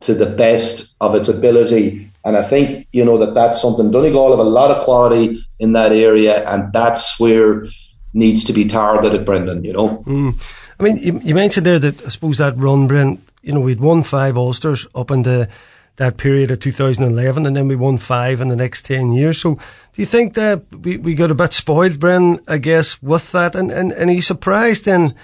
to 0.00 0.14
the 0.14 0.26
best 0.26 0.94
of 1.00 1.14
its 1.14 1.28
ability. 1.28 2.10
And 2.24 2.36
I 2.36 2.42
think 2.42 2.86
you 2.92 3.04
know 3.04 3.18
that 3.18 3.34
that's 3.34 3.60
something. 3.60 3.90
Donegal 3.90 4.30
have 4.30 4.38
a 4.38 4.48
lot 4.48 4.70
of 4.70 4.84
quality 4.84 5.44
in 5.58 5.72
that 5.72 5.92
area, 5.92 6.48
and 6.48 6.72
that's 6.72 7.18
where 7.20 7.66
needs 8.12 8.44
to 8.44 8.52
be 8.52 8.66
targeted, 8.66 9.26
Brendan. 9.26 9.64
You 9.64 9.72
know. 9.72 9.88
Mm. 10.06 10.42
I 10.78 10.82
mean, 10.82 10.96
you, 10.96 11.20
you, 11.22 11.34
mentioned 11.34 11.66
there 11.66 11.78
that 11.78 12.04
I 12.04 12.08
suppose 12.08 12.38
that 12.38 12.56
run, 12.56 12.86
Brent. 12.86 13.20
You 13.42 13.52
know, 13.52 13.60
we'd 13.60 13.80
won 13.80 14.02
five 14.02 14.36
Ulsters 14.36 14.86
up 14.94 15.10
in 15.10 15.22
the 15.22 15.48
that 15.96 16.16
period 16.16 16.50
of 16.50 16.58
2011, 16.58 17.46
and 17.46 17.56
then 17.56 17.68
we 17.68 17.76
won 17.76 17.98
five 17.98 18.40
in 18.40 18.48
the 18.48 18.56
next 18.56 18.84
10 18.86 19.12
years. 19.12 19.40
So, 19.40 19.54
do 19.54 20.02
you 20.02 20.06
think 20.06 20.34
that 20.34 20.64
we, 20.74 20.96
we 20.96 21.14
got 21.14 21.30
a 21.30 21.34
bit 21.34 21.52
spoiled, 21.52 22.00
Bren, 22.00 22.40
I 22.48 22.58
guess, 22.58 23.00
with 23.02 23.30
that? 23.32 23.54
And, 23.54 23.70
and, 23.70 23.92
and 23.92 24.10
are 24.10 24.14
you 24.14 24.22
surprised 24.22 24.86
then 24.86 25.14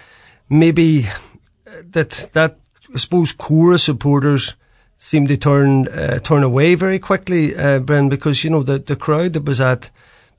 maybe 0.49 1.09
that, 1.91 2.31
that, 2.35 2.59
I 2.95 2.99
suppose, 2.99 3.33
core 3.33 3.79
supporters 3.79 4.55
seem 4.97 5.27
to 5.27 5.37
turn, 5.37 5.89
uh, 5.89 6.21
turn 6.21 6.43
away 6.43 6.75
very 6.77 6.99
quickly, 6.99 7.57
uh, 7.57 7.81
Bren, 7.81 8.09
because, 8.09 8.45
you 8.45 8.51
know, 8.51 8.63
the, 8.63 8.79
the 8.79 8.97
crowd 8.97 9.33
that 9.33 9.45
was 9.45 9.61
at, 9.61 9.91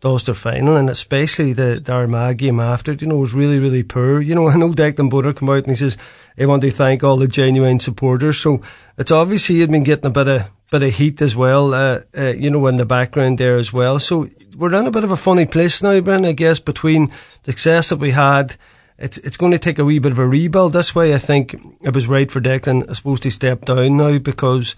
the 0.02 0.10
Ulster 0.10 0.34
final, 0.34 0.76
and 0.76 0.90
especially 0.90 1.54
the, 1.54 1.80
the 1.84 1.92
Armagh 1.92 2.38
game 2.38 2.60
after, 2.60 2.94
you 2.94 3.08
know, 3.08 3.18
was 3.18 3.34
really, 3.34 3.60
really 3.60 3.84
poor. 3.84 4.20
You 4.20 4.36
know, 4.36 4.48
I 4.50 4.58
know 4.58 4.72
Declan 4.72 5.10
Bonner 5.10 5.34
come 5.34 5.50
out 5.50 5.64
and 5.64 5.68
he 5.68 5.76
says, 5.76 5.98
I 6.38 6.46
want 6.48 6.64
to 6.64 6.72
thank 6.72 7.04
all 7.04 7.18
the 7.18 7.28
genuine 7.28 7.80
supporters. 7.80 8.40
So 8.40 8.62
it's 8.98 9.12
obviously 9.12 9.58
he'd 9.58 9.72
been 9.72 9.84
getting 9.84 10.08
a 10.08 10.10
bit 10.10 10.28
of, 10.28 10.52
bit 10.72 10.84
of 10.84 10.96
heat 10.96 11.22
as 11.22 11.36
well, 11.36 11.74
uh, 11.74 12.02
uh, 12.18 12.34
you 12.34 12.50
know, 12.50 12.66
in 12.68 12.78
the 12.78 12.86
background 12.86 13.38
there 13.38 13.58
as 13.58 13.72
well. 13.72 14.00
So 14.00 14.28
we're 14.58 14.74
in 14.74 14.88
a 14.88 14.92
bit 14.92 15.04
of 15.04 15.12
a 15.12 15.18
funny 15.18 15.46
place 15.46 15.84
now, 15.84 16.00
Bren, 16.00 16.26
I 16.26 16.32
guess, 16.32 16.60
between 16.60 17.12
the 17.44 17.52
success 17.52 17.90
that 17.90 18.00
we 18.00 18.12
had. 18.12 18.56
It's, 18.98 19.18
it's 19.20 19.38
going 19.38 19.52
to 19.52 19.60
take 19.60 19.80
a 19.80 19.86
wee 19.86 20.00
bit 20.00 20.12
of 20.12 20.20
a 20.20 20.28
rebuild. 20.28 20.74
This 20.74 20.96
way, 20.96 21.14
I 21.14 21.18
think 21.18 21.56
it 21.82 21.94
was 21.94 22.08
right 22.08 22.32
for 22.32 22.42
Declan, 22.42 22.90
I 22.90 22.94
suppose, 22.94 23.20
to 23.22 23.32
step 23.32 23.66
down 23.66 23.98
now 23.98 24.18
because 24.20 24.76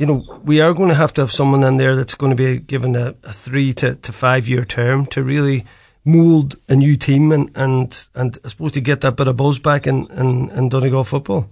you 0.00 0.06
know, 0.06 0.40
we 0.42 0.62
are 0.62 0.72
going 0.72 0.88
to 0.88 0.94
have 0.94 1.12
to 1.12 1.20
have 1.20 1.30
someone 1.30 1.62
in 1.62 1.76
there 1.76 1.94
that's 1.94 2.14
going 2.14 2.30
to 2.30 2.36
be 2.36 2.58
given 2.58 2.96
a, 2.96 3.14
a 3.22 3.34
three 3.34 3.74
to, 3.74 3.96
to 3.96 4.12
five 4.12 4.48
year 4.48 4.64
term 4.64 5.04
to 5.08 5.22
really 5.22 5.66
mould 6.06 6.58
a 6.70 6.74
new 6.74 6.96
team 6.96 7.30
and, 7.32 7.50
and, 7.54 8.06
and 8.14 8.38
I 8.42 8.48
suppose 8.48 8.72
to 8.72 8.80
get 8.80 9.02
that 9.02 9.16
bit 9.16 9.28
of 9.28 9.36
buzz 9.36 9.58
back 9.58 9.86
in, 9.86 10.10
in, 10.12 10.48
in 10.48 10.70
Donegal 10.70 11.04
football. 11.04 11.50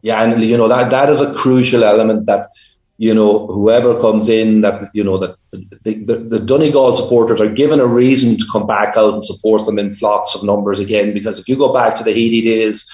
Yeah, 0.00 0.22
and 0.22 0.42
you 0.42 0.56
know 0.56 0.68
that 0.68 0.90
that 0.90 1.10
is 1.10 1.20
a 1.20 1.34
crucial 1.34 1.84
element 1.84 2.24
that 2.24 2.48
you 2.96 3.12
know 3.12 3.46
whoever 3.46 4.00
comes 4.00 4.30
in 4.30 4.62
that 4.62 4.88
you 4.94 5.04
know 5.04 5.18
that 5.18 5.36
the, 5.50 5.92
the, 6.02 6.14
the 6.16 6.40
Donegal 6.40 6.96
supporters 6.96 7.42
are 7.42 7.50
given 7.50 7.80
a 7.80 7.86
reason 7.86 8.38
to 8.38 8.46
come 8.50 8.66
back 8.66 8.96
out 8.96 9.12
and 9.12 9.22
support 9.22 9.66
them 9.66 9.78
in 9.78 9.94
flocks 9.94 10.34
of 10.34 10.42
numbers 10.42 10.78
again. 10.78 11.12
Because 11.12 11.38
if 11.38 11.46
you 11.50 11.56
go 11.56 11.74
back 11.74 11.96
to 11.96 12.04
the 12.04 12.12
heady 12.12 12.40
days 12.40 12.90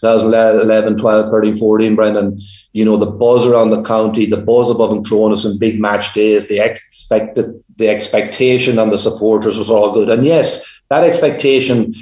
2011, 0.00 0.96
12, 0.96 1.30
13, 1.30 1.56
14, 1.56 1.94
Brendan, 1.94 2.40
you 2.72 2.84
know, 2.84 2.96
the 2.96 3.06
buzz 3.06 3.44
around 3.44 3.70
the 3.70 3.82
county, 3.82 4.26
the 4.26 4.36
buzz 4.36 4.70
above 4.70 4.92
in 4.92 5.04
Clones 5.04 5.44
and 5.44 5.60
big 5.60 5.80
match 5.80 6.14
days, 6.14 6.48
the 6.48 6.58
expected, 6.58 7.62
the 7.76 7.88
expectation 7.88 8.78
on 8.78 8.90
the 8.90 8.98
supporters 8.98 9.58
was 9.58 9.70
all 9.70 9.92
good. 9.92 10.08
And 10.08 10.24
yes, 10.24 10.64
that 10.88 11.04
expectation, 11.04 11.94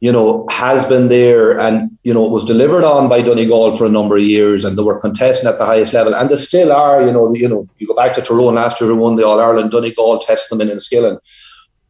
you 0.00 0.12
know, 0.12 0.46
has 0.50 0.84
been 0.84 1.08
there 1.08 1.58
and, 1.58 1.98
you 2.04 2.14
know, 2.14 2.24
it 2.24 2.30
was 2.30 2.44
delivered 2.44 2.84
on 2.84 3.08
by 3.08 3.22
Donegal 3.22 3.76
for 3.76 3.86
a 3.86 3.90
number 3.90 4.16
of 4.16 4.22
years 4.22 4.64
and 4.64 4.78
they 4.78 4.82
were 4.82 5.00
contesting 5.00 5.48
at 5.48 5.58
the 5.58 5.66
highest 5.66 5.92
level 5.92 6.14
and 6.14 6.28
they 6.28 6.36
still 6.36 6.72
are, 6.72 7.04
you 7.04 7.12
know, 7.12 7.34
you 7.34 7.48
know, 7.48 7.68
you 7.78 7.86
go 7.86 7.94
back 7.94 8.14
to 8.14 8.22
Tyrone 8.22 8.54
last 8.54 8.80
year 8.80 8.88
who 8.88 8.96
won 8.96 9.16
the 9.16 9.26
All 9.26 9.40
Ireland, 9.40 9.70
Donegal 9.70 10.20
test 10.20 10.50
them 10.50 10.60
in 10.60 10.68
Enniskillen. 10.68 11.18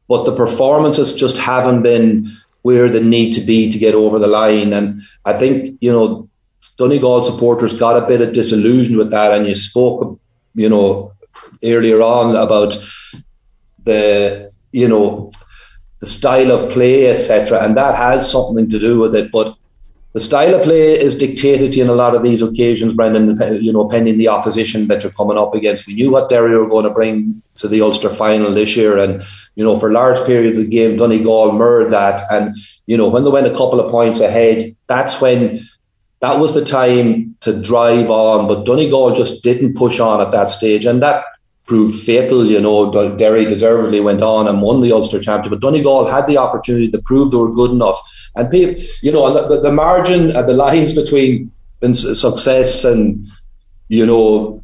But 0.09 0.25
the 0.25 0.35
performances 0.35 1.15
just 1.15 1.39
haven't 1.39 1.83
been 1.83 2.33
where 2.63 2.89
they 2.89 3.03
need 3.03 3.33
to 3.33 3.41
be 3.41 3.71
to 3.71 3.79
get 3.79 3.95
over 3.95 4.19
the 4.19 4.27
line. 4.27 4.73
And 4.73 5.03
I 5.25 5.33
think, 5.35 5.79
you 5.81 5.93
know, 5.93 6.29
Donegal 6.77 7.25
supporters 7.25 7.79
got 7.79 8.03
a 8.03 8.07
bit 8.07 8.21
of 8.21 8.33
disillusion 8.33 8.99
with 8.99 9.11
that. 9.11 9.33
And 9.33 9.47
you 9.47 9.55
spoke, 9.55 10.21
you 10.55 10.69
know, 10.69 11.13
earlier 11.63 12.01
on 12.03 12.37
about 12.37 12.77
the, 13.85 14.53
you 14.73 14.89
know, 14.89 15.33
the 16.01 16.07
style 16.07 16.53
of 16.53 16.71
play, 16.71 17.13
etc. 17.13 17.63
And 17.63 17.77
that 17.77 17.95
has 17.95 18.31
something 18.31 18.71
to 18.71 18.79
do 18.79 18.99
with 18.99 19.15
it. 19.15 19.31
But 19.31 19.57
the 20.13 20.21
style 20.21 20.55
of 20.57 20.63
play 20.63 20.93
is 20.93 21.17
dictated 21.17 21.73
to 21.73 21.79
you 21.79 21.85
in 21.85 21.91
a 21.91 21.95
lot 21.95 22.17
of 22.17 22.23
these 22.23 22.43
occasions, 22.43 22.95
Brendan, 22.95 23.63
you 23.63 23.73
know, 23.73 23.89
pending 23.89 24.19
the 24.19 24.27
opposition 24.27 24.89
that 24.89 25.05
you're 25.05 25.13
coming 25.13 25.39
up 25.39 25.55
against. 25.55 25.87
We 25.87 25.95
knew 25.95 26.11
what 26.11 26.29
Derry 26.29 26.57
were 26.57 26.69
going 26.69 26.85
to 26.85 26.91
bring 26.91 27.43
to 27.57 27.69
the 27.69 27.81
Ulster 27.83 28.09
final 28.09 28.53
this 28.53 28.77
year. 28.77 28.99
And, 28.99 29.23
you 29.55 29.65
know, 29.65 29.79
for 29.79 29.93
large 29.93 30.25
periods 30.27 30.59
of 30.59 30.65
the 30.65 30.71
game, 30.71 30.97
Donegal 30.97 31.53
mirrored 31.53 31.93
that. 31.93 32.23
And, 32.29 32.57
you 32.87 32.97
know, 32.97 33.09
when 33.09 33.23
they 33.23 33.31
went 33.31 33.47
a 33.47 33.51
couple 33.51 33.79
of 33.79 33.93
points 33.93 34.19
ahead, 34.19 34.75
that's 34.89 35.21
when 35.21 35.61
that 36.19 36.41
was 36.41 36.55
the 36.55 36.65
time 36.65 37.37
to 37.41 37.63
drive 37.63 38.11
on. 38.11 38.49
But 38.49 38.67
Donegal 38.67 39.15
just 39.15 39.45
didn't 39.45 39.77
push 39.77 40.01
on 40.01 40.21
at 40.21 40.33
that 40.33 40.51
stage. 40.51 40.87
And 40.87 41.05
that 41.05 41.25
proved 41.67 42.01
fatal. 42.01 42.45
You 42.45 42.61
know, 42.61 43.17
Derry 43.17 43.45
deservedly 43.45 44.01
went 44.01 44.23
on 44.23 44.49
and 44.49 44.63
won 44.63 44.81
the 44.81 44.93
Ulster 44.93 45.21
Championship. 45.21 45.61
But 45.61 45.67
Donegal 45.67 46.07
had 46.07 46.27
the 46.27 46.39
opportunity 46.39 46.91
to 46.91 47.03
prove 47.03 47.31
they 47.31 47.37
were 47.37 47.55
good 47.55 47.71
enough 47.71 48.01
and 48.35 48.51
people, 48.51 48.83
you 49.03 49.13
know, 49.13 49.33
the, 49.33 49.57
the, 49.57 49.63
the 49.63 49.73
margin, 49.73 50.35
uh, 50.37 50.43
the 50.43 50.55
lines 50.55 50.95
between 50.95 51.51
success 51.95 52.85
and, 52.85 53.27
you 53.89 54.07
know, 54.07 54.63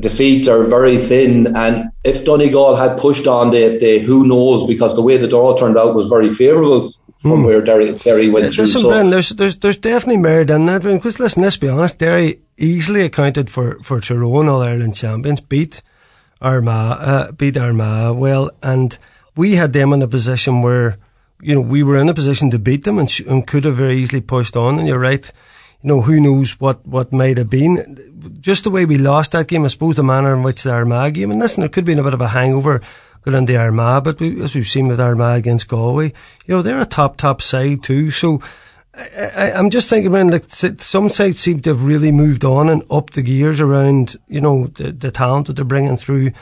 defeat 0.00 0.48
are 0.48 0.64
very 0.64 0.98
thin. 0.98 1.56
And 1.56 1.90
if 2.04 2.24
Donegal 2.24 2.76
had 2.76 2.98
pushed 2.98 3.26
on 3.26 3.50
that 3.50 3.80
day, 3.80 3.98
who 3.98 4.26
knows? 4.26 4.66
Because 4.66 4.94
the 4.94 5.02
way 5.02 5.16
the 5.16 5.28
draw 5.28 5.56
turned 5.56 5.78
out 5.78 5.94
was 5.94 6.08
very 6.08 6.32
favourable 6.32 6.92
from 7.20 7.40
hmm. 7.40 7.44
where 7.44 7.62
Derry, 7.62 7.92
Derry 7.92 8.28
went 8.28 8.52
through. 8.52 8.64
Listen, 8.64 8.82
so. 8.82 8.90
Ben, 8.90 9.10
there's, 9.10 9.30
there's, 9.30 9.56
there's 9.56 9.78
definitely 9.78 10.18
merit 10.18 10.50
in 10.50 10.66
that. 10.66 10.82
Because 10.82 11.18
listen, 11.18 11.42
let's 11.42 11.56
be 11.56 11.68
honest, 11.68 11.98
Derry 11.98 12.40
easily 12.56 13.02
accounted 13.02 13.50
for, 13.50 13.78
for 13.82 14.00
Tyrone 14.00 14.48
All 14.48 14.62
Ireland 14.62 14.94
champions, 14.94 15.40
beat 15.40 15.82
Armagh, 16.40 16.98
uh, 17.00 17.32
beat 17.32 17.56
Armagh 17.56 18.16
well, 18.16 18.50
and 18.62 18.98
we 19.36 19.54
had 19.54 19.72
them 19.72 19.92
in 19.92 20.02
a 20.02 20.08
position 20.08 20.62
where 20.62 20.98
you 21.40 21.54
know, 21.54 21.60
we 21.60 21.82
were 21.82 21.98
in 21.98 22.08
a 22.08 22.14
position 22.14 22.50
to 22.50 22.58
beat 22.58 22.84
them 22.84 22.98
and, 22.98 23.10
sh- 23.10 23.20
and 23.20 23.46
could 23.46 23.64
have 23.64 23.76
very 23.76 23.98
easily 23.98 24.20
pushed 24.20 24.56
on. 24.56 24.78
And 24.78 24.88
you're 24.88 24.98
right. 24.98 25.30
You 25.82 25.88
know, 25.88 26.02
who 26.02 26.20
knows 26.20 26.60
what, 26.60 26.84
what 26.86 27.12
might 27.12 27.38
have 27.38 27.50
been. 27.50 28.38
Just 28.40 28.64
the 28.64 28.70
way 28.70 28.84
we 28.84 28.98
lost 28.98 29.32
that 29.32 29.46
game, 29.46 29.64
I 29.64 29.68
suppose 29.68 29.96
the 29.96 30.02
manner 30.02 30.34
in 30.34 30.42
which 30.42 30.64
the 30.64 30.72
Armagh 30.72 31.14
game, 31.14 31.30
and 31.30 31.38
listen, 31.38 31.62
it 31.62 31.72
could 31.72 31.82
have 31.82 31.86
been 31.86 32.00
a 32.00 32.04
bit 32.04 32.14
of 32.14 32.20
a 32.20 32.28
hangover 32.28 32.80
going 33.22 33.36
into 33.36 33.56
Armagh, 33.56 34.02
but 34.02 34.20
we, 34.20 34.42
as 34.42 34.54
we've 34.54 34.66
seen 34.66 34.88
with 34.88 35.00
Armagh 35.00 35.38
against 35.38 35.68
Galway, 35.68 36.12
you 36.46 36.54
know, 36.54 36.62
they're 36.62 36.80
a 36.80 36.86
top, 36.86 37.16
top 37.16 37.40
side 37.40 37.84
too. 37.84 38.10
So, 38.10 38.42
I, 38.98 39.50
am 39.52 39.70
just 39.70 39.88
thinking, 39.88 40.10
man, 40.12 40.28
like 40.28 40.44
some 40.48 41.08
sides 41.08 41.38
seem 41.38 41.60
to 41.60 41.70
have 41.70 41.84
really 41.84 42.10
moved 42.10 42.44
on 42.44 42.68
and 42.68 42.82
upped 42.90 43.14
the 43.14 43.22
gears 43.22 43.60
around, 43.60 44.16
you 44.26 44.40
know, 44.40 44.66
the, 44.68 44.90
the 44.90 45.10
talent 45.12 45.46
that 45.46 45.54
they're 45.54 45.64
bringing 45.64 45.96
through 45.96 46.32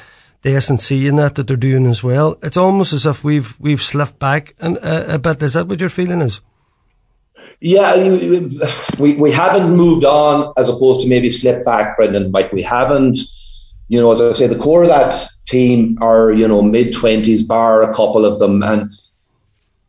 the 0.43 0.55
S&C 0.55 1.07
and 1.09 1.19
that 1.19 1.35
that 1.35 1.49
they're 1.49 1.57
doing 1.57 1.87
as 1.87 2.03
well. 2.03 2.39
It's 2.43 2.57
almost 2.57 2.93
as 2.93 3.05
if 3.05 3.25
we've 3.25 3.59
we've 3.61 3.83
slipped 3.83 4.19
back 4.19 4.55
and 4.59 4.79
uh, 4.79 5.05
a 5.09 5.19
bit. 5.19 5.43
Is 5.43 5.55
that 5.55 5.67
what 5.67 5.81
your 5.81 5.91
feeling 5.91 6.23
is? 6.23 6.41
Yeah, 7.61 7.97
we 8.99 9.15
we 9.17 9.33
haven't 9.33 9.77
moved 9.77 10.05
on 10.05 10.53
as 10.57 10.69
opposed 10.69 11.03
to 11.03 11.09
maybe 11.09 11.31
slip 11.31 11.65
back, 11.65 11.97
Brendan. 11.97 12.33
Like 12.33 12.53
we 12.53 12.63
haven't, 12.63 13.19
you 13.89 14.01
know, 14.01 14.13
as 14.13 14.23
I 14.23 14.33
say, 14.33 14.47
the 14.47 14.59
core 14.59 14.83
of 14.83 14.89
that 14.89 15.17
team 15.47 15.99
are 16.01 16.33
you 16.33 16.49
know 16.49 16.63
mid 16.63 16.95
twenties, 16.95 17.43
bar 17.43 17.83
a 17.83 17.95
couple 17.95 18.25
of 18.25 18.39
them, 18.39 18.63
and 18.63 18.91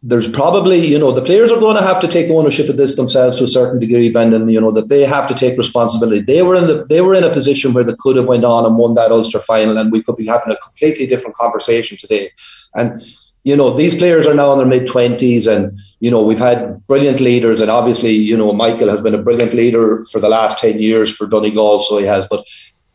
there's 0.03 0.29
probably, 0.29 0.85
you 0.85 0.99
know, 0.99 1.11
the 1.11 1.23
players 1.23 1.51
are 1.51 1.59
going 1.59 1.75
to 1.75 1.81
have 1.81 1.99
to 2.01 2.07
take 2.07 2.29
ownership 2.29 2.69
of 2.69 2.77
this 2.77 2.95
themselves 2.95 3.39
to 3.39 3.45
a 3.45 3.47
certain 3.47 3.79
degree, 3.79 4.11
Brendan. 4.11 4.47
You 4.47 4.61
know 4.61 4.71
that 4.71 4.89
they 4.89 5.01
have 5.01 5.27
to 5.27 5.33
take 5.33 5.57
responsibility. 5.57 6.21
They 6.21 6.43
were 6.43 6.55
in 6.55 6.67
the 6.67 6.85
they 6.85 7.01
were 7.01 7.15
in 7.15 7.23
a 7.23 7.33
position 7.33 7.73
where 7.73 7.83
they 7.83 7.95
could 7.97 8.15
have 8.15 8.27
went 8.27 8.45
on 8.45 8.65
and 8.65 8.77
won 8.77 8.93
that 8.95 9.11
Ulster 9.11 9.39
final, 9.39 9.77
and 9.77 9.91
we 9.91 10.03
could 10.03 10.15
be 10.15 10.27
having 10.27 10.53
a 10.53 10.57
completely 10.57 11.07
different 11.07 11.35
conversation 11.35 11.97
today. 11.97 12.31
And 12.75 13.01
you 13.43 13.55
know, 13.55 13.71
these 13.71 13.95
players 13.95 14.27
are 14.27 14.35
now 14.35 14.51
in 14.53 14.59
their 14.59 14.67
mid 14.67 14.87
twenties, 14.87 15.47
and 15.47 15.75
you 15.99 16.11
know, 16.11 16.21
we've 16.21 16.37
had 16.37 16.85
brilliant 16.85 17.19
leaders, 17.19 17.59
and 17.59 17.71
obviously, 17.71 18.11
you 18.11 18.37
know, 18.37 18.53
Michael 18.53 18.89
has 18.89 19.01
been 19.01 19.15
a 19.15 19.21
brilliant 19.21 19.55
leader 19.55 20.05
for 20.11 20.19
the 20.19 20.29
last 20.29 20.59
ten 20.59 20.79
years 20.79 21.15
for 21.15 21.25
Donegal, 21.25 21.79
so 21.79 21.97
he 21.97 22.05
has. 22.05 22.27
But 22.27 22.45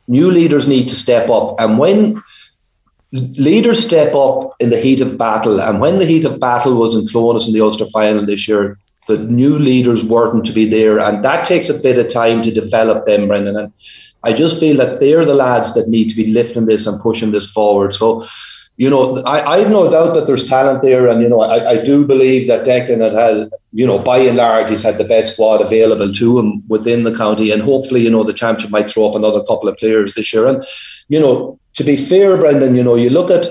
new 0.07 0.31
leaders 0.31 0.69
need 0.69 0.89
to 0.91 0.95
step 0.95 1.29
up, 1.31 1.57
and 1.59 1.81
when 1.81 2.23
leaders 3.13 3.85
step 3.85 4.15
up 4.15 4.55
in 4.59 4.71
the 4.71 4.81
heat 4.81 5.01
of 5.01 5.19
battle. 5.19 5.61
And 5.61 5.81
when 5.81 5.99
the 5.99 6.07
heat 6.07 6.25
of 6.25 6.41
battle 6.41 6.77
was 6.77 6.95
in 6.95 7.07
Clones 7.07 7.47
in 7.47 7.53
the 7.53 7.61
Ulster 7.61 7.87
final 7.87 8.25
this 8.25 8.49
year, 8.49 8.79
the 9.07 9.19
new 9.19 9.59
leaders 9.59 10.05
weren't 10.05 10.47
to 10.47 10.53
be 10.53 10.67
there. 10.67 10.99
And 10.99 11.25
that 11.25 11.45
takes 11.45 11.69
a 11.69 11.75
bit 11.75 11.99
of 11.99 12.13
time 12.13 12.43
to 12.43 12.51
develop 12.51 13.07
them, 13.07 13.29
Brendan. 13.29 13.57
And 13.57 13.73
I 14.23 14.33
just 14.33 14.59
feel 14.59 14.77
that 14.77 15.01
they're 15.01 15.25
the 15.25 15.35
lads 15.35 15.75
that 15.75 15.89
need 15.89 16.09
to 16.11 16.17
be 16.17 16.29
lifting 16.29 16.67
this 16.67 16.87
and 16.87 17.01
pushing 17.01 17.33
this 17.33 17.51
forward. 17.51 17.93
So, 17.93 18.27
you 18.77 18.89
know, 18.89 19.23
I, 19.25 19.59
I've 19.59 19.71
no 19.71 19.91
doubt 19.91 20.15
that 20.15 20.27
there's 20.27 20.49
talent 20.49 20.83
there. 20.83 21.09
And, 21.09 21.23
you 21.23 21.29
know, 21.29 21.41
I, 21.41 21.73
I 21.73 21.85
do 21.85 22.07
believe 22.07 22.49
that 22.49 22.67
Declan 22.67 23.13
has, 23.13 23.51
you 23.73 23.87
know, 23.87 23.99
by 23.99 24.19
and 24.19 24.37
large, 24.37 24.71
he's 24.71 24.83
had 24.83 24.99
the 24.99 25.05
best 25.05 25.35
squad 25.35 25.61
available 25.61 26.13
to 26.13 26.39
him 26.39 26.63
within 26.69 27.03
the 27.03 27.15
county. 27.15 27.51
And 27.51 27.63
hopefully, 27.63 28.01
you 28.01 28.11
know, 28.11 28.25
the 28.25 28.33
championship 28.33 28.71
might 28.71 28.91
throw 28.91 29.09
up 29.09 29.15
another 29.15 29.41
couple 29.41 29.69
of 29.69 29.77
players 29.77 30.15
this 30.15 30.33
year. 30.33 30.47
And, 30.49 30.65
you 31.09 31.21
know, 31.21 31.59
to 31.75 31.85
be 31.85 31.97
fair, 31.97 32.37
Brendan, 32.39 32.75
you 32.75 32.83
know, 32.83 32.95
you 32.95 33.11
look 33.11 33.31
at 33.31 33.47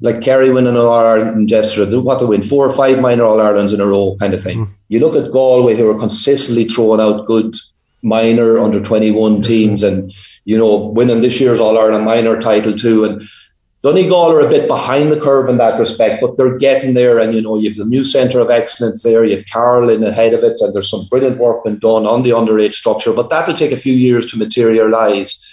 like 0.00 0.22
Kerry 0.22 0.50
winning 0.50 0.76
All 0.76 0.92
Ireland 0.92 1.50
yesterday, 1.50 1.96
what 1.96 2.18
they 2.18 2.26
win, 2.26 2.42
four 2.42 2.68
or 2.68 2.72
five 2.72 3.00
minor 3.00 3.24
All 3.24 3.40
Irelands 3.40 3.72
in 3.72 3.80
a 3.80 3.86
row 3.86 4.16
kind 4.18 4.34
of 4.34 4.42
thing. 4.42 4.66
Mm. 4.66 4.70
You 4.88 5.00
look 5.00 5.16
at 5.16 5.32
Galway, 5.32 5.76
who 5.76 5.88
are 5.90 5.98
consistently 5.98 6.64
throwing 6.64 7.00
out 7.00 7.26
good 7.26 7.54
minor 8.02 8.58
under 8.58 8.80
21 8.80 9.42
teams 9.42 9.82
and, 9.82 10.12
you 10.44 10.56
know, 10.56 10.90
winning 10.90 11.20
this 11.20 11.40
year's 11.40 11.60
All 11.60 11.78
Ireland 11.78 12.04
minor 12.04 12.40
title 12.40 12.74
too. 12.74 13.04
And 13.04 13.22
Donegal 13.82 14.32
are 14.32 14.40
a 14.40 14.48
bit 14.48 14.66
behind 14.66 15.12
the 15.12 15.20
curve 15.20 15.48
in 15.48 15.58
that 15.58 15.78
respect, 15.78 16.20
but 16.20 16.36
they're 16.36 16.58
getting 16.58 16.94
there. 16.94 17.20
And, 17.20 17.34
you 17.34 17.40
know, 17.40 17.56
you 17.56 17.70
have 17.70 17.78
the 17.78 17.84
new 17.84 18.04
centre 18.04 18.40
of 18.40 18.50
excellence 18.50 19.04
there. 19.04 19.24
You 19.24 19.36
have 19.36 19.46
Carol 19.46 19.88
in 19.88 20.02
ahead 20.02 20.34
of 20.34 20.42
it, 20.42 20.60
and 20.60 20.74
there's 20.74 20.90
some 20.90 21.06
brilliant 21.08 21.38
work 21.38 21.64
been 21.64 21.78
done 21.78 22.04
on 22.04 22.22
the 22.22 22.30
underage 22.30 22.74
structure, 22.74 23.12
but 23.12 23.30
that'll 23.30 23.54
take 23.54 23.72
a 23.72 23.76
few 23.76 23.94
years 23.94 24.26
to 24.32 24.38
materialise 24.38 25.44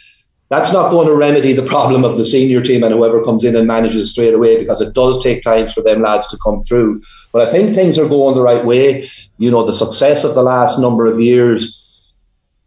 that's 0.50 0.72
not 0.72 0.92
going 0.92 1.08
to 1.08 1.16
remedy 1.16 1.54
the 1.54 1.66
problem 1.66 2.04
of 2.04 2.18
the 2.18 2.26
senior 2.26 2.62
team 2.62 2.84
and 2.84 2.94
whoever 2.94 3.24
comes 3.24 3.44
in 3.44 3.56
and 3.56 3.68
manages 3.68 4.12
straight 4.12 4.34
away 4.34 4.58
because 4.60 4.80
it 4.80 4.94
does 4.94 5.24
take 5.24 5.42
time 5.42 5.70
for 5.70 5.82
them 5.82 6.04
lads 6.04 6.28
to 6.28 6.38
come 6.38 6.62
through. 6.62 7.02
But 7.32 7.48
I 7.48 7.52
think 7.52 7.74
things 7.74 7.98
are 7.98 8.08
going 8.08 8.36
the 8.36 8.44
right 8.44 8.64
way. 8.64 9.10
You 9.40 9.50
know, 9.50 9.66
the 9.66 9.74
success 9.74 10.24
of 10.24 10.36
the 10.36 10.44
last 10.44 10.78
number 10.78 11.08
of 11.08 11.20
years, 11.20 12.00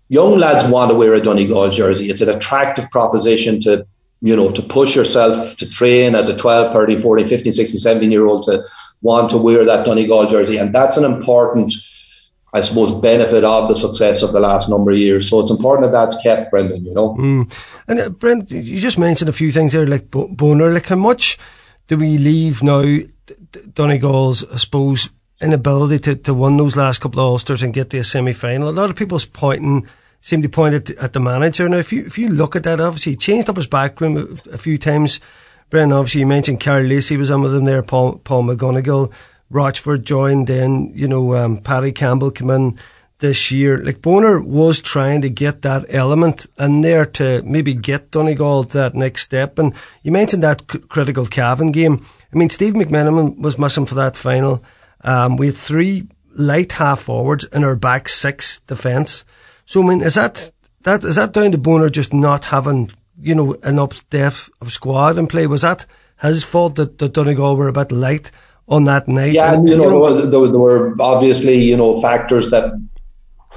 young 0.09 0.39
lads 0.39 0.69
want 0.69 0.91
to 0.91 0.97
wear 0.97 1.15
a 1.15 1.21
Donegal 1.21 1.71
jersey. 1.71 2.11
It's 2.11 2.21
an 2.21 2.31
attractive 2.31 2.91
proposition 2.91 3.61
to, 3.61 3.87
you 4.21 4.35
know, 4.35 4.51
to 4.51 4.63
push 4.63 4.97
yourself 4.97 5.57
to 5.57 5.69
train 5.69 6.15
as 6.15 6.29
a 6.29 6.37
12, 6.37 6.73
13, 6.73 7.01
14, 7.01 7.27
15, 7.27 7.53
16, 7.53 7.81
17 7.81 8.11
year 8.11 8.27
old 8.27 8.45
to 8.45 8.65
want 9.01 9.31
to 9.31 9.39
wear 9.39 9.65
that 9.65 9.85
Donegal 9.85 10.27
jersey. 10.27 10.57
And 10.57 10.75
that's 10.75 10.97
an 10.97 11.05
important 11.05 11.73
I 12.53 12.63
suppose, 12.63 12.93
benefit 13.01 13.45
of 13.45 13.69
the 13.69 13.75
success 13.75 14.23
of 14.23 14.33
the 14.33 14.41
last 14.41 14.71
number 14.71 14.91
of 14.91 14.99
years. 14.99 15.29
So 15.29 15.41
it's 15.41 15.51
important 15.51 15.87
that 15.87 15.93
that's 15.93 16.23
kept, 16.23 16.51
Brendan, 16.51 16.85
you 16.85 16.95
know. 16.95 17.15
Mm. 17.15 17.53
And 17.87 18.01
uh, 18.01 18.09
Brent, 18.09 18.51
you 18.51 18.81
just 18.81 18.99
mentioned 18.99 19.29
a 19.29 19.35
few 19.35 19.51
things 19.51 19.73
there, 19.73 19.87
like 19.87 20.11
Bonner. 20.11 20.73
Like, 20.73 20.87
how 20.87 20.97
much 20.97 21.37
do 21.89 21.99
we 21.99 22.17
leave 22.17 22.63
now 22.63 23.01
Donegal's, 23.75 24.45
I 24.51 24.57
suppose, 24.57 25.11
inability 25.43 25.99
to, 26.01 26.17
to 26.17 26.35
win 26.35 26.57
those 26.57 26.77
last 26.77 27.01
couple 27.01 27.21
of 27.21 27.27
Ulsters 27.27 27.63
and 27.63 27.75
get 27.75 27.91
to 27.91 27.99
a 27.99 28.05
semi 28.05 28.33
final? 28.33 28.71
A 28.71 28.71
lot 28.71 28.89
of 28.89 28.97
people's 28.97 29.27
pointing 29.27 29.87
seem 30.21 30.43
to 30.43 30.49
point 30.49 30.75
at, 30.75 30.91
at 30.91 31.13
the 31.13 31.21
manager. 31.21 31.69
Now, 31.69 31.79
if 31.79 31.93
you 31.93 32.05
if 32.05 32.19
you 32.19 32.29
look 32.29 32.57
at 32.57 32.65
that, 32.65 32.81
obviously, 32.81 33.13
he 33.13 33.17
changed 33.17 33.49
up 33.49 33.57
his 33.57 33.67
backroom 33.67 34.17
a, 34.17 34.53
a 34.53 34.59
few 34.59 34.79
times. 34.79 35.21
Brendan, 35.71 35.99
obviously, 35.99 36.21
you 36.21 36.27
mentioned 36.27 36.61
Karl 36.61 36.85
Lacey 36.85 37.17
was 37.17 37.31
on 37.31 37.43
with 37.43 37.55
him 37.55 37.65
there, 37.65 37.83
Paul, 37.83 38.19
Paul 38.25 38.45
McGonigal. 38.45 39.13
Rochford 39.51 40.05
joined 40.05 40.51
in, 40.51 40.93
you 40.95 41.09
know, 41.09 41.35
um, 41.35 41.59
Paddy 41.59 41.93
Campbell 41.93 42.31
came 42.31 42.51
in 42.51 42.79
this 43.19 43.51
year. 43.51 43.83
Like 43.83 44.03
Bonner 44.03 44.41
was 44.41 44.81
trying 44.81 45.21
to 45.23 45.31
get 45.31 45.63
that 45.63 45.87
element 45.89 46.47
in 46.59 46.81
there 46.81 47.05
to 47.07 47.43
maybe 47.43 47.75
get 47.75 48.11
Donegal 48.11 48.65
to 48.65 48.79
that 48.79 48.95
next 48.95 49.23
step. 49.23 49.59
And 49.59 49.75
you 50.03 50.13
mentioned 50.13 50.43
that 50.43 50.63
c- 50.71 50.79
critical 50.81 51.27
Cavan 51.27 51.73
game. 51.73 52.05
I 52.33 52.37
mean, 52.37 52.51
Steve 52.51 52.75
McMenamin 52.75 53.39
was 53.39 53.59
missing 53.59 53.87
for 53.87 53.95
that 53.97 54.17
final. 54.17 54.63
Um, 55.03 55.37
we 55.37 55.47
had 55.47 55.57
three 55.57 56.09
light 56.35 56.73
half 56.73 57.01
forwards 57.01 57.45
in 57.45 57.65
our 57.65 57.77
back 57.77 58.09
six 58.09 58.61
defence. 58.61 59.25
So 59.69 59.83
I 59.83 59.87
mean, 59.87 60.01
is 60.01 60.15
that 60.15 60.51
that 60.85 61.05
is 61.05 61.17
that 61.17 61.33
down 61.33 61.53
to 61.53 61.59
Bonner 61.59 61.91
just 61.91 62.15
not 62.15 62.47
having 62.47 62.91
you 63.21 63.35
know 63.35 63.53
enough 63.65 64.09
depth 64.09 64.49
of 64.63 64.73
squad 64.73 65.19
and 65.19 65.29
play? 65.29 65.47
Was 65.47 65.61
that 65.61 65.85
his 66.23 66.43
fault 66.43 66.77
that, 66.77 66.97
that 66.99 67.13
Donegal 67.13 67.55
were 67.55 67.69
a 67.69 67.73
bit 67.73 67.93
light? 67.93 68.31
on 68.71 68.85
that 68.85 69.09
night. 69.09 69.33
Yeah, 69.33 69.55
and, 69.55 69.67
you, 69.69 69.77
know, 69.77 69.85
you 69.85 69.91
know 69.91 70.21
there, 70.27 70.51
there, 70.51 70.61
were 70.61 70.95
obviously 71.01 71.57
you 71.65 71.77
know 71.77 72.03
factors 72.03 72.51
that 72.51 72.79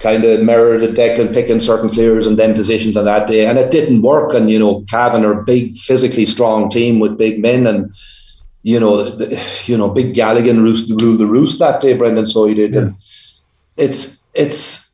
kind 0.02 0.24
of 0.24 0.42
mirrored 0.42 0.82
Declan 0.96 1.34
picking 1.34 1.60
certain 1.60 1.90
players 1.90 2.26
and 2.26 2.40
then 2.40 2.54
positions 2.54 2.96
on 2.98 3.06
that 3.06 3.28
day, 3.28 3.46
and 3.46 3.60
it 3.60 3.72
didn't 3.72 4.02
work. 4.02 4.34
And 4.34 4.50
you 4.50 4.58
know, 4.58 4.86
Cavan 4.90 5.26
are 5.26 5.42
a 5.42 5.44
big, 5.44 5.78
physically 5.78 6.26
strong 6.26 6.70
team 6.70 7.00
with 7.00 7.18
big 7.18 7.40
men, 7.40 7.68
and 7.68 7.94
you 8.64 8.80
know, 8.80 9.04
the, 9.04 9.38
you 9.66 9.78
know, 9.78 9.90
big 9.90 10.14
Galligan 10.14 10.62
roost, 10.62 10.90
ruled 10.90 11.20
the 11.20 11.26
roost 11.26 11.60
that 11.60 11.82
day. 11.82 11.94
Brendan, 11.94 12.26
so 12.26 12.46
he 12.46 12.56
did, 12.56 12.74
yeah. 12.74 12.82
and 12.82 12.96
it's 13.76 14.26
it's. 14.34 14.91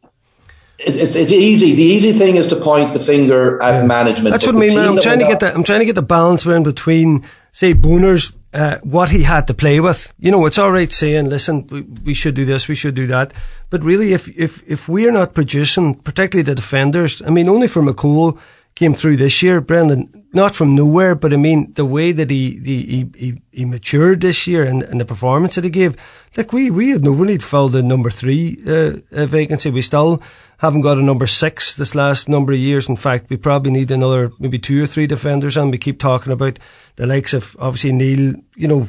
It's, 0.79 1.15
it's 1.15 1.31
easy. 1.31 1.73
The 1.73 1.83
easy 1.83 2.11
thing 2.13 2.35
is 2.35 2.47
to 2.47 2.55
point 2.55 2.93
the 2.93 2.99
finger 2.99 3.61
at 3.63 3.85
management. 3.85 4.31
That's 4.31 4.45
what 4.45 4.55
I 4.55 4.59
mean. 4.59 4.77
I'm 4.77 4.99
trying 4.99 5.19
to 5.19 5.25
get 5.25 5.39
the 5.39 5.53
I'm 5.53 5.63
trying 5.63 5.79
to 5.79 5.85
get 5.85 5.95
the 5.95 6.03
balance 6.03 6.45
in 6.45 6.63
between, 6.63 7.25
say, 7.51 7.73
Bonner's 7.73 8.31
uh, 8.53 8.77
what 8.79 9.09
he 9.09 9.23
had 9.23 9.47
to 9.47 9.53
play 9.53 9.79
with. 9.79 10.13
You 10.19 10.31
know, 10.31 10.45
it's 10.45 10.57
all 10.57 10.71
right 10.71 10.91
saying, 10.91 11.29
listen, 11.29 11.67
we, 11.67 11.81
we, 11.81 12.13
should 12.13 12.35
do 12.35 12.45
this, 12.45 12.67
we 12.67 12.75
should 12.75 12.95
do 12.95 13.07
that. 13.07 13.33
But 13.69 13.83
really, 13.83 14.13
if, 14.13 14.29
if, 14.29 14.63
if 14.67 14.87
we're 14.87 15.11
not 15.11 15.33
producing, 15.33 15.95
particularly 15.95 16.43
the 16.43 16.55
defenders, 16.55 17.21
I 17.21 17.29
mean, 17.29 17.49
only 17.49 17.67
for 17.67 17.81
McCole 17.81 18.39
came 18.77 18.93
through 18.93 19.17
this 19.17 19.41
year, 19.41 19.59
Brendan, 19.59 20.27
not 20.33 20.53
from 20.53 20.75
nowhere, 20.75 21.15
but 21.15 21.33
I 21.33 21.37
mean, 21.37 21.73
the 21.73 21.85
way 21.85 22.11
that 22.11 22.29
he, 22.29 22.59
he, 22.63 23.09
he, 23.17 23.41
he 23.51 23.65
matured 23.65 24.21
this 24.21 24.45
year 24.45 24.63
and, 24.63 24.83
and 24.83 25.01
the 25.01 25.05
performance 25.05 25.55
that 25.55 25.63
he 25.63 25.69
gave, 25.71 25.95
like 26.37 26.53
we, 26.53 26.69
we 26.69 26.91
had 26.91 27.03
no, 27.03 27.11
we 27.11 27.25
need 27.25 27.41
filled 27.41 27.71
the 27.71 27.81
number 27.81 28.11
three, 28.11 28.61
uh, 28.67 28.97
uh, 29.11 29.25
vacancy. 29.25 29.71
We 29.71 29.81
still 29.81 30.21
haven't 30.59 30.81
got 30.81 30.99
a 30.99 31.03
number 31.03 31.25
six 31.25 31.75
this 31.75 31.95
last 31.95 32.29
number 32.29 32.53
of 32.53 32.59
years. 32.59 32.87
In 32.87 32.97
fact, 32.97 33.31
we 33.31 33.37
probably 33.37 33.71
need 33.71 33.89
another, 33.89 34.31
maybe 34.39 34.59
two 34.59 34.83
or 34.83 34.87
three 34.87 35.07
defenders 35.07 35.57
and 35.57 35.71
we 35.71 35.79
keep 35.79 35.99
talking 35.99 36.31
about 36.31 36.59
the 36.97 37.07
likes 37.07 37.33
of 37.33 37.55
obviously 37.59 37.93
Neil, 37.93 38.35
you 38.55 38.67
know, 38.67 38.87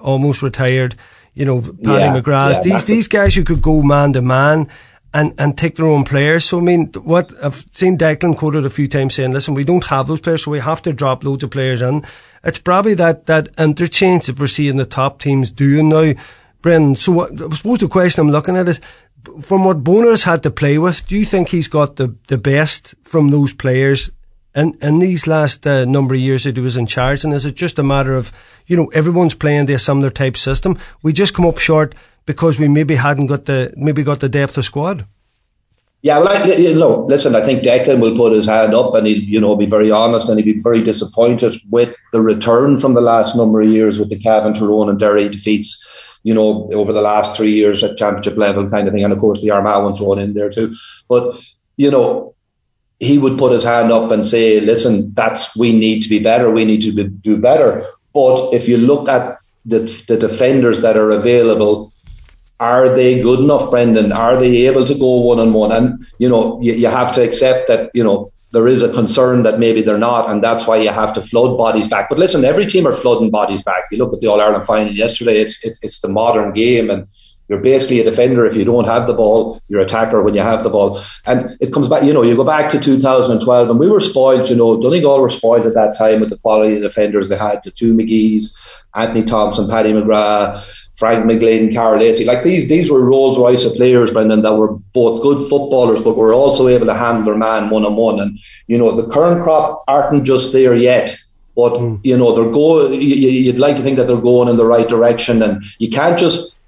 almost 0.00 0.42
retired, 0.42 0.96
you 1.34 1.44
know, 1.44 1.60
Paddy 1.60 1.76
yeah, 1.82 2.20
McGrath, 2.20 2.54
yeah, 2.54 2.62
these, 2.62 2.84
these 2.86 3.08
guys 3.08 3.34
who 3.34 3.44
could 3.44 3.60
go 3.60 3.82
man 3.82 4.14
to 4.14 4.22
man 4.22 4.70
and, 5.14 5.32
and 5.38 5.56
take 5.56 5.76
their 5.76 5.86
own 5.86 6.04
players. 6.04 6.44
So, 6.44 6.58
I 6.58 6.60
mean, 6.60 6.88
what 7.04 7.32
I've 7.42 7.64
seen 7.72 7.96
Declan 7.96 8.36
quoted 8.36 8.66
a 8.66 8.70
few 8.70 8.88
times 8.88 9.14
saying, 9.14 9.32
listen, 9.32 9.54
we 9.54 9.64
don't 9.64 9.86
have 9.86 10.08
those 10.08 10.20
players, 10.20 10.44
so 10.44 10.50
we 10.50 10.58
have 10.58 10.82
to 10.82 10.92
drop 10.92 11.22
loads 11.22 11.44
of 11.44 11.52
players 11.52 11.80
in. 11.80 12.04
It's 12.42 12.58
probably 12.58 12.94
that, 12.94 13.26
that 13.26 13.48
interchange 13.56 14.26
that 14.26 14.40
we're 14.40 14.48
seeing 14.48 14.76
the 14.76 14.84
top 14.84 15.20
teams 15.20 15.52
doing 15.52 15.88
now. 15.88 16.12
Brendan, 16.60 16.96
so 16.96 17.12
what, 17.12 17.30
I 17.40 17.54
suppose 17.54 17.78
the 17.78 17.88
question 17.88 18.22
I'm 18.22 18.32
looking 18.32 18.56
at 18.56 18.68
is, 18.68 18.80
from 19.40 19.64
what 19.64 19.84
Bonner's 19.84 20.24
had 20.24 20.42
to 20.42 20.50
play 20.50 20.78
with, 20.78 21.06
do 21.06 21.16
you 21.16 21.24
think 21.24 21.48
he's 21.48 21.68
got 21.68 21.96
the, 21.96 22.14
the 22.26 22.36
best 22.36 22.94
from 23.04 23.28
those 23.28 23.54
players 23.54 24.10
in, 24.54 24.76
in 24.82 24.98
these 24.98 25.26
last 25.26 25.66
uh, 25.66 25.84
number 25.84 26.14
of 26.14 26.20
years 26.20 26.44
that 26.44 26.56
he 26.56 26.62
was 26.62 26.76
in 26.76 26.86
charge? 26.86 27.24
And 27.24 27.32
is 27.32 27.46
it 27.46 27.54
just 27.54 27.78
a 27.78 27.82
matter 27.82 28.14
of, 28.14 28.32
you 28.66 28.76
know, 28.76 28.86
everyone's 28.88 29.34
playing 29.34 29.66
the 29.66 29.78
similar 29.78 30.10
type 30.10 30.36
system? 30.36 30.76
We 31.02 31.12
just 31.12 31.34
come 31.34 31.46
up 31.46 31.58
short 31.58 31.94
because 32.26 32.58
we 32.58 32.68
maybe 32.68 32.96
hadn't 32.96 33.26
got 33.26 33.44
the 33.46 33.72
maybe 33.76 34.02
got 34.02 34.20
the 34.20 34.28
depth 34.28 34.56
of 34.58 34.64
squad. 34.64 35.06
Yeah, 36.02 36.18
well, 36.18 36.28
I, 36.28 36.44
you 36.44 36.78
know, 36.78 37.06
listen, 37.06 37.34
I 37.34 37.40
think 37.40 37.62
Declan 37.62 37.98
will 37.98 38.14
put 38.14 38.34
his 38.34 38.44
hand 38.44 38.74
up 38.74 38.94
and 38.94 39.06
he'll, 39.06 39.22
you 39.22 39.40
know, 39.40 39.56
be 39.56 39.64
very 39.64 39.90
honest 39.90 40.28
and 40.28 40.38
he'll 40.38 40.54
be 40.54 40.60
very 40.60 40.82
disappointed 40.82 41.54
with 41.70 41.94
the 42.12 42.20
return 42.20 42.78
from 42.78 42.92
the 42.92 43.00
last 43.00 43.34
number 43.34 43.62
of 43.62 43.68
years 43.68 43.98
with 43.98 44.10
the 44.10 44.18
Cavan, 44.18 44.52
Tyrone 44.52 44.90
and 44.90 44.98
Derry 44.98 45.30
defeats, 45.30 45.82
you 46.22 46.34
know, 46.34 46.68
over 46.74 46.92
the 46.92 47.00
last 47.00 47.38
three 47.38 47.52
years 47.52 47.82
at 47.82 47.96
championship 47.96 48.36
level 48.36 48.68
kind 48.68 48.86
of 48.86 48.92
thing. 48.92 49.02
And 49.02 49.14
of 49.14 49.18
course 49.18 49.40
the 49.40 49.50
Armagh 49.50 49.82
one 49.82 49.96
thrown 49.96 50.18
in 50.18 50.34
there 50.34 50.50
too. 50.50 50.76
But, 51.08 51.42
you 51.78 51.90
know, 51.90 52.34
he 53.00 53.16
would 53.16 53.38
put 53.38 53.52
his 53.52 53.64
hand 53.64 53.90
up 53.90 54.10
and 54.10 54.26
say, 54.26 54.60
listen, 54.60 55.14
that's, 55.14 55.56
we 55.56 55.72
need 55.72 56.02
to 56.02 56.10
be 56.10 56.18
better. 56.18 56.50
We 56.50 56.66
need 56.66 56.82
to 56.82 56.92
be, 56.92 57.04
do 57.04 57.38
better. 57.38 57.86
But 58.12 58.52
if 58.52 58.68
you 58.68 58.76
look 58.76 59.08
at 59.08 59.38
the, 59.64 59.78
the 60.06 60.18
defenders 60.18 60.82
that 60.82 60.98
are 60.98 61.12
available, 61.12 61.93
are 62.60 62.94
they 62.94 63.20
good 63.20 63.40
enough, 63.40 63.70
Brendan? 63.70 64.12
Are 64.12 64.36
they 64.36 64.66
able 64.66 64.84
to 64.86 64.94
go 64.94 65.20
one 65.20 65.38
on 65.38 65.52
one? 65.52 65.72
And 65.72 66.06
you 66.18 66.28
know, 66.28 66.60
you, 66.60 66.74
you 66.74 66.88
have 66.88 67.12
to 67.14 67.22
accept 67.22 67.68
that 67.68 67.90
you 67.94 68.04
know 68.04 68.32
there 68.52 68.68
is 68.68 68.82
a 68.82 68.92
concern 68.92 69.42
that 69.42 69.58
maybe 69.58 69.82
they're 69.82 69.98
not, 69.98 70.30
and 70.30 70.42
that's 70.42 70.66
why 70.66 70.76
you 70.76 70.90
have 70.90 71.12
to 71.14 71.22
flood 71.22 71.58
bodies 71.58 71.88
back. 71.88 72.08
But 72.08 72.18
listen, 72.18 72.44
every 72.44 72.66
team 72.66 72.86
are 72.86 72.92
flooding 72.92 73.30
bodies 73.30 73.62
back. 73.62 73.84
You 73.90 73.98
look 73.98 74.14
at 74.14 74.20
the 74.20 74.28
All 74.28 74.40
Ireland 74.40 74.66
final 74.66 74.92
yesterday; 74.92 75.40
it's 75.40 75.64
it, 75.64 75.78
it's 75.82 76.00
the 76.00 76.08
modern 76.08 76.52
game, 76.52 76.88
and 76.88 77.08
you're 77.48 77.60
basically 77.60 78.00
a 78.00 78.04
defender 78.04 78.46
if 78.46 78.56
you 78.56 78.64
don't 78.64 78.86
have 78.86 79.06
the 79.06 79.12
ball. 79.12 79.60
You're 79.68 79.80
a 79.80 79.84
attacker 79.84 80.22
when 80.22 80.34
you 80.34 80.40
have 80.40 80.62
the 80.62 80.70
ball, 80.70 81.02
and 81.26 81.56
it 81.60 81.72
comes 81.72 81.88
back. 81.88 82.04
You 82.04 82.12
know, 82.12 82.22
you 82.22 82.36
go 82.36 82.44
back 82.44 82.70
to 82.70 82.80
2012, 82.80 83.70
and 83.70 83.78
we 83.78 83.88
were 83.88 84.00
spoiled. 84.00 84.48
You 84.48 84.56
know, 84.56 84.80
Donegal 84.80 85.20
were 85.20 85.30
spoiled 85.30 85.66
at 85.66 85.74
that 85.74 85.98
time 85.98 86.20
with 86.20 86.30
the 86.30 86.38
quality 86.38 86.76
of 86.76 86.82
defenders 86.82 87.28
they 87.28 87.36
had: 87.36 87.62
the 87.64 87.72
two 87.72 87.92
McGee's, 87.92 88.56
Anthony 88.94 89.24
Thompson, 89.24 89.68
Paddy 89.68 89.92
McGrath. 89.92 90.64
Frank 90.96 91.24
McGlynn, 91.24 91.74
Karl 91.74 91.98
Lacey. 91.98 92.24
Like 92.24 92.44
these, 92.44 92.68
these 92.68 92.90
were 92.90 93.04
Rolls 93.04 93.38
Royce 93.38 93.64
of 93.64 93.74
players, 93.74 94.12
Brendan, 94.12 94.42
that 94.42 94.54
were 94.54 94.72
both 94.72 95.22
good 95.22 95.38
footballers, 95.48 96.00
but 96.00 96.16
were 96.16 96.32
also 96.32 96.68
able 96.68 96.86
to 96.86 96.94
handle 96.94 97.24
their 97.24 97.36
man 97.36 97.70
one 97.70 97.84
on 97.84 97.96
one. 97.96 98.20
And 98.20 98.38
you 98.68 98.78
know, 98.78 98.92
the 98.92 99.12
current 99.12 99.42
crop 99.42 99.84
aren't 99.88 100.24
just 100.24 100.52
there 100.52 100.74
yet, 100.74 101.16
but 101.56 101.72
mm. 101.72 102.00
you 102.04 102.16
know, 102.16 102.34
they're 102.34 102.52
go. 102.52 102.88
You'd 102.90 103.58
like 103.58 103.76
to 103.76 103.82
think 103.82 103.96
that 103.96 104.06
they're 104.06 104.16
going 104.16 104.48
in 104.48 104.56
the 104.56 104.66
right 104.66 104.88
direction, 104.88 105.42
and 105.42 105.64
you 105.78 105.90
can't 105.90 106.18
just, 106.18 106.60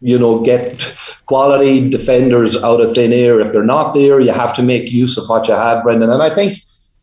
you 0.00 0.18
know, 0.18 0.42
get 0.42 0.94
quality 1.24 1.88
defenders 1.88 2.62
out 2.62 2.82
of 2.82 2.94
thin 2.94 3.12
air. 3.12 3.40
If 3.40 3.52
they're 3.52 3.64
not 3.64 3.94
there, 3.94 4.20
you 4.20 4.32
have 4.32 4.54
to 4.56 4.62
make 4.62 4.92
use 4.92 5.16
of 5.16 5.28
what 5.28 5.48
you 5.48 5.54
have, 5.54 5.82
Brendan. 5.82 6.10
And 6.10 6.22
I 6.22 6.28
think 6.28 6.58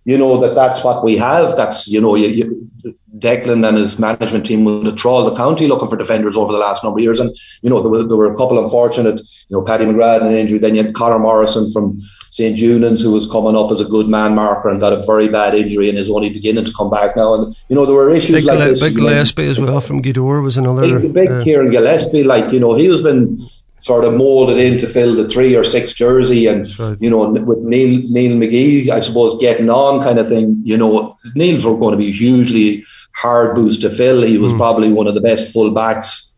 you 0.05 0.17
know 0.17 0.39
that 0.39 0.55
that's 0.55 0.83
what 0.83 1.03
we 1.03 1.17
have. 1.17 1.55
That's 1.55 1.87
you 1.87 2.01
know, 2.01 2.15
you, 2.15 2.27
you, 2.27 2.69
Declan 3.17 3.67
and 3.67 3.77
his 3.77 3.99
management 3.99 4.45
team 4.45 4.63
would 4.63 4.85
have 4.85 4.95
trawled 4.95 5.31
the 5.31 5.35
county 5.35 5.67
looking 5.67 5.89
for 5.89 5.97
defenders 5.97 6.37
over 6.37 6.51
the 6.51 6.57
last 6.57 6.83
number 6.83 6.99
of 6.99 7.03
years, 7.03 7.19
and 7.19 7.35
you 7.61 7.69
know 7.69 7.81
there 7.81 7.91
were, 7.91 8.03
there 8.03 8.17
were 8.17 8.31
a 8.31 8.37
couple 8.37 8.63
unfortunate, 8.63 9.19
you 9.19 9.57
know, 9.57 9.61
Paddy 9.61 9.85
McGrath 9.85 10.21
an 10.21 10.33
injury. 10.33 10.57
Then 10.57 10.75
you 10.75 10.83
had 10.83 10.95
Conor 10.95 11.19
Morrison 11.19 11.71
from 11.71 11.99
St 12.31 12.57
Eunan's 12.57 13.01
who 13.01 13.11
was 13.11 13.29
coming 13.29 13.55
up 13.55 13.71
as 13.71 13.81
a 13.81 13.85
good 13.85 14.07
man 14.07 14.35
marker 14.35 14.69
and 14.69 14.79
got 14.79 14.93
a 14.93 15.05
very 15.05 15.27
bad 15.27 15.55
injury 15.55 15.89
and 15.89 15.97
is 15.97 16.09
only 16.09 16.29
beginning 16.29 16.65
to 16.65 16.73
come 16.73 16.89
back 16.89 17.15
now. 17.15 17.33
And 17.33 17.55
you 17.67 17.75
know 17.75 17.85
there 17.85 17.95
were 17.95 18.13
issues 18.13 18.37
big 18.37 18.45
like 18.45 18.59
this. 18.59 18.79
Big 18.79 18.95
Gillespie 18.95 19.47
as 19.47 19.59
well 19.59 19.81
from 19.81 20.01
Gweedore 20.01 20.41
was 20.41 20.55
another 20.55 20.99
big, 20.99 21.13
big 21.13 21.29
uh, 21.29 21.43
Kieran 21.43 21.71
Gillespie. 21.71 22.23
Like 22.23 22.53
you 22.53 22.59
know 22.59 22.73
he 22.73 22.85
has 22.85 23.01
been 23.01 23.37
sort 23.79 24.05
of 24.05 24.13
moulded 24.13 24.57
in 24.57 24.77
to 24.79 24.87
fill 24.87 25.15
the 25.15 25.27
three 25.27 25.55
or 25.55 25.63
six 25.63 25.93
jersey 25.93 26.47
and 26.47 26.79
right. 26.79 26.97
you 26.99 27.09
know 27.09 27.29
with 27.29 27.59
Neil 27.59 28.01
Neil 28.09 28.37
McGee 28.37 28.89
I 28.89 28.99
suppose 28.99 29.39
getting 29.39 29.69
on 29.69 30.01
kind 30.01 30.19
of 30.19 30.27
thing 30.27 30.61
you 30.63 30.77
know 30.77 31.17
Neil's 31.35 31.65
were 31.65 31.77
going 31.77 31.91
to 31.91 31.97
be 31.97 32.11
hugely 32.11 32.85
hard 33.13 33.55
boost 33.55 33.81
to 33.81 33.89
fill 33.89 34.21
he 34.21 34.37
was 34.37 34.53
mm. 34.53 34.57
probably 34.57 34.91
one 34.91 35.07
of 35.07 35.13
the 35.13 35.21
best 35.21 35.53
full 35.53 35.71
backs 35.71 36.35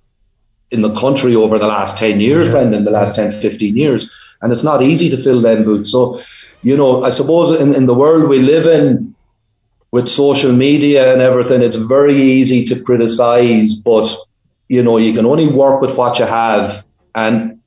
in 0.69 0.81
the 0.81 0.93
country 0.93 1.35
over 1.35 1.59
the 1.59 1.67
last 1.67 1.97
10 1.97 2.21
years 2.21 2.47
yeah. 2.47 2.53
Brendan 2.53 2.83
the 2.83 2.91
last 2.91 3.15
10 3.15 3.31
15 3.31 3.75
years 3.75 4.13
and 4.41 4.51
it's 4.51 4.63
not 4.63 4.81
easy 4.81 5.09
to 5.09 5.17
fill 5.17 5.41
them 5.41 5.63
boots 5.63 5.91
so 5.91 6.21
you 6.63 6.77
know, 6.77 7.03
I 7.03 7.09
suppose 7.09 7.59
in, 7.59 7.73
in 7.75 7.85
the 7.85 7.93
world 7.93 8.29
we 8.29 8.39
live 8.39 8.67
in, 8.67 9.15
with 9.91 10.07
social 10.07 10.53
media 10.53 11.11
and 11.11 11.21
everything, 11.21 11.61
it's 11.61 11.75
very 11.75 12.15
easy 12.15 12.65
to 12.65 12.81
criticize, 12.81 13.75
but 13.75 14.15
you 14.69 14.83
know, 14.83 14.97
you 14.97 15.13
can 15.13 15.25
only 15.25 15.47
work 15.47 15.81
with 15.81 15.97
what 15.97 16.17
you 16.17 16.25
have. 16.25 16.85
And 17.15 17.61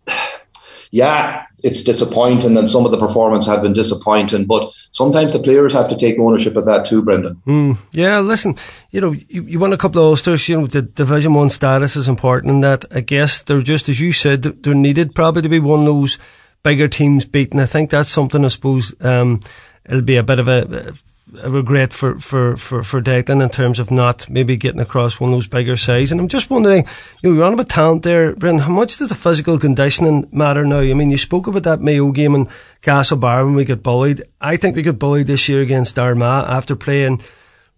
yeah, 0.90 1.46
it's 1.64 1.82
disappointing 1.82 2.56
and 2.56 2.70
some 2.70 2.84
of 2.84 2.92
the 2.92 2.98
performance 2.98 3.46
have 3.46 3.62
been 3.62 3.72
disappointing, 3.72 4.44
but 4.44 4.70
sometimes 4.92 5.32
the 5.32 5.38
players 5.38 5.72
have 5.72 5.88
to 5.88 5.96
take 5.96 6.18
ownership 6.18 6.54
of 6.56 6.66
that 6.66 6.84
too, 6.84 7.02
Brendan. 7.02 7.42
Mm, 7.46 7.78
yeah, 7.90 8.20
listen, 8.20 8.54
you 8.90 9.00
know, 9.00 9.12
you, 9.12 9.42
you 9.42 9.58
won 9.58 9.72
a 9.72 9.78
couple 9.78 10.02
of 10.02 10.08
Ulsters, 10.08 10.48
you 10.48 10.60
know, 10.60 10.66
the 10.66 10.82
Division 10.82 11.34
1 11.34 11.50
status 11.50 11.96
is 11.96 12.06
important 12.06 12.52
in 12.52 12.60
that. 12.60 12.84
I 12.94 13.00
guess 13.00 13.42
they're 13.42 13.62
just, 13.62 13.88
as 13.88 13.98
you 13.98 14.12
said, 14.12 14.42
they're 14.42 14.74
needed 14.74 15.14
probably 15.14 15.42
to 15.42 15.48
be 15.48 15.58
one 15.58 15.80
of 15.80 15.86
those 15.86 16.18
bigger 16.62 16.86
teams 16.86 17.24
beaten. 17.24 17.58
I 17.58 17.66
think 17.66 17.90
that's 17.90 18.10
something 18.10 18.44
I 18.44 18.48
suppose, 18.48 18.94
um, 19.00 19.40
it'll 19.86 20.02
be 20.02 20.16
a 20.16 20.22
bit 20.22 20.38
of 20.38 20.48
a, 20.48 20.94
a 21.42 21.50
regret 21.50 21.92
for, 21.92 22.18
for, 22.18 22.56
for, 22.56 22.82
for 22.82 23.00
Declan 23.00 23.42
in 23.42 23.48
terms 23.48 23.78
of 23.78 23.90
not 23.90 24.28
maybe 24.28 24.56
getting 24.56 24.80
across 24.80 25.18
one 25.18 25.30
of 25.30 25.36
those 25.36 25.46
bigger 25.46 25.76
sides. 25.76 26.12
And 26.12 26.20
I'm 26.20 26.28
just 26.28 26.50
wondering, 26.50 26.86
you 27.22 27.30
know, 27.30 27.36
you're 27.36 27.44
on 27.44 27.54
about 27.54 27.68
talent 27.68 28.02
there, 28.02 28.34
Brendan, 28.34 28.64
how 28.64 28.72
much 28.72 28.96
does 28.96 29.08
the 29.08 29.14
physical 29.14 29.58
conditioning 29.58 30.28
matter 30.32 30.64
now? 30.64 30.80
I 30.80 30.94
mean, 30.94 31.10
you 31.10 31.18
spoke 31.18 31.46
about 31.46 31.64
that 31.64 31.80
Mayo 31.80 32.12
game 32.12 32.34
in 32.34 32.48
Castlebar 32.82 33.44
when 33.44 33.54
we 33.54 33.64
got 33.64 33.82
bullied. 33.82 34.22
I 34.40 34.56
think 34.56 34.76
we 34.76 34.82
got 34.82 34.98
bullied 34.98 35.26
this 35.26 35.48
year 35.48 35.62
against 35.62 35.98
Armagh 35.98 36.46
after 36.48 36.76
playing 36.76 37.20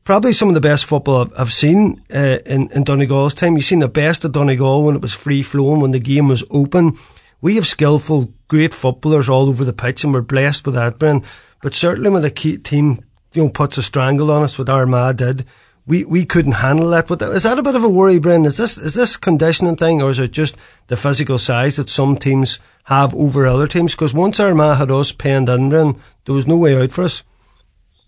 probably 0.04 0.32
some 0.32 0.48
of 0.48 0.54
the 0.54 0.60
best 0.60 0.84
football 0.84 1.22
I've, 1.22 1.32
I've 1.36 1.52
seen 1.52 2.02
uh, 2.14 2.38
in, 2.46 2.70
in 2.70 2.84
Donegal's 2.84 3.34
time. 3.34 3.56
You've 3.56 3.64
seen 3.64 3.80
the 3.80 3.88
best 3.88 4.24
of 4.24 4.32
Donegal 4.32 4.84
when 4.84 4.94
it 4.94 5.02
was 5.02 5.12
free 5.12 5.42
flowing, 5.42 5.80
when 5.80 5.90
the 5.90 5.98
game 5.98 6.28
was 6.28 6.44
open. 6.50 6.96
We 7.40 7.56
have 7.56 7.66
skillful, 7.66 8.32
great 8.48 8.72
footballers 8.72 9.28
all 9.28 9.48
over 9.48 9.64
the 9.64 9.72
pitch 9.72 10.04
and 10.04 10.12
we're 10.12 10.22
blessed 10.22 10.64
with 10.64 10.74
that, 10.74 10.98
Brendan. 10.98 11.28
But 11.60 11.74
certainly 11.74 12.10
when 12.10 12.22
the 12.22 12.30
key 12.30 12.58
team 12.58 13.04
you 13.36 13.44
know, 13.44 13.50
puts 13.50 13.78
a 13.78 13.82
strangle 13.82 14.30
on 14.30 14.42
us, 14.42 14.58
what 14.58 14.68
Armagh 14.68 15.16
did. 15.16 15.44
We, 15.86 16.04
we 16.04 16.24
couldn't 16.24 16.52
handle 16.52 16.90
that. 16.90 17.08
Is 17.10 17.44
that 17.44 17.58
a 17.58 17.62
bit 17.62 17.76
of 17.76 17.84
a 17.84 17.88
worry, 17.88 18.18
Bren? 18.18 18.44
Is 18.44 18.56
this, 18.56 18.76
is 18.76 18.94
this 18.94 19.16
conditioning 19.16 19.76
thing 19.76 20.02
or 20.02 20.10
is 20.10 20.18
it 20.18 20.32
just 20.32 20.56
the 20.88 20.96
physical 20.96 21.38
size 21.38 21.76
that 21.76 21.88
some 21.88 22.16
teams 22.16 22.58
have 22.84 23.14
over 23.14 23.46
other 23.46 23.68
teams? 23.68 23.94
Because 23.94 24.12
once 24.12 24.40
Armagh 24.40 24.78
had 24.78 24.90
us 24.90 25.12
penned 25.12 25.48
in, 25.48 25.68
there 25.68 26.34
was 26.34 26.46
no 26.46 26.56
way 26.56 26.76
out 26.76 26.90
for 26.90 27.04
us. 27.04 27.22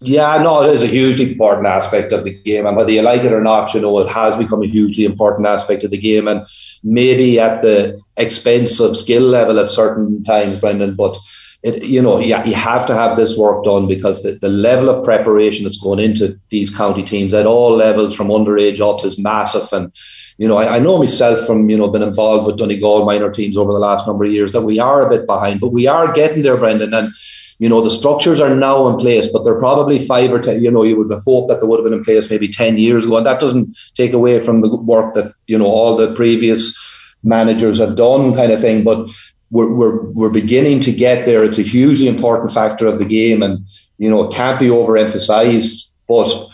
Yeah, 0.00 0.42
no, 0.42 0.62
it 0.62 0.74
is 0.74 0.84
a 0.84 0.86
hugely 0.86 1.32
important 1.32 1.66
aspect 1.66 2.12
of 2.12 2.24
the 2.24 2.40
game. 2.42 2.66
And 2.66 2.76
whether 2.76 2.92
you 2.92 3.02
like 3.02 3.24
it 3.24 3.32
or 3.32 3.42
not, 3.42 3.74
you 3.74 3.80
know, 3.80 3.98
it 3.98 4.08
has 4.08 4.36
become 4.36 4.62
a 4.62 4.66
hugely 4.68 5.04
important 5.04 5.46
aspect 5.46 5.84
of 5.84 5.90
the 5.90 5.98
game. 5.98 6.28
And 6.28 6.46
maybe 6.82 7.40
at 7.40 7.62
the 7.62 8.00
expense 8.16 8.78
of 8.80 8.96
skill 8.96 9.22
level 9.22 9.58
at 9.58 9.70
certain 9.70 10.22
times, 10.22 10.58
Brendan, 10.58 10.94
but 10.94 11.16
it, 11.62 11.82
you 11.82 12.02
know, 12.02 12.20
yeah, 12.20 12.44
you 12.44 12.54
have 12.54 12.86
to 12.86 12.94
have 12.94 13.16
this 13.16 13.36
work 13.36 13.64
done 13.64 13.88
because 13.88 14.22
the, 14.22 14.32
the 14.32 14.48
level 14.48 14.88
of 14.88 15.04
preparation 15.04 15.64
that's 15.64 15.80
going 15.80 15.98
into 15.98 16.38
these 16.50 16.74
county 16.74 17.02
teams 17.02 17.34
at 17.34 17.46
all 17.46 17.74
levels, 17.74 18.14
from 18.14 18.28
underage 18.28 18.80
up, 18.80 19.04
is 19.04 19.18
massive. 19.18 19.68
And 19.72 19.92
you 20.36 20.46
know, 20.46 20.56
I, 20.56 20.76
I 20.76 20.78
know 20.78 20.98
myself 20.98 21.46
from 21.46 21.68
you 21.68 21.76
know 21.76 21.88
being 21.88 22.04
involved 22.06 22.46
with 22.46 22.58
Donegal 22.58 23.04
minor 23.04 23.30
teams 23.30 23.56
over 23.56 23.72
the 23.72 23.78
last 23.78 24.06
number 24.06 24.24
of 24.24 24.32
years 24.32 24.52
that 24.52 24.62
we 24.62 24.78
are 24.78 25.04
a 25.04 25.10
bit 25.10 25.26
behind, 25.26 25.60
but 25.60 25.72
we 25.72 25.88
are 25.88 26.12
getting 26.12 26.42
there, 26.42 26.56
Brendan. 26.56 26.94
And 26.94 27.12
you 27.58 27.68
know, 27.68 27.82
the 27.82 27.90
structures 27.90 28.40
are 28.40 28.54
now 28.54 28.86
in 28.88 28.98
place, 28.98 29.32
but 29.32 29.42
they're 29.42 29.58
probably 29.58 29.98
five 29.98 30.32
or 30.32 30.40
ten. 30.40 30.62
You 30.62 30.70
know, 30.70 30.84
you 30.84 30.96
would 30.96 31.10
have 31.10 31.24
hoped 31.24 31.48
that 31.48 31.60
they 31.60 31.66
would 31.66 31.80
have 31.80 31.84
been 31.84 31.98
in 31.98 32.04
place 32.04 32.30
maybe 32.30 32.48
ten 32.48 32.78
years 32.78 33.04
ago, 33.04 33.16
and 33.16 33.26
that 33.26 33.40
doesn't 33.40 33.76
take 33.94 34.12
away 34.12 34.38
from 34.38 34.60
the 34.60 34.76
work 34.76 35.14
that 35.14 35.34
you 35.48 35.58
know 35.58 35.66
all 35.66 35.96
the 35.96 36.14
previous 36.14 36.78
managers 37.24 37.78
have 37.78 37.96
done, 37.96 38.32
kind 38.32 38.52
of 38.52 38.60
thing. 38.60 38.84
But 38.84 39.08
we're, 39.50 39.72
we're, 39.72 40.02
we're 40.02 40.30
beginning 40.30 40.80
to 40.80 40.92
get 40.92 41.24
there. 41.24 41.44
It's 41.44 41.58
a 41.58 41.62
hugely 41.62 42.06
important 42.06 42.52
factor 42.52 42.86
of 42.86 42.98
the 42.98 43.04
game 43.04 43.42
and, 43.42 43.66
you 43.96 44.10
know, 44.10 44.28
it 44.28 44.34
can't 44.34 44.60
be 44.60 44.68
overemphasized. 44.68 45.90
But 46.06 46.48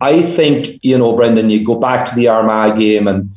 I 0.00 0.22
think, 0.22 0.78
you 0.82 0.98
know, 0.98 1.16
Brendan, 1.16 1.50
you 1.50 1.64
go 1.64 1.78
back 1.78 2.08
to 2.08 2.14
the 2.14 2.28
Armagh 2.28 2.78
game 2.78 3.08
and, 3.08 3.30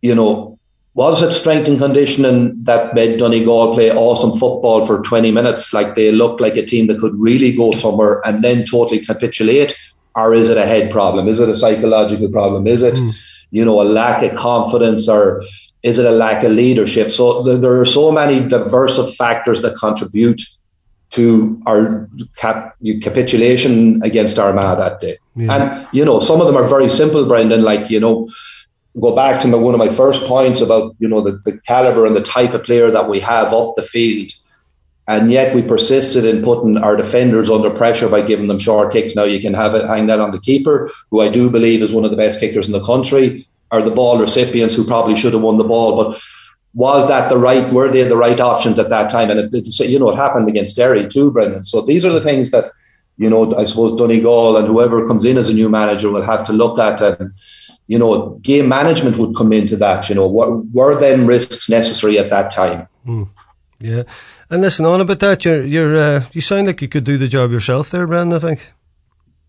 you 0.00 0.14
know, 0.14 0.54
was 0.94 1.20
it 1.20 1.32
strength 1.32 1.68
and 1.68 1.78
conditioning 1.78 2.64
that 2.64 2.94
made 2.94 3.18
Donegal 3.18 3.74
play 3.74 3.92
awesome 3.92 4.30
football 4.30 4.86
for 4.86 5.02
20 5.02 5.30
minutes? 5.30 5.74
Like 5.74 5.94
they 5.94 6.10
looked 6.10 6.40
like 6.40 6.56
a 6.56 6.64
team 6.64 6.86
that 6.86 7.00
could 7.00 7.14
really 7.16 7.54
go 7.54 7.72
somewhere 7.72 8.26
and 8.26 8.42
then 8.42 8.64
totally 8.64 9.04
capitulate? 9.04 9.76
Or 10.14 10.32
is 10.32 10.48
it 10.48 10.56
a 10.56 10.64
head 10.64 10.90
problem? 10.90 11.28
Is 11.28 11.38
it 11.38 11.50
a 11.50 11.56
psychological 11.56 12.30
problem? 12.30 12.66
Is 12.66 12.82
it, 12.82 12.94
mm. 12.94 13.14
you 13.50 13.62
know, 13.62 13.82
a 13.82 13.84
lack 13.84 14.22
of 14.22 14.38
confidence 14.38 15.06
or, 15.06 15.44
is 15.86 16.00
it 16.00 16.04
a 16.04 16.10
lack 16.10 16.42
of 16.42 16.50
leadership? 16.50 17.12
So 17.12 17.42
there, 17.44 17.58
there 17.58 17.80
are 17.80 17.84
so 17.84 18.10
many 18.10 18.40
diverse 18.48 18.98
factors 19.16 19.62
that 19.62 19.76
contribute 19.76 20.42
to 21.10 21.62
our 21.64 22.08
cap, 22.36 22.76
capitulation 23.02 24.02
against 24.02 24.36
Armagh 24.36 24.78
that 24.78 25.00
day. 25.00 25.18
Yeah. 25.36 25.54
And, 25.54 25.88
you 25.92 26.04
know, 26.04 26.18
some 26.18 26.40
of 26.40 26.48
them 26.48 26.56
are 26.56 26.66
very 26.66 26.90
simple, 26.90 27.24
Brendan, 27.26 27.62
like, 27.62 27.88
you 27.88 28.00
know, 28.00 28.28
go 29.00 29.14
back 29.14 29.42
to 29.42 29.48
my, 29.48 29.58
one 29.58 29.74
of 29.74 29.78
my 29.78 29.88
first 29.88 30.24
points 30.24 30.60
about, 30.60 30.96
you 30.98 31.06
know, 31.06 31.20
the, 31.20 31.40
the 31.44 31.60
caliber 31.60 32.04
and 32.04 32.16
the 32.16 32.22
type 32.22 32.52
of 32.54 32.64
player 32.64 32.90
that 32.90 33.08
we 33.08 33.20
have 33.20 33.52
up 33.52 33.74
the 33.76 33.82
field. 33.82 34.32
And 35.06 35.30
yet 35.30 35.54
we 35.54 35.62
persisted 35.62 36.24
in 36.24 36.42
putting 36.42 36.78
our 36.78 36.96
defenders 36.96 37.48
under 37.48 37.70
pressure 37.70 38.08
by 38.08 38.22
giving 38.22 38.48
them 38.48 38.58
short 38.58 38.92
kicks. 38.92 39.14
Now 39.14 39.22
you 39.22 39.40
can 39.40 39.54
have 39.54 39.76
it 39.76 39.86
hang 39.86 40.08
that 40.08 40.18
on 40.18 40.32
the 40.32 40.40
keeper, 40.40 40.90
who 41.12 41.20
I 41.20 41.28
do 41.28 41.48
believe 41.48 41.80
is 41.80 41.92
one 41.92 42.04
of 42.04 42.10
the 42.10 42.16
best 42.16 42.40
kickers 42.40 42.66
in 42.66 42.72
the 42.72 42.84
country 42.84 43.46
are 43.70 43.82
the 43.82 43.90
ball 43.90 44.18
recipients 44.18 44.74
who 44.74 44.84
probably 44.84 45.16
should 45.16 45.32
have 45.32 45.42
won 45.42 45.58
the 45.58 45.64
ball. 45.64 45.96
But 46.02 46.20
was 46.74 47.08
that 47.08 47.28
the 47.28 47.38
right? 47.38 47.72
Were 47.72 47.90
they 47.90 48.04
the 48.04 48.16
right 48.16 48.38
options 48.38 48.78
at 48.78 48.90
that 48.90 49.10
time? 49.10 49.30
And 49.30 49.40
it, 49.40 49.54
it, 49.54 49.88
you 49.88 49.98
know, 49.98 50.10
it 50.10 50.16
happened 50.16 50.48
against 50.48 50.76
Derry 50.76 51.08
too, 51.08 51.32
Brendan. 51.32 51.64
So 51.64 51.80
these 51.80 52.04
are 52.04 52.12
the 52.12 52.20
things 52.20 52.50
that 52.50 52.72
you 53.18 53.30
know, 53.30 53.56
I 53.56 53.64
suppose 53.64 53.98
Donegal 53.98 54.58
and 54.58 54.66
whoever 54.66 55.06
comes 55.06 55.24
in 55.24 55.38
as 55.38 55.48
a 55.48 55.54
new 55.54 55.68
manager 55.68 56.10
will 56.10 56.22
have 56.22 56.44
to 56.44 56.52
look 56.52 56.78
at 56.78 57.00
and. 57.00 57.32
You 57.88 58.00
know, 58.00 58.30
game 58.42 58.68
management 58.68 59.16
would 59.16 59.36
come 59.36 59.52
into 59.52 59.76
that. 59.76 60.08
You 60.08 60.16
know, 60.16 60.26
what 60.26 60.66
were 60.72 60.98
then 60.98 61.24
risks 61.24 61.68
necessary 61.68 62.18
at 62.18 62.30
that 62.30 62.50
time? 62.50 62.88
Mm, 63.06 63.28
yeah, 63.78 64.02
and 64.50 64.60
listen 64.60 64.84
on 64.86 65.00
about 65.00 65.20
that. 65.20 65.44
You're, 65.44 65.62
you're, 65.62 65.96
uh, 65.96 66.24
you 66.32 66.40
sound 66.40 66.66
like 66.66 66.82
you 66.82 66.88
could 66.88 67.04
do 67.04 67.16
the 67.16 67.28
job 67.28 67.52
yourself 67.52 67.90
there, 67.90 68.04
Brendan. 68.08 68.34
I 68.34 68.40
think. 68.40 68.66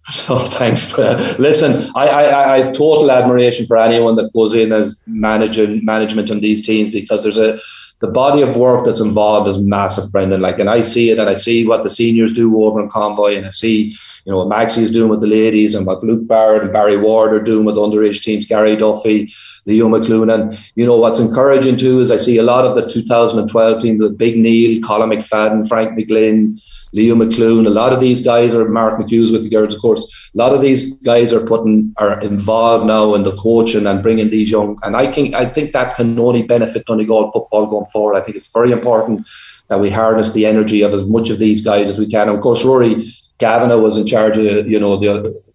Oh, 0.30 0.45
thanks. 0.45 0.97
Listen, 1.38 1.91
I, 1.95 2.08
I, 2.08 2.53
I 2.53 2.58
have 2.64 2.74
total 2.74 3.12
admiration 3.12 3.66
for 3.66 3.78
anyone 3.78 4.16
that 4.16 4.32
goes 4.34 4.53
in 4.53 4.72
as 4.72 4.99
managing 5.05 5.84
management 5.84 6.30
in 6.30 6.39
these 6.39 6.66
teams 6.66 6.93
because 6.93 7.24
there's 7.24 7.38
a 7.38 7.60
the 7.99 8.12
body 8.12 8.43
of 8.43 8.55
work 8.55 8.86
that's 8.86 8.99
involved 8.99 9.49
is 9.49 9.58
massive, 9.58 10.12
Brendan. 10.12 10.39
Like, 10.39 10.60
and 10.60 10.70
I 10.70 10.82
see 10.82 11.10
it, 11.10 11.18
and 11.18 11.28
I 11.28 11.34
see 11.34 11.66
what 11.66 11.82
the 11.82 11.89
seniors 11.89 12.32
do 12.32 12.64
over 12.64 12.80
in 12.80 12.89
Convoy, 12.89 13.36
and 13.36 13.45
I 13.45 13.49
see, 13.49 13.95
you 14.24 14.32
know, 14.32 14.38
what 14.38 14.49
Maxie 14.49 14.84
is 14.84 14.91
doing 14.91 15.10
with 15.10 15.22
the 15.22 15.28
ladies, 15.28 15.74
and 15.74 15.86
what 15.86 16.03
Luke 16.03 16.28
Barrett 16.28 16.62
and 16.62 16.72
Barry 16.72 16.97
Ward 16.97 17.34
are 17.34 17.41
doing 17.41 17.66
with 17.66 17.76
underage 17.76 18.22
teams, 18.22 18.45
Gary 18.45 18.76
Duffy, 18.76 19.34
Leo 19.66 19.89
McLoone, 19.89 20.32
and 20.32 20.60
you 20.76 20.86
know 20.86 20.97
what's 20.97 21.20
encouraging 21.20 21.78
too 21.78 21.99
is 21.99 22.12
I 22.12 22.18
see 22.18 22.38
a 22.38 22.43
lot 22.43 22.66
of 22.66 22.76
the 22.76 22.88
2012 22.88 23.82
team, 23.82 23.97
the 23.97 24.12
Big 24.12 24.38
Neil, 24.38 24.80
Colm 24.82 25.12
McFadden, 25.12 25.68
Frank 25.68 25.97
McGlynn, 25.97 26.62
Leo 26.97 27.13
McLoone, 27.13 27.67
a 27.67 27.69
lot 27.69 27.93
of 27.93 27.99
these 27.99 28.21
guys 28.21 28.55
are 28.55 28.67
Mark 28.67 28.99
McHugh's 28.99 29.31
with 29.31 29.43
the 29.43 29.49
girls, 29.49 29.75
of 29.75 29.81
course. 29.81 30.31
A 30.33 30.37
lot 30.37 30.53
of 30.53 30.61
these 30.61 30.95
guys 30.97 31.31
are 31.31 31.45
putting 31.45 31.93
are 31.97 32.19
involved 32.21 32.87
now 32.87 33.13
in 33.13 33.21
the 33.21 33.35
coaching 33.35 33.85
and 33.85 34.01
bringing 34.01 34.31
these 34.31 34.49
young. 34.49 34.79
And 34.81 34.97
I 34.97 35.11
think 35.11 35.35
I 35.35 35.45
think 35.45 35.73
that 35.73 35.95
can 35.95 36.17
only 36.19 36.41
benefit 36.41 36.87
Donegal 36.87 37.31
football 37.31 37.67
going 37.67 37.85
forward. 37.85 38.15
I 38.15 38.21
think 38.21 38.37
it's 38.37 38.51
very 38.51 38.71
important 38.71 39.27
that 39.67 39.79
we 39.79 39.91
harness 39.91 40.33
the 40.33 40.47
energy 40.47 40.81
of 40.81 40.91
as 40.93 41.05
much 41.05 41.29
of 41.29 41.37
these 41.37 41.61
guys 41.61 41.87
as 41.87 41.99
we 41.99 42.09
can. 42.09 42.29
And 42.29 42.37
of 42.37 42.41
course, 42.41 42.65
Rory 42.65 43.13
Gavin 43.37 43.69
was 43.81 43.97
in 43.99 44.07
charge 44.07 44.37
of 44.37 44.67
you 44.67 44.79
know 44.79 44.97
the 44.97 45.46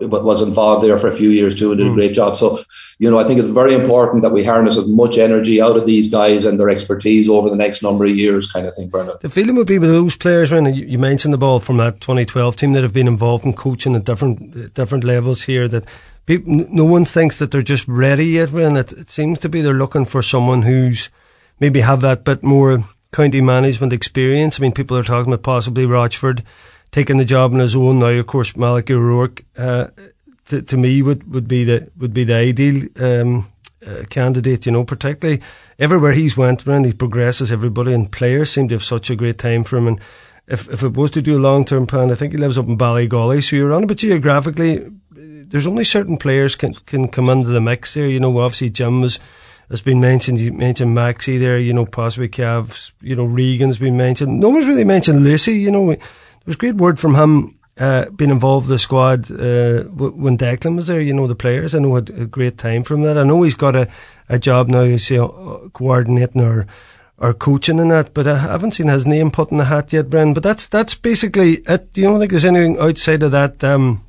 was 0.00 0.42
involved 0.42 0.84
there 0.84 0.98
for 0.98 1.08
a 1.08 1.16
few 1.16 1.30
years 1.30 1.58
too 1.58 1.70
and 1.70 1.78
did 1.78 1.86
a 1.86 1.90
hmm. 1.90 1.96
great 1.96 2.12
job. 2.12 2.36
So, 2.36 2.60
you 2.98 3.10
know, 3.10 3.18
I 3.18 3.24
think 3.24 3.38
it's 3.38 3.48
very 3.48 3.74
important 3.74 4.22
that 4.22 4.32
we 4.32 4.44
harness 4.44 4.76
as 4.76 4.86
much 4.86 5.18
energy 5.18 5.60
out 5.60 5.76
of 5.76 5.86
these 5.86 6.10
guys 6.10 6.44
and 6.44 6.58
their 6.58 6.70
expertise 6.70 7.28
over 7.28 7.50
the 7.50 7.56
next 7.56 7.82
number 7.82 8.04
of 8.04 8.10
years, 8.10 8.50
kind 8.50 8.66
of 8.66 8.74
thing, 8.74 8.88
Bernard. 8.88 9.20
The 9.20 9.30
feeling 9.30 9.56
would 9.56 9.66
be 9.66 9.78
with 9.78 9.90
those 9.90 10.16
players, 10.16 10.50
man. 10.50 10.72
You 10.74 10.98
mentioned 10.98 11.32
the 11.32 11.38
ball 11.38 11.60
from 11.60 11.76
that 11.78 12.00
2012 12.00 12.56
team 12.56 12.72
that 12.72 12.82
have 12.82 12.92
been 12.92 13.08
involved 13.08 13.44
in 13.44 13.52
coaching 13.52 13.94
at 13.94 14.04
different 14.04 14.74
different 14.74 15.04
levels 15.04 15.42
here. 15.42 15.68
That 15.68 15.84
people, 16.26 16.52
no 16.52 16.84
one 16.84 17.04
thinks 17.04 17.38
that 17.38 17.50
they're 17.50 17.62
just 17.62 17.86
ready 17.88 18.26
yet, 18.26 18.52
man. 18.52 18.76
It, 18.76 18.92
it 18.92 19.10
seems 19.10 19.38
to 19.40 19.48
be 19.48 19.60
they're 19.60 19.74
looking 19.74 20.04
for 20.04 20.22
someone 20.22 20.62
who's 20.62 21.10
maybe 21.60 21.80
have 21.80 22.00
that 22.00 22.24
bit 22.24 22.42
more 22.42 22.84
county 23.12 23.40
management 23.40 23.92
experience. 23.92 24.58
I 24.58 24.62
mean, 24.62 24.72
people 24.72 24.96
are 24.96 25.04
talking 25.04 25.32
about 25.32 25.44
possibly 25.44 25.86
Rochford 25.86 26.42
taking 26.94 27.16
the 27.16 27.24
job 27.24 27.52
on 27.52 27.58
his 27.58 27.74
own 27.74 27.98
now. 27.98 28.06
Of 28.06 28.28
course, 28.28 28.56
Malachy 28.56 28.94
O'Rourke, 28.94 29.44
uh, 29.58 29.88
to, 30.44 30.62
to 30.62 30.76
me 30.76 31.02
would, 31.02 31.28
would 31.34 31.48
be 31.48 31.64
the 31.64 31.90
would 31.98 32.14
be 32.14 32.22
the 32.22 32.34
ideal 32.34 32.86
um, 33.00 33.50
uh, 33.84 34.04
candidate. 34.08 34.64
You 34.64 34.72
know, 34.72 34.84
particularly 34.84 35.42
everywhere 35.76 36.12
he's 36.12 36.36
went, 36.36 36.64
when 36.64 36.84
he 36.84 36.92
progresses 36.92 37.50
everybody, 37.50 37.92
and 37.92 38.12
players 38.12 38.52
seem 38.52 38.68
to 38.68 38.76
have 38.76 38.84
such 38.84 39.10
a 39.10 39.16
great 39.16 39.38
time 39.38 39.64
for 39.64 39.76
him. 39.76 39.88
And 39.88 40.00
if 40.46 40.68
if 40.68 40.84
it 40.84 40.96
was 40.96 41.10
to 41.12 41.22
do 41.22 41.36
a 41.36 41.42
long 41.42 41.64
term 41.64 41.84
plan, 41.86 42.12
I 42.12 42.14
think 42.14 42.32
he 42.32 42.38
lives 42.38 42.58
up 42.58 42.68
in 42.68 42.78
Ballygawley, 42.78 43.42
so 43.42 43.56
you're 43.56 43.72
on. 43.72 43.88
But 43.88 43.96
geographically, 43.96 44.88
there's 45.10 45.66
only 45.66 45.84
certain 45.84 46.16
players 46.16 46.54
can 46.54 46.74
can 46.86 47.08
come 47.08 47.28
into 47.28 47.48
the 47.48 47.60
mix 47.60 47.94
there. 47.94 48.06
You 48.06 48.20
know, 48.20 48.38
obviously 48.38 48.70
Jim 48.70 49.00
was 49.00 49.18
has 49.68 49.82
been 49.82 49.98
mentioned. 49.98 50.38
You 50.38 50.52
mentioned 50.52 50.96
Maxi 50.96 51.40
there, 51.40 51.58
you 51.58 51.72
know, 51.72 51.86
possibly 51.86 52.28
Cavs, 52.28 52.92
you 53.00 53.16
know, 53.16 53.24
Regan's 53.24 53.78
been 53.78 53.96
mentioned. 53.96 54.38
No 54.38 54.50
one's 54.50 54.68
really 54.68 54.84
mentioned 54.84 55.24
Lacey, 55.24 55.58
you 55.58 55.72
know. 55.72 55.96
There 56.44 56.50
was 56.50 56.56
great 56.56 56.74
word 56.74 56.98
from 56.98 57.14
him 57.14 57.58
uh, 57.78 58.10
being 58.10 58.30
involved 58.30 58.66
in 58.66 58.72
the 58.72 58.78
squad 58.78 59.30
uh, 59.30 59.84
when 59.84 60.36
Declan 60.38 60.76
was 60.76 60.86
there. 60.86 61.00
You 61.00 61.14
know, 61.14 61.26
the 61.26 61.34
players 61.34 61.74
I 61.74 61.78
know 61.78 61.94
had 61.94 62.10
a 62.10 62.26
great 62.26 62.58
time 62.58 62.84
from 62.84 63.02
that. 63.02 63.16
I 63.16 63.24
know 63.24 63.42
he's 63.42 63.54
got 63.54 63.74
a, 63.74 63.90
a 64.28 64.38
job 64.38 64.68
now, 64.68 64.82
you 64.82 64.98
see, 64.98 65.18
uh, 65.18 65.28
coordinating 65.72 66.42
or 66.42 66.66
or 67.16 67.32
coaching 67.32 67.78
in 67.78 67.88
that, 67.88 68.12
but 68.12 68.26
I 68.26 68.36
haven't 68.36 68.72
seen 68.72 68.88
his 68.88 69.06
name 69.06 69.30
put 69.30 69.52
in 69.52 69.58
the 69.58 69.64
hat 69.66 69.92
yet, 69.92 70.06
Bren. 70.06 70.34
But 70.34 70.42
that's 70.42 70.66
that's 70.66 70.94
basically 70.94 71.62
it. 71.66 71.88
You 71.94 72.04
don't 72.04 72.18
think 72.18 72.32
there's 72.32 72.44
anything 72.44 72.78
outside 72.78 73.22
of 73.22 73.30
that? 73.30 73.62
Um, 73.62 74.04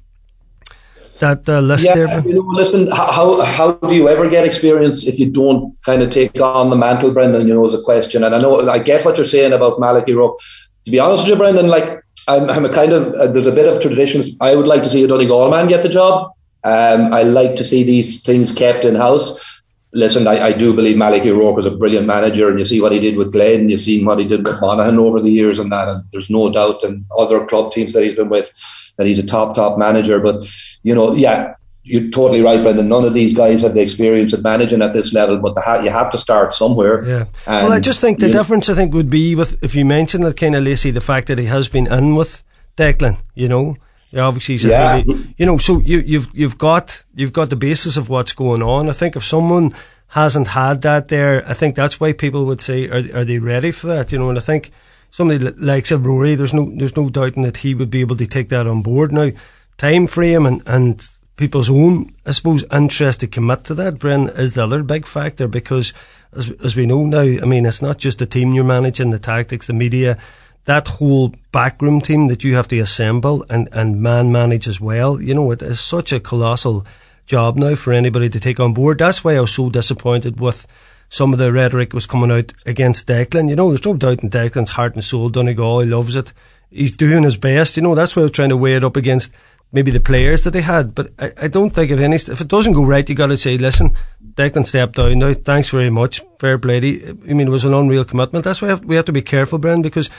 that 1.20 1.48
uh, 1.48 1.62
list 1.62 1.86
yeah, 1.86 1.96
there? 1.96 2.20
You 2.22 2.34
know, 2.34 2.42
listen, 2.42 2.92
how 2.92 3.42
how 3.42 3.74
do 3.74 3.96
you 3.96 4.10
ever 4.10 4.30
get 4.30 4.46
experience 4.46 5.08
if 5.08 5.18
you 5.20 5.32
don't 5.32 5.76
kind 5.84 6.02
of 6.02 6.10
take 6.10 6.40
on 6.42 6.70
the 6.70 6.76
mantle, 6.76 7.12
Brendan? 7.12 7.48
You 7.48 7.54
know, 7.54 7.66
is 7.66 7.74
a 7.74 7.82
question. 7.82 8.24
And 8.24 8.36
I 8.36 8.42
know 8.42 8.68
I 8.68 8.80
get 8.80 9.06
what 9.06 9.18
you're 9.18 9.26
saying 9.26 9.54
about 9.54 9.80
Malachy 9.80 10.14
Rook. 10.14 10.38
To 10.86 10.92
be 10.92 11.00
honest 11.00 11.24
with 11.24 11.30
you, 11.30 11.36
Brendan, 11.38 11.68
like 11.68 12.04
I'm, 12.28 12.50
I'm 12.50 12.66
a 12.66 12.74
kind 12.74 12.92
of 12.92 13.14
uh, 13.14 13.28
there's 13.28 13.48
a 13.48 13.52
bit 13.52 13.72
of 13.72 13.82
traditions. 13.82 14.38
I 14.42 14.56
would 14.56 14.68
like 14.68 14.84
to 14.84 14.90
see 14.90 15.04
a 15.04 15.08
Donegal 15.08 15.50
man 15.50 15.68
get 15.68 15.84
the 15.84 15.90
job. 15.90 16.32
Um, 16.64 17.14
I 17.14 17.24
like 17.24 17.58
to 17.58 17.64
see 17.64 17.84
these 17.84 18.24
things 18.24 18.52
kept 18.52 18.86
in 18.86 18.96
house. 18.96 19.62
Listen, 19.94 20.28
I, 20.28 20.48
I 20.48 20.52
do 20.52 20.76
believe 20.76 20.98
Malachy 20.98 21.32
O'Rourke 21.32 21.56
was 21.56 21.66
a 21.66 21.72
brilliant 21.72 22.08
manager, 22.08 22.50
and 22.50 22.60
you 22.60 22.66
see 22.66 22.82
what 22.82 22.92
he 22.92 23.00
did 23.00 23.16
with 23.16 23.32
Glen, 23.32 23.70
you've 23.70 23.80
seen 23.80 24.04
what 24.04 24.20
he 24.20 24.26
did 24.26 24.46
with 24.46 24.60
Monaghan 24.60 24.98
over 24.98 25.22
the 25.22 25.30
years, 25.30 25.60
and 25.60 25.72
that, 25.72 25.88
and 25.88 26.04
there's 26.12 26.30
no 26.30 26.52
doubt, 26.52 26.84
and 26.84 27.06
other 27.18 27.46
club 27.46 27.72
teams 27.72 27.94
that 27.94 28.04
he's 28.04 28.16
been 28.16 28.30
with, 28.30 28.52
that 28.98 29.08
he's 29.08 29.20
a 29.20 29.26
top 29.26 29.56
top 29.56 29.78
manager. 29.78 30.20
But 30.20 30.48
you 30.84 30.96
know, 30.96 31.14
yeah, 31.14 31.56
you're 31.86 32.10
totally 32.10 32.42
right, 32.42 32.64
Brendan. 32.64 32.90
None 32.90 33.06
of 33.06 33.14
these 33.14 33.36
guys 33.36 33.62
have 33.62 33.76
the 33.76 33.82
experience 33.82 34.34
of 34.34 34.42
managing 34.44 34.82
at 34.82 34.92
this 34.92 35.14
level, 35.14 35.38
but 35.38 35.56
ha- 35.58 35.82
you 35.82 35.92
have 35.92 36.10
to 36.12 36.18
start 36.18 36.52
somewhere. 36.52 37.06
Yeah. 37.06 37.26
Well, 37.46 37.72
I 37.72 37.80
just 37.80 38.02
think 38.02 38.20
the 38.20 38.32
difference, 38.32 38.70
I 38.70 38.74
think, 38.74 38.92
would 38.94 39.10
be 39.10 39.36
with 39.36 39.64
if 39.64 39.76
you 39.76 39.86
mention 39.86 40.22
that 40.22 40.36
kind 40.36 40.56
of 40.56 40.64
Lacey, 40.64 40.90
the 40.90 41.00
fact 41.00 41.28
that 41.28 41.38
he 41.38 41.46
has 41.46 41.70
been 41.70 41.86
in 41.86 42.16
with 42.16 42.44
Declan, 42.76 43.22
you 43.36 43.48
know. 43.48 43.76
Yeah, 44.10 44.24
obviously 44.24 44.56
he's 44.56 44.66
yeah. 44.66 44.96
Really, 44.96 45.34
you 45.38 45.46
know, 45.46 45.58
so 45.60 45.80
you, 45.80 46.00
you've 46.00 46.30
you've 46.34 46.58
got 46.58 47.04
you've 47.14 47.34
got 47.34 47.52
the 47.52 47.56
basis 47.56 47.98
of 47.98 48.10
what's 48.10 48.34
going 48.34 48.64
on. 48.64 48.90
I 48.90 48.94
think 48.94 49.16
if 49.16 49.24
someone 49.24 49.76
hasn't 50.08 50.48
had 50.50 50.82
that 50.84 51.10
there, 51.10 51.48
I 51.48 51.54
think 51.54 51.76
that's 51.76 52.00
why 52.00 52.14
people 52.14 52.46
would 52.46 52.62
say, 52.62 52.88
are 52.88 53.20
are 53.20 53.26
they 53.26 53.38
ready 53.38 53.72
for 53.72 53.88
that? 53.88 54.12
You 54.12 54.18
know, 54.18 54.30
and 54.30 54.38
I 54.38 54.42
think 54.42 54.72
somebody 55.12 55.52
like 55.52 55.86
say 55.86 55.98
Rory, 55.98 56.34
there's 56.34 56.54
no 56.54 56.72
there's 56.76 56.98
no 56.98 57.10
doubting 57.10 57.44
that 57.44 57.58
he 57.58 57.76
would 57.76 57.92
be 57.92 58.02
able 58.02 58.16
to 58.18 58.26
take 58.26 58.50
that 58.50 58.66
on 58.66 58.82
board 58.82 59.12
now. 59.12 59.32
Time 59.78 60.08
frame 60.08 60.46
and 60.46 60.64
and 60.66 61.08
people's 61.36 61.70
own, 61.70 62.14
I 62.26 62.32
suppose, 62.32 62.64
interest 62.72 63.20
to 63.20 63.28
commit 63.28 63.64
to 63.66 63.76
that, 63.76 63.96
Bren, 63.96 64.38
is 64.38 64.54
the 64.54 64.64
other 64.64 64.84
big 64.84 65.06
factor 65.06 65.48
because, 65.48 65.94
as, 66.34 66.52
as 66.64 66.76
we 66.76 66.86
know 66.86 67.06
now, 67.06 67.22
I 67.22 67.46
mean, 67.46 67.66
it's 67.66 67.82
not 67.82 67.98
just 67.98 68.20
the 68.20 68.26
team 68.26 68.54
you're 68.54 68.64
managing, 68.64 69.12
the 69.12 69.20
tactics, 69.20 69.68
the 69.68 69.74
media, 69.74 70.18
that 70.66 70.88
whole 70.88 71.34
backroom 71.52 72.02
team 72.02 72.28
that 72.28 72.44
you 72.44 72.56
have 72.56 72.68
to 72.70 72.80
assemble 72.80 73.46
and, 73.50 73.70
and 73.72 74.02
man 74.02 74.32
manage 74.32 74.68
as 74.68 74.82
well. 74.82 75.22
You 75.22 75.34
know, 75.36 75.52
it 75.52 75.62
is 75.62 75.80
such 75.80 76.12
a 76.12 76.20
colossal 76.20 76.86
job 77.26 77.56
now 77.56 77.76
for 77.76 77.94
anybody 77.94 78.30
to 78.30 78.40
take 78.40 78.60
on 78.60 78.74
board. 78.74 78.98
That's 78.98 79.24
why 79.24 79.36
I 79.36 79.42
was 79.42 79.54
so 79.54 79.70
disappointed 79.70 80.40
with 80.40 80.66
some 81.10 81.34
of 81.34 81.40
the 81.40 81.54
rhetoric 81.54 81.94
was 81.94 82.08
coming 82.08 82.32
out 82.32 82.54
against 82.66 83.08
Declan. 83.08 83.50
You 83.50 83.56
know, 83.56 83.70
there's 83.70 83.86
no 83.86 83.94
doubt 83.94 84.24
in 84.24 84.30
Declan's 84.30 84.72
heart 84.72 84.96
and 84.96 85.04
soul. 85.04 85.30
Donegal, 85.30 85.82
he 85.82 85.88
loves 85.88 86.16
it. 86.16 86.34
He's 86.72 86.92
doing 86.92 87.24
his 87.24 87.38
best. 87.38 87.78
You 87.78 87.84
know, 87.84 87.96
that's 87.96 88.16
why 88.16 88.22
I 88.22 88.24
was 88.24 88.32
trying 88.32 88.50
to 88.50 88.58
weigh 88.58 88.76
it 88.76 88.84
up 88.84 88.96
against 88.96 89.32
maybe 89.76 89.92
the 89.92 90.00
players 90.00 90.46
that 90.46 90.52
they 90.52 90.62
had. 90.62 90.96
But 90.96 91.12
I, 91.20 91.34
I 91.44 91.48
don't 91.50 91.72
think 91.72 91.92
if 91.92 92.00
any 92.00 92.16
if 92.16 92.42
it 92.42 92.48
doesn't 92.48 92.74
go 92.74 92.86
right, 92.86 93.08
you 93.08 93.14
got 93.14 93.28
to 93.28 93.38
say, 93.38 93.58
listen, 93.58 93.96
Declan 94.34 94.66
stepped 94.66 94.96
down 94.96 95.20
now. 95.20 95.34
Thanks 95.34 95.70
very 95.70 95.90
much, 95.90 96.24
fair 96.40 96.58
play. 96.58 96.78
I 96.78 97.34
mean, 97.34 97.48
it 97.48 97.52
was 97.52 97.66
an 97.66 97.74
unreal 97.74 98.06
commitment. 98.06 98.46
That's 98.46 98.62
why 98.62 98.68
we 98.68 98.70
have, 98.70 98.86
we 98.86 98.96
have 98.96 99.06
to 99.06 99.12
be 99.12 99.22
careful, 99.22 99.60
Bren, 99.60 99.84
because 99.84 100.10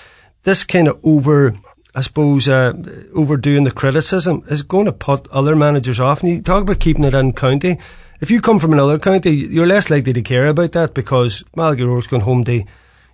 this 0.45 0.63
kind 0.63 0.87
of 0.87 1.01
over. 1.03 1.55
I 1.95 2.03
suppose 2.03 2.47
uh, 2.47 2.75
overdoing 3.15 3.65
the 3.65 3.71
criticism 3.71 4.45
is 4.51 4.61
going 4.61 4.85
to 4.85 4.93
put 4.93 5.27
other 5.29 5.57
managers 5.57 5.99
off. 5.99 6.23
And 6.23 6.31
you 6.31 6.43
talk 6.43 6.65
about 6.65 6.79
keeping 6.79 7.05
it 7.05 7.15
in 7.15 7.33
county. 7.33 7.79
If 8.21 8.31
you 8.31 8.43
come 8.43 8.59
from 8.59 8.75
another 8.75 8.99
county, 8.99 9.31
you're 9.31 9.67
less 9.67 9.89
likely 9.89 10.13
to 10.13 10.21
care 10.21 10.47
about 10.49 10.73
that 10.73 10.93
because 10.93 11.43
Malachy 11.57 11.85
O'Rourke's 11.85 12.07
going 12.07 12.21
home 12.21 12.45
to 12.45 12.65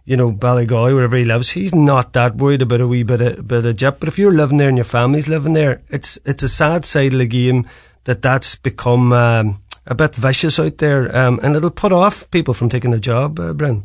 you 0.05 0.17
know, 0.17 0.33
Ballygawley, 0.33 0.95
wherever 0.95 1.17
he 1.17 1.25
lives, 1.25 1.51
he's 1.51 1.75
not 1.75 2.13
that 2.15 2.37
worried 2.37 2.63
about 2.63 2.81
a 2.81 2.89
wee 2.89 3.03
bit 3.03 3.21
of, 3.21 3.47
bit 3.47 3.65
of 3.65 3.77
jip. 3.77 4.01
But 4.01 4.09
if 4.09 4.19
you're 4.19 4.33
living 4.33 4.59
there 4.59 4.69
and 4.69 4.77
your 4.77 4.85
family's 4.85 5.29
living 5.29 5.53
there, 5.53 5.83
it's 5.91 6.19
it's 6.25 6.43
a 6.43 6.49
sad 6.49 6.85
side 6.85 7.13
of 7.13 7.19
the 7.19 7.27
game 7.27 7.67
that 8.05 8.23
that's 8.23 8.57
become 8.57 9.13
um, 9.13 9.63
a 9.87 9.95
bit 9.95 10.15
vicious 10.15 10.59
out 10.59 10.79
there, 10.79 11.15
um, 11.17 11.39
and 11.43 11.55
it'll 11.55 11.71
put 11.71 11.93
off 11.93 12.31
people 12.31 12.55
from 12.55 12.69
taking 12.69 12.93
a 12.93 12.99
job, 12.99 13.39
uh, 13.39 13.53
Bren. 13.53 13.85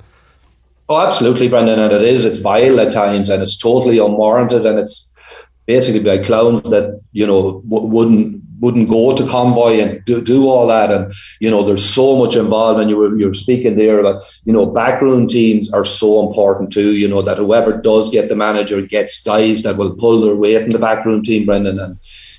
Oh, 0.90 1.06
absolutely, 1.06 1.50
Brendan, 1.50 1.80
and 1.80 1.94
it 1.94 2.02
is. 2.02 2.26
It's 2.26 2.40
vile 2.40 2.80
at 2.80 2.94
times, 2.94 3.30
and 3.30 3.44
it's 3.44 3.58
totally 3.58 4.00
unwarranted, 4.00 4.66
and 4.66 4.80
it's 4.80 5.14
basically 5.66 6.04
by 6.04 6.24
clowns 6.24 6.64
that 6.64 7.02
you 7.12 7.28
know 7.28 7.62
w- 7.62 7.88
wouldn't 7.88 8.42
wouldn't 8.60 8.90
go 8.90 9.16
to 9.16 9.28
convoy 9.28 9.80
and 9.80 10.04
do, 10.06 10.22
do 10.22 10.50
all 10.50 10.68
that. 10.68 10.92
And, 10.92 11.14
you 11.40 11.50
know, 11.50 11.64
there's 11.64 11.86
so 11.86 12.18
much 12.18 12.36
involved. 12.36 12.80
And 12.80 12.90
you 12.90 12.98
were, 12.98 13.18
you 13.18 13.28
were 13.28 13.34
speaking 13.34 13.76
there 13.76 14.00
about, 14.00 14.24
you 14.46 14.54
know, 14.54 14.66
backroom 14.66 15.28
teams 15.28 15.72
are 15.72 15.86
so 15.86 16.28
important 16.28 16.74
too, 16.74 16.96
you 16.96 17.08
know, 17.08 17.22
that 17.22 17.38
whoever 17.38 17.78
does 17.78 18.10
get 18.10 18.30
the 18.30 18.36
manager 18.36 18.82
gets 18.82 19.22
guys 19.24 19.64
that 19.64 19.78
will 19.78 19.96
pull 19.96 20.22
their 20.22 20.36
weight 20.36 20.64
in 20.64 20.72
the 20.72 20.80
backroom 20.80 21.24
team, 21.24 21.46
Brendan. 21.46 21.80
And, 21.80 21.98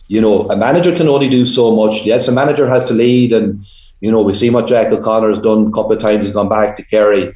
you 0.08 0.20
know, 0.20 0.48
a 0.50 0.56
manager 0.56 0.96
can 0.96 1.08
only 1.08 1.28
do 1.28 1.44
so 1.44 1.74
much. 1.74 2.04
Yes, 2.04 2.28
a 2.28 2.32
manager 2.32 2.68
has 2.68 2.86
to 2.86 2.94
lead. 2.94 3.32
And, 3.32 3.62
you 4.00 4.10
know, 4.10 4.22
we've 4.22 4.36
seen 4.36 4.52
what 4.52 4.66
Jack 4.66 4.92
O'Connor 4.92 5.28
has 5.28 5.40
done 5.40 5.66
a 5.66 5.72
couple 5.72 5.92
of 5.92 6.00
times. 6.00 6.24
He's 6.24 6.34
gone 6.34 6.48
back 6.48 6.76
to 6.76 6.84
Kerry. 6.84 7.34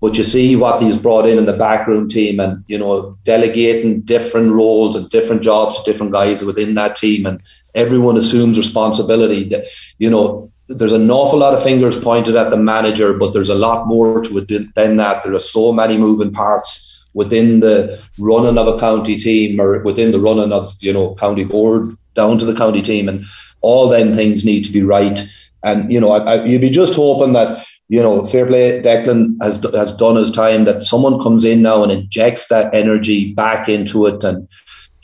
But 0.00 0.18
you 0.18 0.24
see 0.24 0.54
what 0.54 0.82
he's 0.82 0.98
brought 0.98 1.26
in 1.26 1.38
in 1.38 1.46
the 1.46 1.56
backroom 1.56 2.10
team 2.10 2.38
and, 2.38 2.62
you 2.66 2.76
know, 2.76 3.16
delegating 3.24 4.02
different 4.02 4.52
roles 4.52 4.96
and 4.96 5.08
different 5.08 5.40
jobs 5.42 5.78
to 5.82 5.90
different 5.90 6.12
guys 6.12 6.44
within 6.44 6.74
that 6.74 6.96
team. 6.96 7.24
And 7.24 7.40
everyone 7.74 8.16
assumes 8.16 8.58
responsibility. 8.58 9.50
You 9.98 10.10
know, 10.10 10.52
there's 10.68 10.92
an 10.92 11.10
awful 11.10 11.38
lot 11.38 11.54
of 11.54 11.62
fingers 11.62 11.98
pointed 11.98 12.36
at 12.36 12.50
the 12.50 12.56
manager, 12.56 13.18
but 13.18 13.32
there's 13.32 13.50
a 13.50 13.54
lot 13.54 13.86
more 13.86 14.22
to 14.22 14.38
it 14.38 14.74
than 14.74 14.96
that. 14.96 15.22
There 15.22 15.34
are 15.34 15.40
so 15.40 15.72
many 15.72 15.98
moving 15.98 16.32
parts 16.32 17.04
within 17.12 17.60
the 17.60 18.02
running 18.18 18.58
of 18.58 18.66
a 18.66 18.78
county 18.78 19.16
team 19.16 19.60
or 19.60 19.82
within 19.82 20.10
the 20.10 20.20
running 20.20 20.52
of, 20.52 20.74
you 20.80 20.92
know, 20.92 21.14
county 21.16 21.44
board 21.44 21.96
down 22.14 22.38
to 22.38 22.44
the 22.44 22.56
county 22.56 22.82
team. 22.82 23.08
And 23.08 23.24
all 23.60 23.88
them 23.88 24.14
things 24.14 24.44
need 24.44 24.64
to 24.64 24.72
be 24.72 24.82
right. 24.82 25.20
And, 25.62 25.92
you 25.92 26.00
know, 26.00 26.12
I, 26.12 26.18
I, 26.18 26.44
you'd 26.44 26.60
be 26.60 26.70
just 26.70 26.94
hoping 26.94 27.34
that, 27.34 27.66
you 27.88 28.02
know, 28.02 28.24
fair 28.24 28.46
play, 28.46 28.82
Declan 28.82 29.36
has, 29.42 29.62
has 29.74 29.92
done 29.96 30.16
his 30.16 30.30
time, 30.30 30.64
that 30.64 30.82
someone 30.82 31.20
comes 31.20 31.44
in 31.44 31.62
now 31.62 31.82
and 31.82 31.92
injects 31.92 32.48
that 32.48 32.74
energy 32.74 33.34
back 33.34 33.68
into 33.68 34.06
it 34.06 34.24
and, 34.24 34.48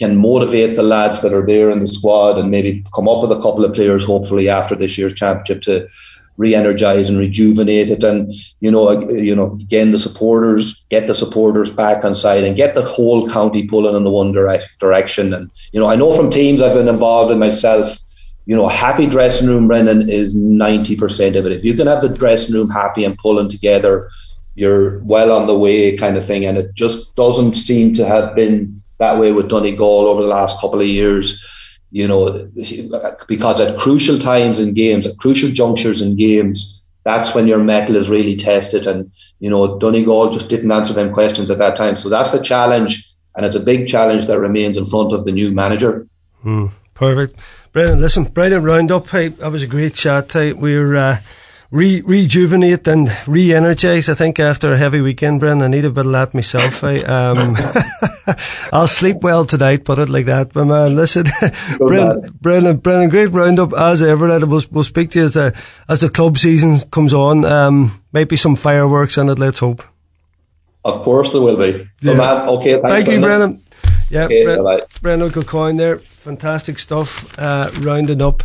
can 0.00 0.16
motivate 0.16 0.74
the 0.74 0.82
lads 0.82 1.20
that 1.20 1.34
are 1.34 1.46
there 1.46 1.70
in 1.70 1.80
the 1.80 1.86
squad 1.86 2.38
and 2.38 2.50
maybe 2.50 2.82
come 2.94 3.06
up 3.06 3.22
with 3.22 3.30
a 3.30 3.40
couple 3.40 3.64
of 3.64 3.74
players 3.74 4.04
hopefully 4.04 4.48
after 4.48 4.74
this 4.74 4.96
year's 4.96 5.14
championship 5.14 5.62
to 5.62 5.86
re-energize 6.38 7.10
and 7.10 7.18
rejuvenate 7.18 7.90
it. 7.90 8.02
And 8.02 8.32
you 8.60 8.70
know 8.70 9.08
you 9.10 9.36
know 9.36 9.52
again 9.60 9.92
the 9.92 9.98
supporters 9.98 10.82
get 10.88 11.06
the 11.06 11.14
supporters 11.14 11.70
back 11.70 12.02
on 12.02 12.14
side 12.14 12.44
and 12.44 12.56
get 12.56 12.74
the 12.74 12.82
whole 12.82 13.28
county 13.28 13.68
pulling 13.68 13.94
in 13.94 14.04
the 14.04 14.10
one 14.10 14.32
direct 14.32 14.68
direction. 14.80 15.34
And 15.34 15.50
you 15.72 15.78
know 15.78 15.86
I 15.86 15.96
know 15.96 16.14
from 16.14 16.30
teams 16.30 16.62
I've 16.62 16.74
been 16.74 16.88
involved 16.88 17.30
in 17.30 17.38
myself 17.38 17.98
you 18.46 18.56
know 18.56 18.68
happy 18.68 19.06
dressing 19.06 19.48
room 19.48 19.68
Brendan 19.68 20.08
is 20.08 20.34
90% 20.34 21.36
of 21.36 21.44
it. 21.44 21.52
If 21.52 21.64
you 21.64 21.74
can 21.74 21.86
have 21.86 22.00
the 22.00 22.08
dressing 22.08 22.54
room 22.54 22.70
happy 22.70 23.04
and 23.04 23.18
pulling 23.18 23.50
together 23.50 24.08
you're 24.54 24.98
well 25.04 25.32
on 25.32 25.46
the 25.46 25.58
way 25.58 25.96
kind 25.96 26.16
of 26.16 26.26
thing. 26.26 26.44
And 26.44 26.58
it 26.58 26.74
just 26.74 27.14
doesn't 27.16 27.54
seem 27.54 27.94
to 27.94 28.06
have 28.06 28.34
been 28.34 28.79
that 29.00 29.18
way 29.18 29.32
with 29.32 29.48
Donegal 29.48 30.06
over 30.06 30.22
the 30.22 30.28
last 30.28 30.60
couple 30.60 30.80
of 30.80 30.86
years. 30.86 31.44
You 31.92 32.06
know, 32.06 32.48
because 33.26 33.60
at 33.60 33.80
crucial 33.80 34.20
times 34.20 34.60
in 34.60 34.74
games, 34.74 35.08
at 35.08 35.18
crucial 35.18 35.50
junctures 35.50 36.00
in 36.00 36.16
games, 36.16 36.86
that's 37.02 37.34
when 37.34 37.48
your 37.48 37.58
mettle 37.58 37.96
is 37.96 38.08
really 38.08 38.36
tested. 38.36 38.86
And, 38.86 39.10
you 39.40 39.50
know, 39.50 39.76
Donegal 39.76 40.30
just 40.30 40.48
didn't 40.48 40.70
answer 40.70 40.92
them 40.92 41.12
questions 41.12 41.50
at 41.50 41.58
that 41.58 41.74
time. 41.74 41.96
So 41.96 42.08
that's 42.08 42.30
the 42.30 42.40
challenge. 42.40 43.04
And 43.34 43.44
it's 43.44 43.56
a 43.56 43.60
big 43.60 43.88
challenge 43.88 44.26
that 44.26 44.38
remains 44.38 44.76
in 44.76 44.86
front 44.86 45.12
of 45.12 45.24
the 45.24 45.32
new 45.32 45.50
manager. 45.50 46.06
Hmm, 46.42 46.66
perfect. 46.94 47.40
Brendan, 47.72 48.00
listen, 48.00 48.24
brilliant 48.24 48.64
roundup. 48.64 49.08
Hey, 49.08 49.28
that 49.28 49.50
was 49.50 49.64
a 49.64 49.66
great 49.66 49.94
chat. 49.94 50.30
Hey, 50.30 50.52
we're, 50.52 50.94
uh, 50.94 51.18
re- 51.70 52.02
rejuvenate 52.02 52.86
and 52.88 53.10
re-energize. 53.26 54.08
I 54.08 54.14
think 54.14 54.38
after 54.38 54.72
a 54.72 54.78
heavy 54.78 55.00
weekend, 55.00 55.40
Bren, 55.40 55.62
I 55.62 55.68
need 55.68 55.84
a 55.84 55.90
bit 55.90 56.06
of 56.06 56.12
that 56.12 56.34
myself. 56.34 56.82
I, 56.84 56.98
um, 57.00 57.56
I'll 58.72 58.86
sleep 58.86 59.18
well 59.22 59.46
tonight, 59.46 59.84
put 59.84 59.98
it 59.98 60.08
like 60.08 60.26
that. 60.26 60.52
But 60.52 60.66
man, 60.66 60.96
listen, 60.96 61.26
Brendan, 61.78 62.36
Brendan, 62.40 62.76
Brendan, 62.78 63.10
great 63.10 63.26
roundup 63.28 63.72
as 63.72 64.02
ever. 64.02 64.26
We'll, 64.46 64.62
we'll 64.70 64.84
speak 64.84 65.10
to 65.10 65.20
you 65.20 65.24
as 65.26 65.34
the, 65.34 65.58
as 65.88 66.00
the 66.00 66.10
club 66.10 66.38
season 66.38 66.80
comes 66.90 67.14
on. 67.14 67.44
Um, 67.44 68.02
maybe 68.12 68.36
some 68.36 68.56
fireworks 68.56 69.16
in 69.16 69.28
it, 69.28 69.38
let's 69.38 69.58
hope. 69.58 69.82
Of 70.84 71.02
course 71.02 71.32
there 71.32 71.42
will 71.42 71.56
be. 71.56 71.88
Yeah. 72.00 72.14
man, 72.14 72.48
okay, 72.48 72.80
Thank 72.80 73.08
you, 73.08 73.20
Brendan. 73.20 73.62
Yeah, 74.08 74.24
okay, 74.24 74.44
Brendan, 74.44 74.80
Brendan 75.02 75.30
Kilcoyne 75.30 75.76
there. 75.76 75.98
Fantastic 75.98 76.78
stuff, 76.78 77.38
uh, 77.38 77.70
rounding 77.80 78.20
up 78.20 78.42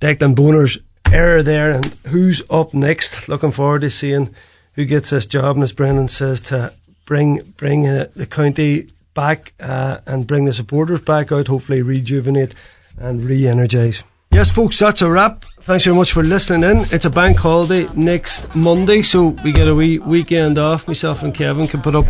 Declan 0.00 0.34
Bonner's 0.34 0.78
error 1.12 1.42
there. 1.42 1.70
And 1.70 1.86
who's 2.08 2.42
up 2.50 2.74
next? 2.74 3.28
Looking 3.28 3.52
forward 3.52 3.82
to 3.82 3.90
seeing 3.90 4.34
who 4.74 4.84
gets 4.84 5.10
this 5.10 5.26
job. 5.26 5.56
And 5.56 5.62
as 5.64 5.72
Brendan 5.72 6.08
says, 6.08 6.40
to 6.42 6.72
bring 7.04 7.54
bring 7.56 7.86
uh, 7.86 8.08
the 8.14 8.26
county 8.26 8.88
back 9.14 9.52
uh, 9.60 9.98
and 10.06 10.26
bring 10.26 10.44
the 10.44 10.52
supporters 10.52 11.00
back 11.00 11.32
out. 11.32 11.48
Hopefully, 11.48 11.82
rejuvenate 11.82 12.54
and 12.98 13.24
re-energise. 13.24 14.04
Yes, 14.32 14.50
folks, 14.52 14.78
that's 14.78 15.00
a 15.00 15.10
wrap. 15.10 15.44
Thanks 15.60 15.84
very 15.84 15.96
much 15.96 16.12
for 16.12 16.22
listening 16.22 16.68
in. 16.68 16.84
It's 16.90 17.06
a 17.06 17.10
bank 17.10 17.38
holiday 17.38 17.88
next 17.94 18.54
Monday, 18.54 19.00
so 19.00 19.28
we 19.28 19.52
get 19.52 19.66
a 19.66 19.74
wee 19.74 19.98
weekend 19.98 20.58
off. 20.58 20.86
Myself 20.86 21.22
and 21.22 21.34
Kevin 21.34 21.66
can 21.66 21.80
put 21.80 21.94
up 21.94 22.06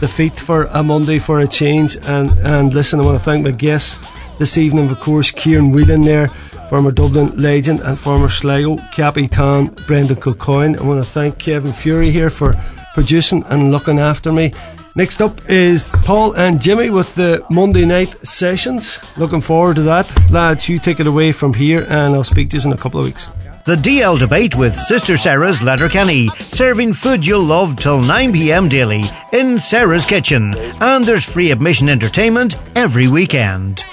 the 0.00 0.08
feet 0.08 0.32
for 0.32 0.64
a 0.72 0.82
Monday 0.82 1.18
for 1.18 1.40
a 1.40 1.46
change. 1.46 1.96
And, 2.06 2.30
and 2.38 2.72
listen, 2.72 2.98
I 2.98 3.04
want 3.04 3.18
to 3.18 3.24
thank 3.24 3.44
my 3.44 3.50
guests 3.50 3.98
this 4.38 4.58
evening, 4.58 4.90
of 4.90 5.00
course, 5.00 5.32
Ciarán 5.32 5.72
Whelan 5.72 6.02
there, 6.02 6.28
former 6.68 6.90
Dublin 6.90 7.36
legend, 7.36 7.80
and 7.80 7.98
former 7.98 8.28
Sligo 8.28 8.76
Capitan 8.92 9.66
Brendan 9.86 10.16
Kilcoyne. 10.16 10.78
I 10.78 10.82
want 10.82 11.02
to 11.02 11.10
thank 11.10 11.38
Kevin 11.38 11.72
Fury 11.72 12.10
here 12.10 12.30
for 12.30 12.54
producing 12.94 13.44
and 13.44 13.70
looking 13.70 13.98
after 13.98 14.32
me. 14.32 14.52
Next 14.94 15.20
up 15.20 15.40
is 15.50 15.90
Paul 16.04 16.34
and 16.36 16.60
Jimmy 16.60 16.88
with 16.88 17.14
the 17.14 17.44
Monday 17.50 17.84
night 17.84 18.26
sessions. 18.26 18.98
Looking 19.18 19.42
forward 19.42 19.76
to 19.76 19.82
that. 19.82 20.30
Lads, 20.30 20.68
you 20.68 20.78
take 20.78 21.00
it 21.00 21.06
away 21.06 21.32
from 21.32 21.52
here 21.52 21.82
and 21.88 22.14
I'll 22.14 22.24
speak 22.24 22.50
to 22.50 22.56
you 22.56 22.64
in 22.64 22.72
a 22.72 22.78
couple 22.78 23.00
of 23.00 23.06
weeks. 23.06 23.28
The 23.66 23.76
DL 23.76 24.18
debate 24.18 24.54
with 24.54 24.74
Sister 24.74 25.16
Sarah's 25.16 25.60
Letterkenny, 25.60 26.28
serving 26.38 26.92
food 26.94 27.26
you'll 27.26 27.42
love 27.42 27.76
till 27.76 28.00
9pm 28.00 28.70
daily 28.70 29.02
in 29.32 29.58
Sarah's 29.58 30.06
Kitchen. 30.06 30.54
And 30.80 31.04
there's 31.04 31.24
free 31.24 31.50
admission 31.50 31.88
entertainment 31.88 32.54
every 32.74 33.08
weekend. 33.08 33.84